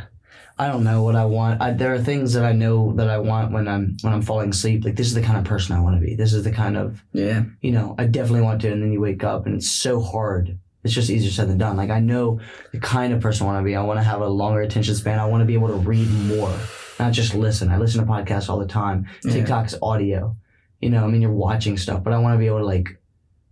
[0.62, 1.60] I don't know what I want.
[1.60, 4.51] I, there are things that I know that I want when I'm when I'm falling
[4.51, 4.84] asleep.
[4.84, 6.14] Like this is the kind of person I want to be.
[6.14, 7.43] This is the kind of Yeah.
[7.62, 8.70] you know I definitely want to.
[8.70, 10.56] And then you wake up and it's so hard.
[10.84, 11.76] It's just easier said than done.
[11.76, 12.39] Like I know
[12.70, 13.74] the kind of person I want to be.
[13.74, 15.18] I want to have a longer attention span.
[15.18, 16.56] I want to be able to read more,
[17.01, 17.68] not just listen.
[17.68, 19.09] I listen to podcasts all the time.
[19.24, 19.32] Yeah.
[19.32, 20.36] TikTok's audio.
[20.80, 22.98] You know, I mean, you're watching stuff, but I want to be able to like.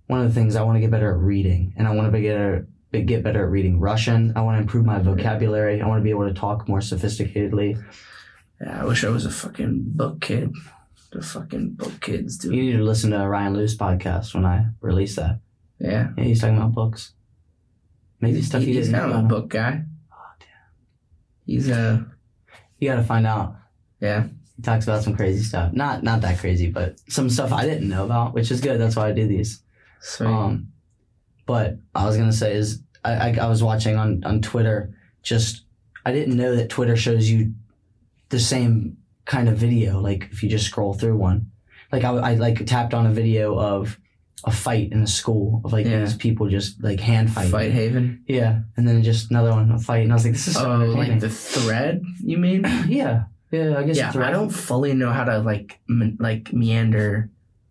[0.07, 2.11] One of the things I want to get better at reading, and I want to
[2.11, 4.33] be get better get better at reading Russian.
[4.37, 5.81] I want to improve my vocabulary.
[5.81, 7.83] I want to be able to talk more sophisticatedly.
[8.61, 10.53] Yeah, I wish I was a fucking book kid.
[11.13, 12.55] The fucking book kids, dude.
[12.55, 15.41] You need to listen to Ryan Lewis podcast when I release that.
[15.79, 16.11] Yeah.
[16.17, 17.15] Yeah, he's talking about books.
[18.21, 19.09] Maybe stuff you he's didn't know.
[19.15, 19.83] not a book guy.
[20.13, 20.49] Oh, damn.
[21.47, 22.07] He's a
[22.79, 23.57] You got to find out.
[24.01, 24.27] yeah.
[24.57, 25.73] He talks about some crazy stuff.
[25.73, 28.79] Not not that crazy, but some stuff I didn't know about, which is good.
[28.79, 29.63] That's why I do these.
[30.03, 30.27] Sweet.
[30.27, 30.70] Um,
[31.51, 34.95] but I was gonna say is I, I, I was watching on on Twitter.
[35.23, 35.65] Just
[36.07, 37.53] I didn't know that Twitter shows you
[38.29, 40.01] the same kind of video.
[40.01, 41.51] Like if you just scroll through one,
[41.93, 43.99] like I, I like tapped on a video of
[44.45, 46.01] a fight in a school of like Yeah.
[46.01, 47.51] these people just like hand fighting.
[47.53, 48.23] Fight Haven.
[48.27, 50.71] Yeah, and then just another one a fight, and I was like, this is so
[50.71, 52.63] Oh, like the thread, you mean?
[52.89, 53.77] yeah, yeah.
[53.79, 54.13] I guess yeah.
[54.15, 55.81] I don't fully know how to like
[56.19, 57.29] like meander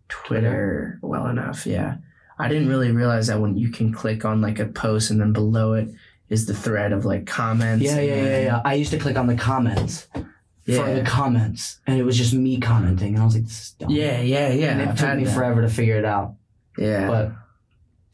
[0.08, 1.66] Twitter well enough.
[1.66, 1.96] Yeah,
[2.40, 5.32] I didn't really realize that when you can click on like a post and then
[5.32, 5.88] below it
[6.28, 7.84] is the thread of like comments.
[7.84, 8.62] Yeah, yeah, yeah, yeah.
[8.64, 10.22] I used to click on the comments for
[10.66, 10.94] Yeah.
[10.94, 13.90] the comments, and it was just me commenting, and I was like, this is dumb.
[13.90, 14.70] Yeah, yeah, yeah.
[14.72, 15.34] and it I've took me that.
[15.34, 16.34] forever to figure it out.
[16.78, 17.32] Yeah, But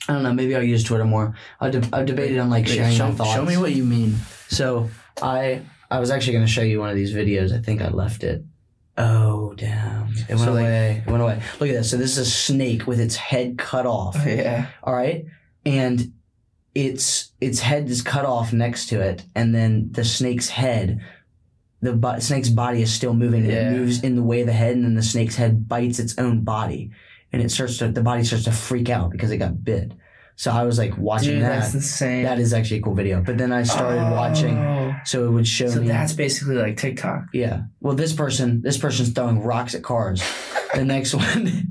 [0.09, 0.33] I don't know.
[0.33, 1.35] Maybe I'll use Twitter more.
[1.61, 3.33] I've, de- I've debated on like Wait, sharing show, my thoughts.
[3.35, 4.17] show me what you mean.
[4.49, 4.89] So
[5.21, 7.53] I I was actually going to show you one of these videos.
[7.53, 8.45] I think I left it.
[8.99, 10.09] Oh damn!
[10.29, 11.03] It went So, like- away.
[11.07, 11.43] It went away.
[11.61, 11.91] Look at this.
[11.91, 14.17] So this is a snake with its head cut off.
[14.19, 15.27] Oh, yeah, All right,
[15.67, 16.13] and
[16.75, 21.01] its its head is cut off next to it, and then the snake's head.
[21.83, 23.45] The bo- snake's body is still moving.
[23.45, 23.69] Yeah.
[23.69, 26.17] It moves in the way of the head, and then the snake's head bites its
[26.19, 26.91] own body,
[27.33, 29.93] and it starts to the body starts to freak out because it got bit.
[30.39, 31.61] So I was like watching dude, that.
[31.61, 32.25] that's insane.
[32.25, 33.23] That is actually a cool video.
[33.23, 34.13] But then I started oh.
[34.13, 34.95] watching, Oh.
[35.05, 35.89] so it would show So me.
[35.89, 37.25] that's basically like TikTok.
[37.33, 37.63] yeah.
[37.81, 40.23] Well, this person, this person's throwing rocks at cars.
[40.75, 41.71] the next one.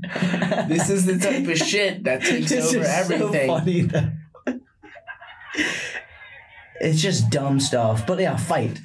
[0.68, 3.48] This is the type of shit that takes This over is so everything.
[3.48, 3.88] funny
[6.80, 8.06] it's just dumb stuff.
[8.06, 8.78] But yeah, fight.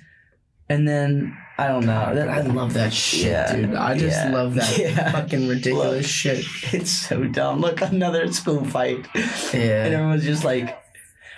[0.69, 2.15] And then I don't know.
[2.15, 3.75] That- I love that shit, Yeah, dude.
[3.75, 5.11] I just yeah, love that yeah.
[5.11, 6.05] fucking ridiculous Look.
[6.05, 6.45] shit.
[6.73, 7.59] It's so dumb.
[7.61, 9.05] Look, another school fight.
[9.53, 9.85] Yeah.
[9.85, 10.81] And everyone's just like,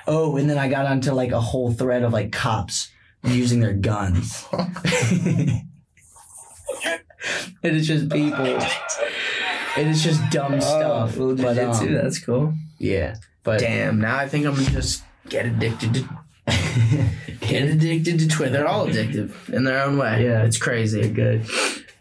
[0.08, 2.90] oh, and then I got onto like a whole thread of like cops
[3.24, 4.46] using their guns.
[4.54, 5.62] and
[7.64, 8.46] it's just people.
[9.76, 11.18] And it's just dumb stuff.
[11.18, 12.54] Oh, but, um, that's cool.
[12.78, 13.16] yeah.
[13.44, 16.10] But Damn, now I think I'm gonna just get addicted to
[17.42, 18.52] get addicted to Twitter.
[18.52, 20.24] They're all addictive in their own way.
[20.26, 20.44] Yeah.
[20.44, 21.02] It's crazy.
[21.02, 21.46] They're good.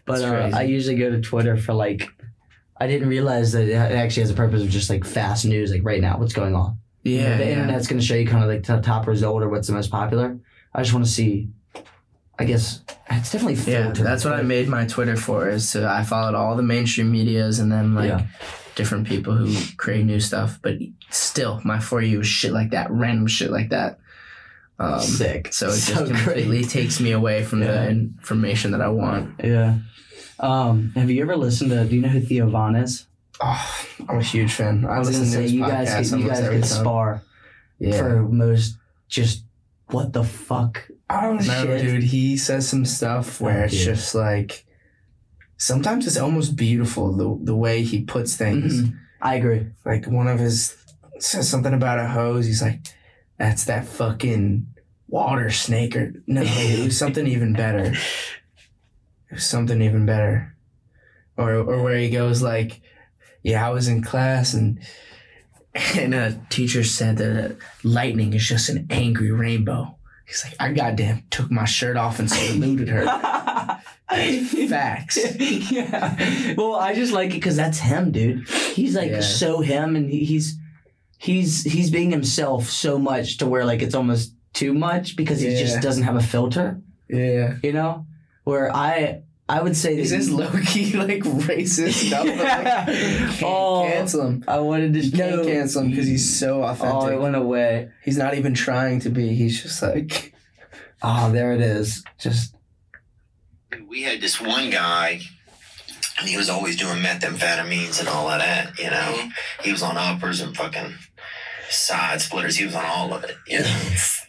[0.05, 0.53] But It's uh, crazy.
[0.53, 2.07] I usually go to Twitter for like,
[2.77, 5.83] I didn't realize that it actually has a purpose of just like fast news, like
[5.83, 6.77] right now, what's going on.
[7.03, 7.51] Yeah, the yeah.
[7.51, 9.91] internet's going to show you kind of like the top result or what's the most
[9.91, 10.37] popular.
[10.73, 11.49] I just want to see.
[12.39, 14.05] I guess it's definitely Yeah, filtered.
[14.05, 15.49] that's what I made my Twitter for.
[15.49, 18.25] Is to I followed all the mainstream medias and then like Yeah.
[18.75, 20.59] different people who create new stuff.
[20.63, 20.77] But
[21.11, 23.99] still, my for you is shit like that, random shit like that.
[24.79, 25.53] Um, Sick.
[25.53, 26.69] So it just So completely great.
[26.69, 27.71] takes me away from Yeah.
[27.85, 29.35] the information that I want.
[29.43, 29.77] Yeah.
[30.39, 31.85] Um, have you ever listened to?
[31.85, 33.05] Do you know who Theo Von is?
[33.41, 34.85] Oh, I'm a huge fan.
[34.85, 36.65] I, I was listen gonna to say his you guys podcast could, you guys could
[36.65, 37.23] spar
[37.79, 37.97] Yeah.
[37.97, 38.77] for most
[39.07, 39.43] just
[39.87, 40.87] what the fuck.
[41.09, 41.81] Oh no, shit.
[41.81, 43.85] dude, he says some stuff where Oh, it's dude.
[43.85, 44.65] just like
[45.57, 48.83] sometimes it's almost beautiful the the way he puts things.
[48.83, 48.97] Mhm.
[49.21, 49.67] I agree.
[49.85, 50.75] Like one of his
[51.19, 52.45] says something about a hose.
[52.45, 52.79] He's like,
[53.37, 54.67] "That's that fucking
[55.07, 57.93] water snake." Or no, it was something even better.
[57.93, 60.55] It was something even better.
[61.37, 62.81] Or or where he goes like,
[63.41, 64.79] "Yeah, I was in class and."
[65.97, 69.95] And a teacher said that uh, lightning is just an angry rainbow.
[70.27, 73.05] He's like, I goddamn took my shirt off and saluted her.
[74.69, 75.17] Facts.
[75.71, 76.53] yeah.
[76.55, 78.47] Well, I just like it because that's him, dude.
[78.47, 79.21] He's like Yeah.
[79.21, 80.59] so him, and he, he's
[81.23, 85.49] he's he's being himself so much to where like it's almost too much because he
[85.49, 85.59] Yeah.
[85.59, 86.81] just doesn't have a filter.
[87.09, 87.55] Yeah.
[87.63, 88.05] You know,
[88.43, 92.25] where I I would say Is this he- low key like racist stuff?
[92.25, 92.63] But, like,
[93.37, 93.83] can't Oh.
[93.91, 94.43] cancel him.
[94.47, 95.43] I wanted to You can't no.
[95.45, 96.95] cancel him because he's so authentic.
[97.03, 97.89] Oh, it went away.
[98.03, 99.33] he's not even trying to be.
[99.35, 100.33] He's just like,
[101.01, 102.03] Oh, there it is.
[102.19, 102.55] Just
[103.87, 105.19] we had this one guy
[106.19, 109.13] and he was always doing methamphetamines and all of that, you know.
[109.17, 109.29] Mm-hmm.
[109.63, 110.93] He was on uppers and fucking
[111.73, 112.55] side splitters.
[112.57, 113.79] He was on all of it, you know.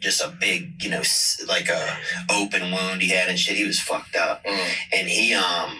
[0.01, 1.03] just a big, you know,
[1.49, 1.97] like a
[2.31, 3.57] open wound he had and shit.
[3.57, 4.69] He was fucked up, Mm.
[4.93, 5.79] and he um,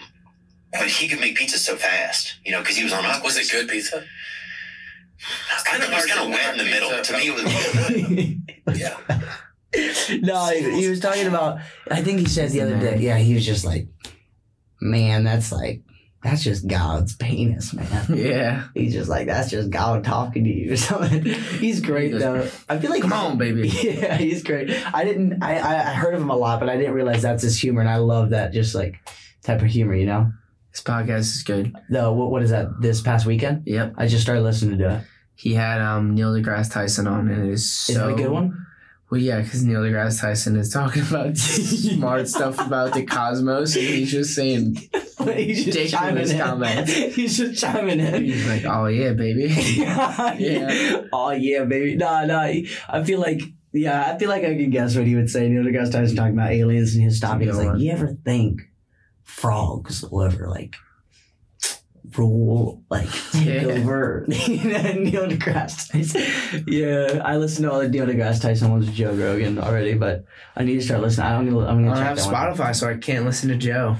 [0.71, 3.03] but he could make pizza so fast, you know, because he was on.
[3.23, 4.03] Was it good pizza?
[5.65, 7.01] Kind of, it was kind of wet in the middle.
[7.01, 8.77] To me, it was.
[8.79, 8.97] Yeah.
[10.21, 11.59] no, he, he was talking about.
[11.91, 12.97] I think he said the other day.
[12.99, 13.87] Yeah, he was just like,
[14.81, 15.81] man, that's like
[16.25, 18.05] that's just God's penis, man.
[18.09, 18.63] Yeah.
[18.73, 21.23] He's just like that's just God talking to you or something.
[21.59, 22.49] He's great He goes, though.
[22.67, 23.69] I feel like Come on, baby.
[23.83, 24.71] Yeah, he's great.
[24.93, 25.43] I didn't.
[25.43, 27.81] I I I heard of him a lot, but I didn't realize that's his humor,
[27.81, 28.95] and I love that just like
[29.43, 29.93] type of humor.
[29.93, 30.31] You know.
[30.71, 31.73] This podcast is good.
[31.89, 32.81] The what, what is that?
[32.81, 33.93] This past weekend, Yep.
[33.97, 35.01] I just started listening to it.
[35.35, 38.31] He had um Neil deGrasse Tyson on, and it is so Is it a good
[38.31, 38.65] one?
[39.11, 43.85] Well, yeah, because Neil deGrasse Tyson is talking about smart stuff about the cosmos, and
[43.85, 44.77] he's just saying,
[45.35, 46.37] he's just Ridiculous chiming in.
[46.39, 46.93] comments.
[47.15, 48.23] He's just chiming in.
[48.25, 49.43] he's like, "Oh yeah, baby."
[49.77, 51.01] yeah.
[51.13, 51.95] Oh yeah, baby.
[51.95, 52.41] Nah, nah.
[52.41, 55.47] I feel like yeah, I feel like I can guess what he would say.
[55.47, 57.47] Neil deGrasse Tyson talking about aliens and his topic.
[57.47, 57.79] He's Good like, one.
[57.79, 58.61] you ever think
[59.23, 60.75] frogs will ever like
[62.17, 63.67] rule, like take Yeah.
[63.67, 66.63] over Neil deGrasse Tyson?
[66.67, 70.25] Yeah, I listened to all the Neil deGrasse Tyson ones with Joe Rogan already, but
[70.55, 71.27] I need to start listening.
[71.27, 71.45] I don't.
[71.45, 72.33] Need, I'm I gonna don't check have that one.
[72.57, 73.97] Spotify, so I can't listen to Joe.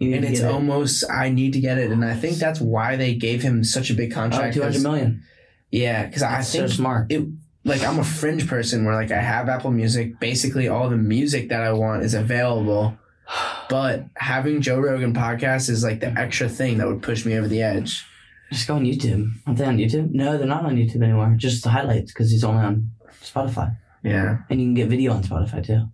[0.00, 0.52] And it's get it.
[0.54, 3.90] almost I need to get it, and I think that's why they gave him such
[3.90, 4.56] a big contract.
[4.56, 5.22] Oh, Two hundred million.
[5.70, 7.12] Yeah, because I That's so think smart.
[7.12, 7.28] it
[7.64, 10.18] like I'm a fringe person where like I have Apple Music.
[10.18, 12.96] Basically, all the music that I want is available.
[13.68, 17.46] But having Joe Rogan podcast is like the extra thing that would push me over
[17.46, 18.04] the edge.
[18.50, 19.30] Just go on YouTube.
[19.46, 20.10] Aren't they on YouTube?
[20.10, 21.32] No, they're not on YouTube anymore.
[21.36, 22.90] Just the highlights because he's only on
[23.22, 23.76] Spotify.
[24.02, 24.38] Yeah.
[24.50, 25.84] And you can get video on Spotify too.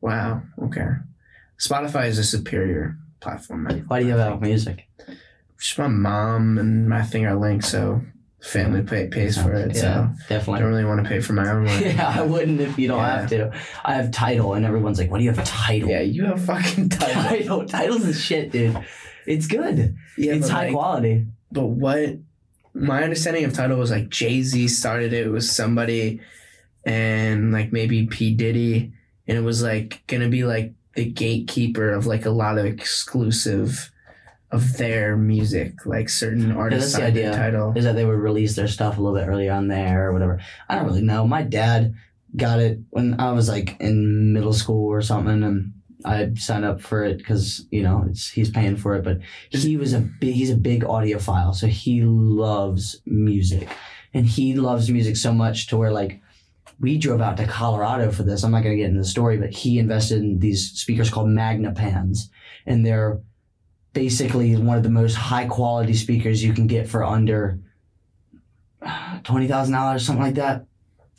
[0.00, 0.40] Wow.
[0.62, 0.86] Okay.
[1.58, 3.66] Spotify is a superior platform.
[3.68, 4.86] I- Why do you have Apple Music?
[5.58, 8.00] Just my mom and my thing are linked, so
[8.40, 9.76] family pay, pays for it.
[9.76, 11.82] Yeah, So I don't really want to pay for my own one.
[11.82, 13.20] Yeah, I wouldn't if you don't Yeah.
[13.20, 13.52] have to.
[13.84, 16.88] I have Tidal, and everyone's like, "What do you have Tidal?" Yeah, you have fucking
[16.88, 17.22] Tidal.
[17.22, 17.66] Tidal.
[17.66, 18.78] Tidal's is shit, dude.
[19.26, 19.94] It's good.
[20.16, 21.26] Yeah, it's high like, quality.
[21.52, 22.16] But what
[22.72, 26.20] my understanding of Tidal was like Jay Z started it with somebody,
[26.86, 28.92] and like maybe P Diddy,
[29.28, 33.90] and it was like gonna be like the gatekeeper of like a lot of exclusive
[34.50, 37.32] of their music, like certain artists that's the signed their idea.
[37.32, 37.72] Tidal.
[37.76, 40.40] Is that they would release their stuff a little bit early on there or whatever.
[40.68, 41.26] I don't really know.
[41.26, 41.94] My dad
[42.36, 45.72] got it when I was like in middle school or something, and
[46.04, 49.04] I signed up for it because you know it's he's paying for it.
[49.04, 49.18] But
[49.50, 53.68] he was a big he's a big audiophile, so he loves music,
[54.12, 56.20] and he loves music so much to where like
[56.80, 58.42] we drove out to Colorado for this.
[58.42, 61.28] I'm not going to get into the story, but he invested in these speakers called
[61.28, 62.30] Magnepans,
[62.66, 63.20] and they're
[63.92, 67.58] basically one of the most high quality speakers you can get for under
[68.82, 70.66] uh, twenty thousand dollars, something like that.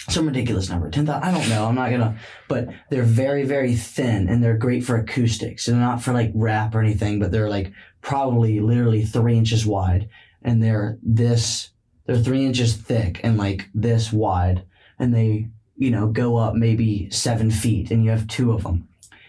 [0.10, 1.24] Some ridiculous number, ten thousand.
[1.24, 1.66] I don't know.
[1.68, 2.18] I'm not gonna.
[2.48, 5.68] But they're very, very thin, and they're great for acoustics.
[5.68, 7.72] They're not for like rap or anything, but they're like
[8.02, 10.10] probably literally three inches wide,
[10.42, 11.70] and they're this.
[12.08, 14.64] They're three inches thick and like this wide,
[15.02, 18.88] and they you know go up maybe seven feet, and you have two of them.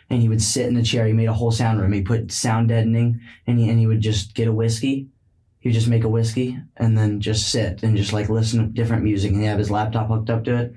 [0.09, 1.07] And he would sit in a chair.
[1.07, 1.93] He made a whole sound room.
[1.93, 5.09] He put sound deadening, and he and he would just get a whiskey
[5.63, 8.67] he would just make a whiskey and then just sit and just like listen to
[8.67, 10.75] different music and he have his laptop hooked up to it.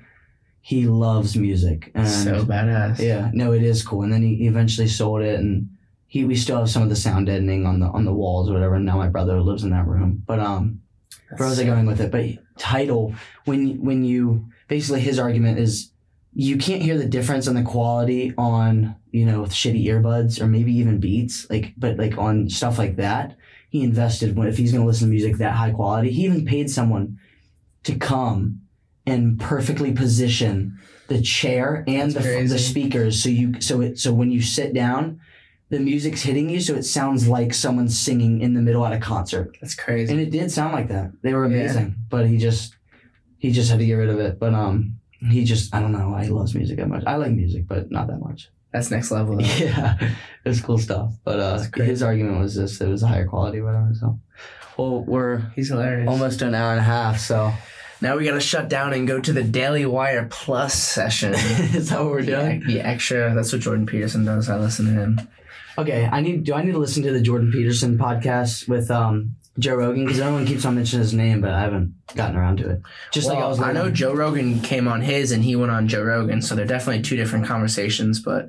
[0.60, 3.00] He loves music and so badass.
[3.00, 4.02] yeah, no, it is cool.
[4.02, 5.68] And then he eventually sold it and
[6.06, 8.52] he we still have some of the sound deadening on the on the walls or
[8.52, 8.76] whatever.
[8.76, 10.22] And now my brother lives in that room.
[10.24, 10.82] But um
[11.36, 12.12] where was I going with it?
[12.12, 13.12] But Tidal
[13.44, 15.90] when when you basically his argument is
[16.34, 20.46] you can't hear the difference in the quality on you know with shitty earbuds or
[20.46, 23.36] maybe even beats like but like on stuff like that
[23.70, 26.44] he invested when if he's going to listen to music that high quality he even
[26.44, 27.18] paid someone
[27.84, 28.60] to come
[29.06, 30.78] and perfectly position
[31.08, 32.58] the chair and the, That's the crazy.
[32.58, 35.20] speakers so you so it so when you sit down
[35.68, 38.98] the music's hitting you so it sounds like someone's singing in the middle at a
[39.00, 40.12] concert That's crazy.
[40.12, 41.10] and it did sound like that.
[41.22, 41.56] They were Yeah.
[41.60, 42.75] amazing, but he just
[43.46, 44.38] he just had to get rid of it.
[44.38, 44.98] But um,
[45.30, 46.10] he just I don't know.
[46.10, 47.04] why He loves music that much.
[47.06, 48.50] I like music, but not that much.
[48.72, 49.36] That's next level.
[49.36, 49.44] Though.
[49.58, 49.98] Yeah,
[50.44, 51.14] it's cool stuff.
[51.24, 53.92] But uh, his argument was this: it was a higher quality, whatever.
[53.98, 54.18] So,
[54.76, 56.08] well, we're He's hilarious.
[56.08, 57.18] almost an hour and a half.
[57.20, 57.52] So,
[58.02, 61.32] Now we gotta shut down and go to the Daily Wire Plus session.
[61.78, 62.60] is that what we're doing?
[62.66, 63.32] The, the extra.
[63.34, 64.50] That's what Jordan Peterson does.
[64.50, 65.20] I listen to him.
[65.78, 66.44] Okay, I need.
[66.44, 70.04] Do I need to listen to the Jordan Peterson podcast with um Joe Rogan?
[70.04, 72.82] Because everyone keeps on mentioning his name, but I haven't gotten around to it.
[73.12, 73.60] Just like I Well, was.
[73.60, 76.66] I know Joe Rogan came on his and he went on Joe Rogan, so they're
[76.66, 78.20] definitely two different conversations.
[78.20, 78.48] But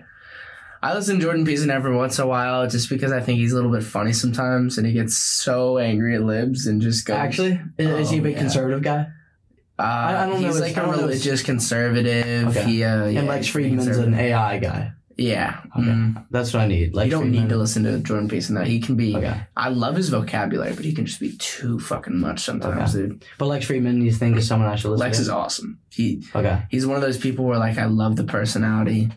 [0.84, 3.51] I listen to Jordan Peterson every once in a while just because I think he's
[3.51, 7.17] a little bit funny sometimes, and he gets so angry at libs and just goes.
[7.17, 8.39] Actually, is, is he a Oh, big yeah.
[8.39, 9.07] conservative guy?
[9.79, 12.47] Uh, I don't know He's like I a don't know his- religious conservative.
[12.49, 12.63] Okay.
[12.65, 14.13] He, uh, yeah, and Lex Fridman's an.
[14.15, 14.91] AI guy.
[15.18, 15.61] Yeah.
[15.76, 15.88] Okay.
[15.88, 16.26] Mm.
[16.30, 16.94] That's what I need.
[16.94, 18.64] Lex you don't need to listen to Jordan Peterson though.
[18.64, 19.15] He can be.
[19.15, 19.41] Okay.
[19.56, 23.26] I love his vocabulary, but he can just be too fucking much sometimes, dude.
[23.39, 25.22] But Lex Fridman, you think is someone I should listen Lex to?
[25.22, 25.80] Lex is awesome.
[25.89, 26.61] He Okay.
[26.69, 29.10] he's one of those people where like I love the personality.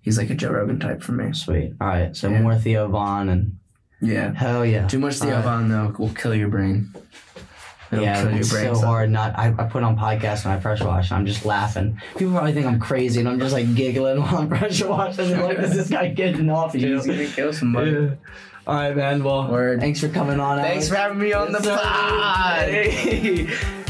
[0.00, 1.32] He's like a Joe Rogan type for me.
[1.34, 1.74] Sweet.
[1.80, 2.16] All right.
[2.16, 2.40] So Yeah.
[2.40, 3.58] more Theo Von and
[4.00, 4.32] Yeah.
[4.32, 4.86] hell yeah.
[4.86, 5.44] Too much Theo Alright.
[5.44, 6.94] Von though will kill your brain.
[7.96, 8.74] It'll yeah, kill your it's brain.
[8.74, 9.10] so so- hard.
[9.10, 11.10] Not I, I put on podcasts when I pressure wash.
[11.10, 12.00] And I'm just laughing.
[12.16, 15.28] People probably think I'm crazy, and I'm just like giggling while I'm pressure washing.
[15.30, 17.90] They're like, "Is this guy getting off you?" He's gonna kill somebody.
[17.92, 18.08] Yeah.
[18.66, 19.22] All right, man.
[19.22, 19.80] Well, Word.
[19.80, 20.58] thanks for coming on.
[20.58, 20.88] Thanks Alex.
[20.88, 21.76] for having me on the Yes, sir.
[21.76, 22.68] pod.
[22.68, 23.84] Hey.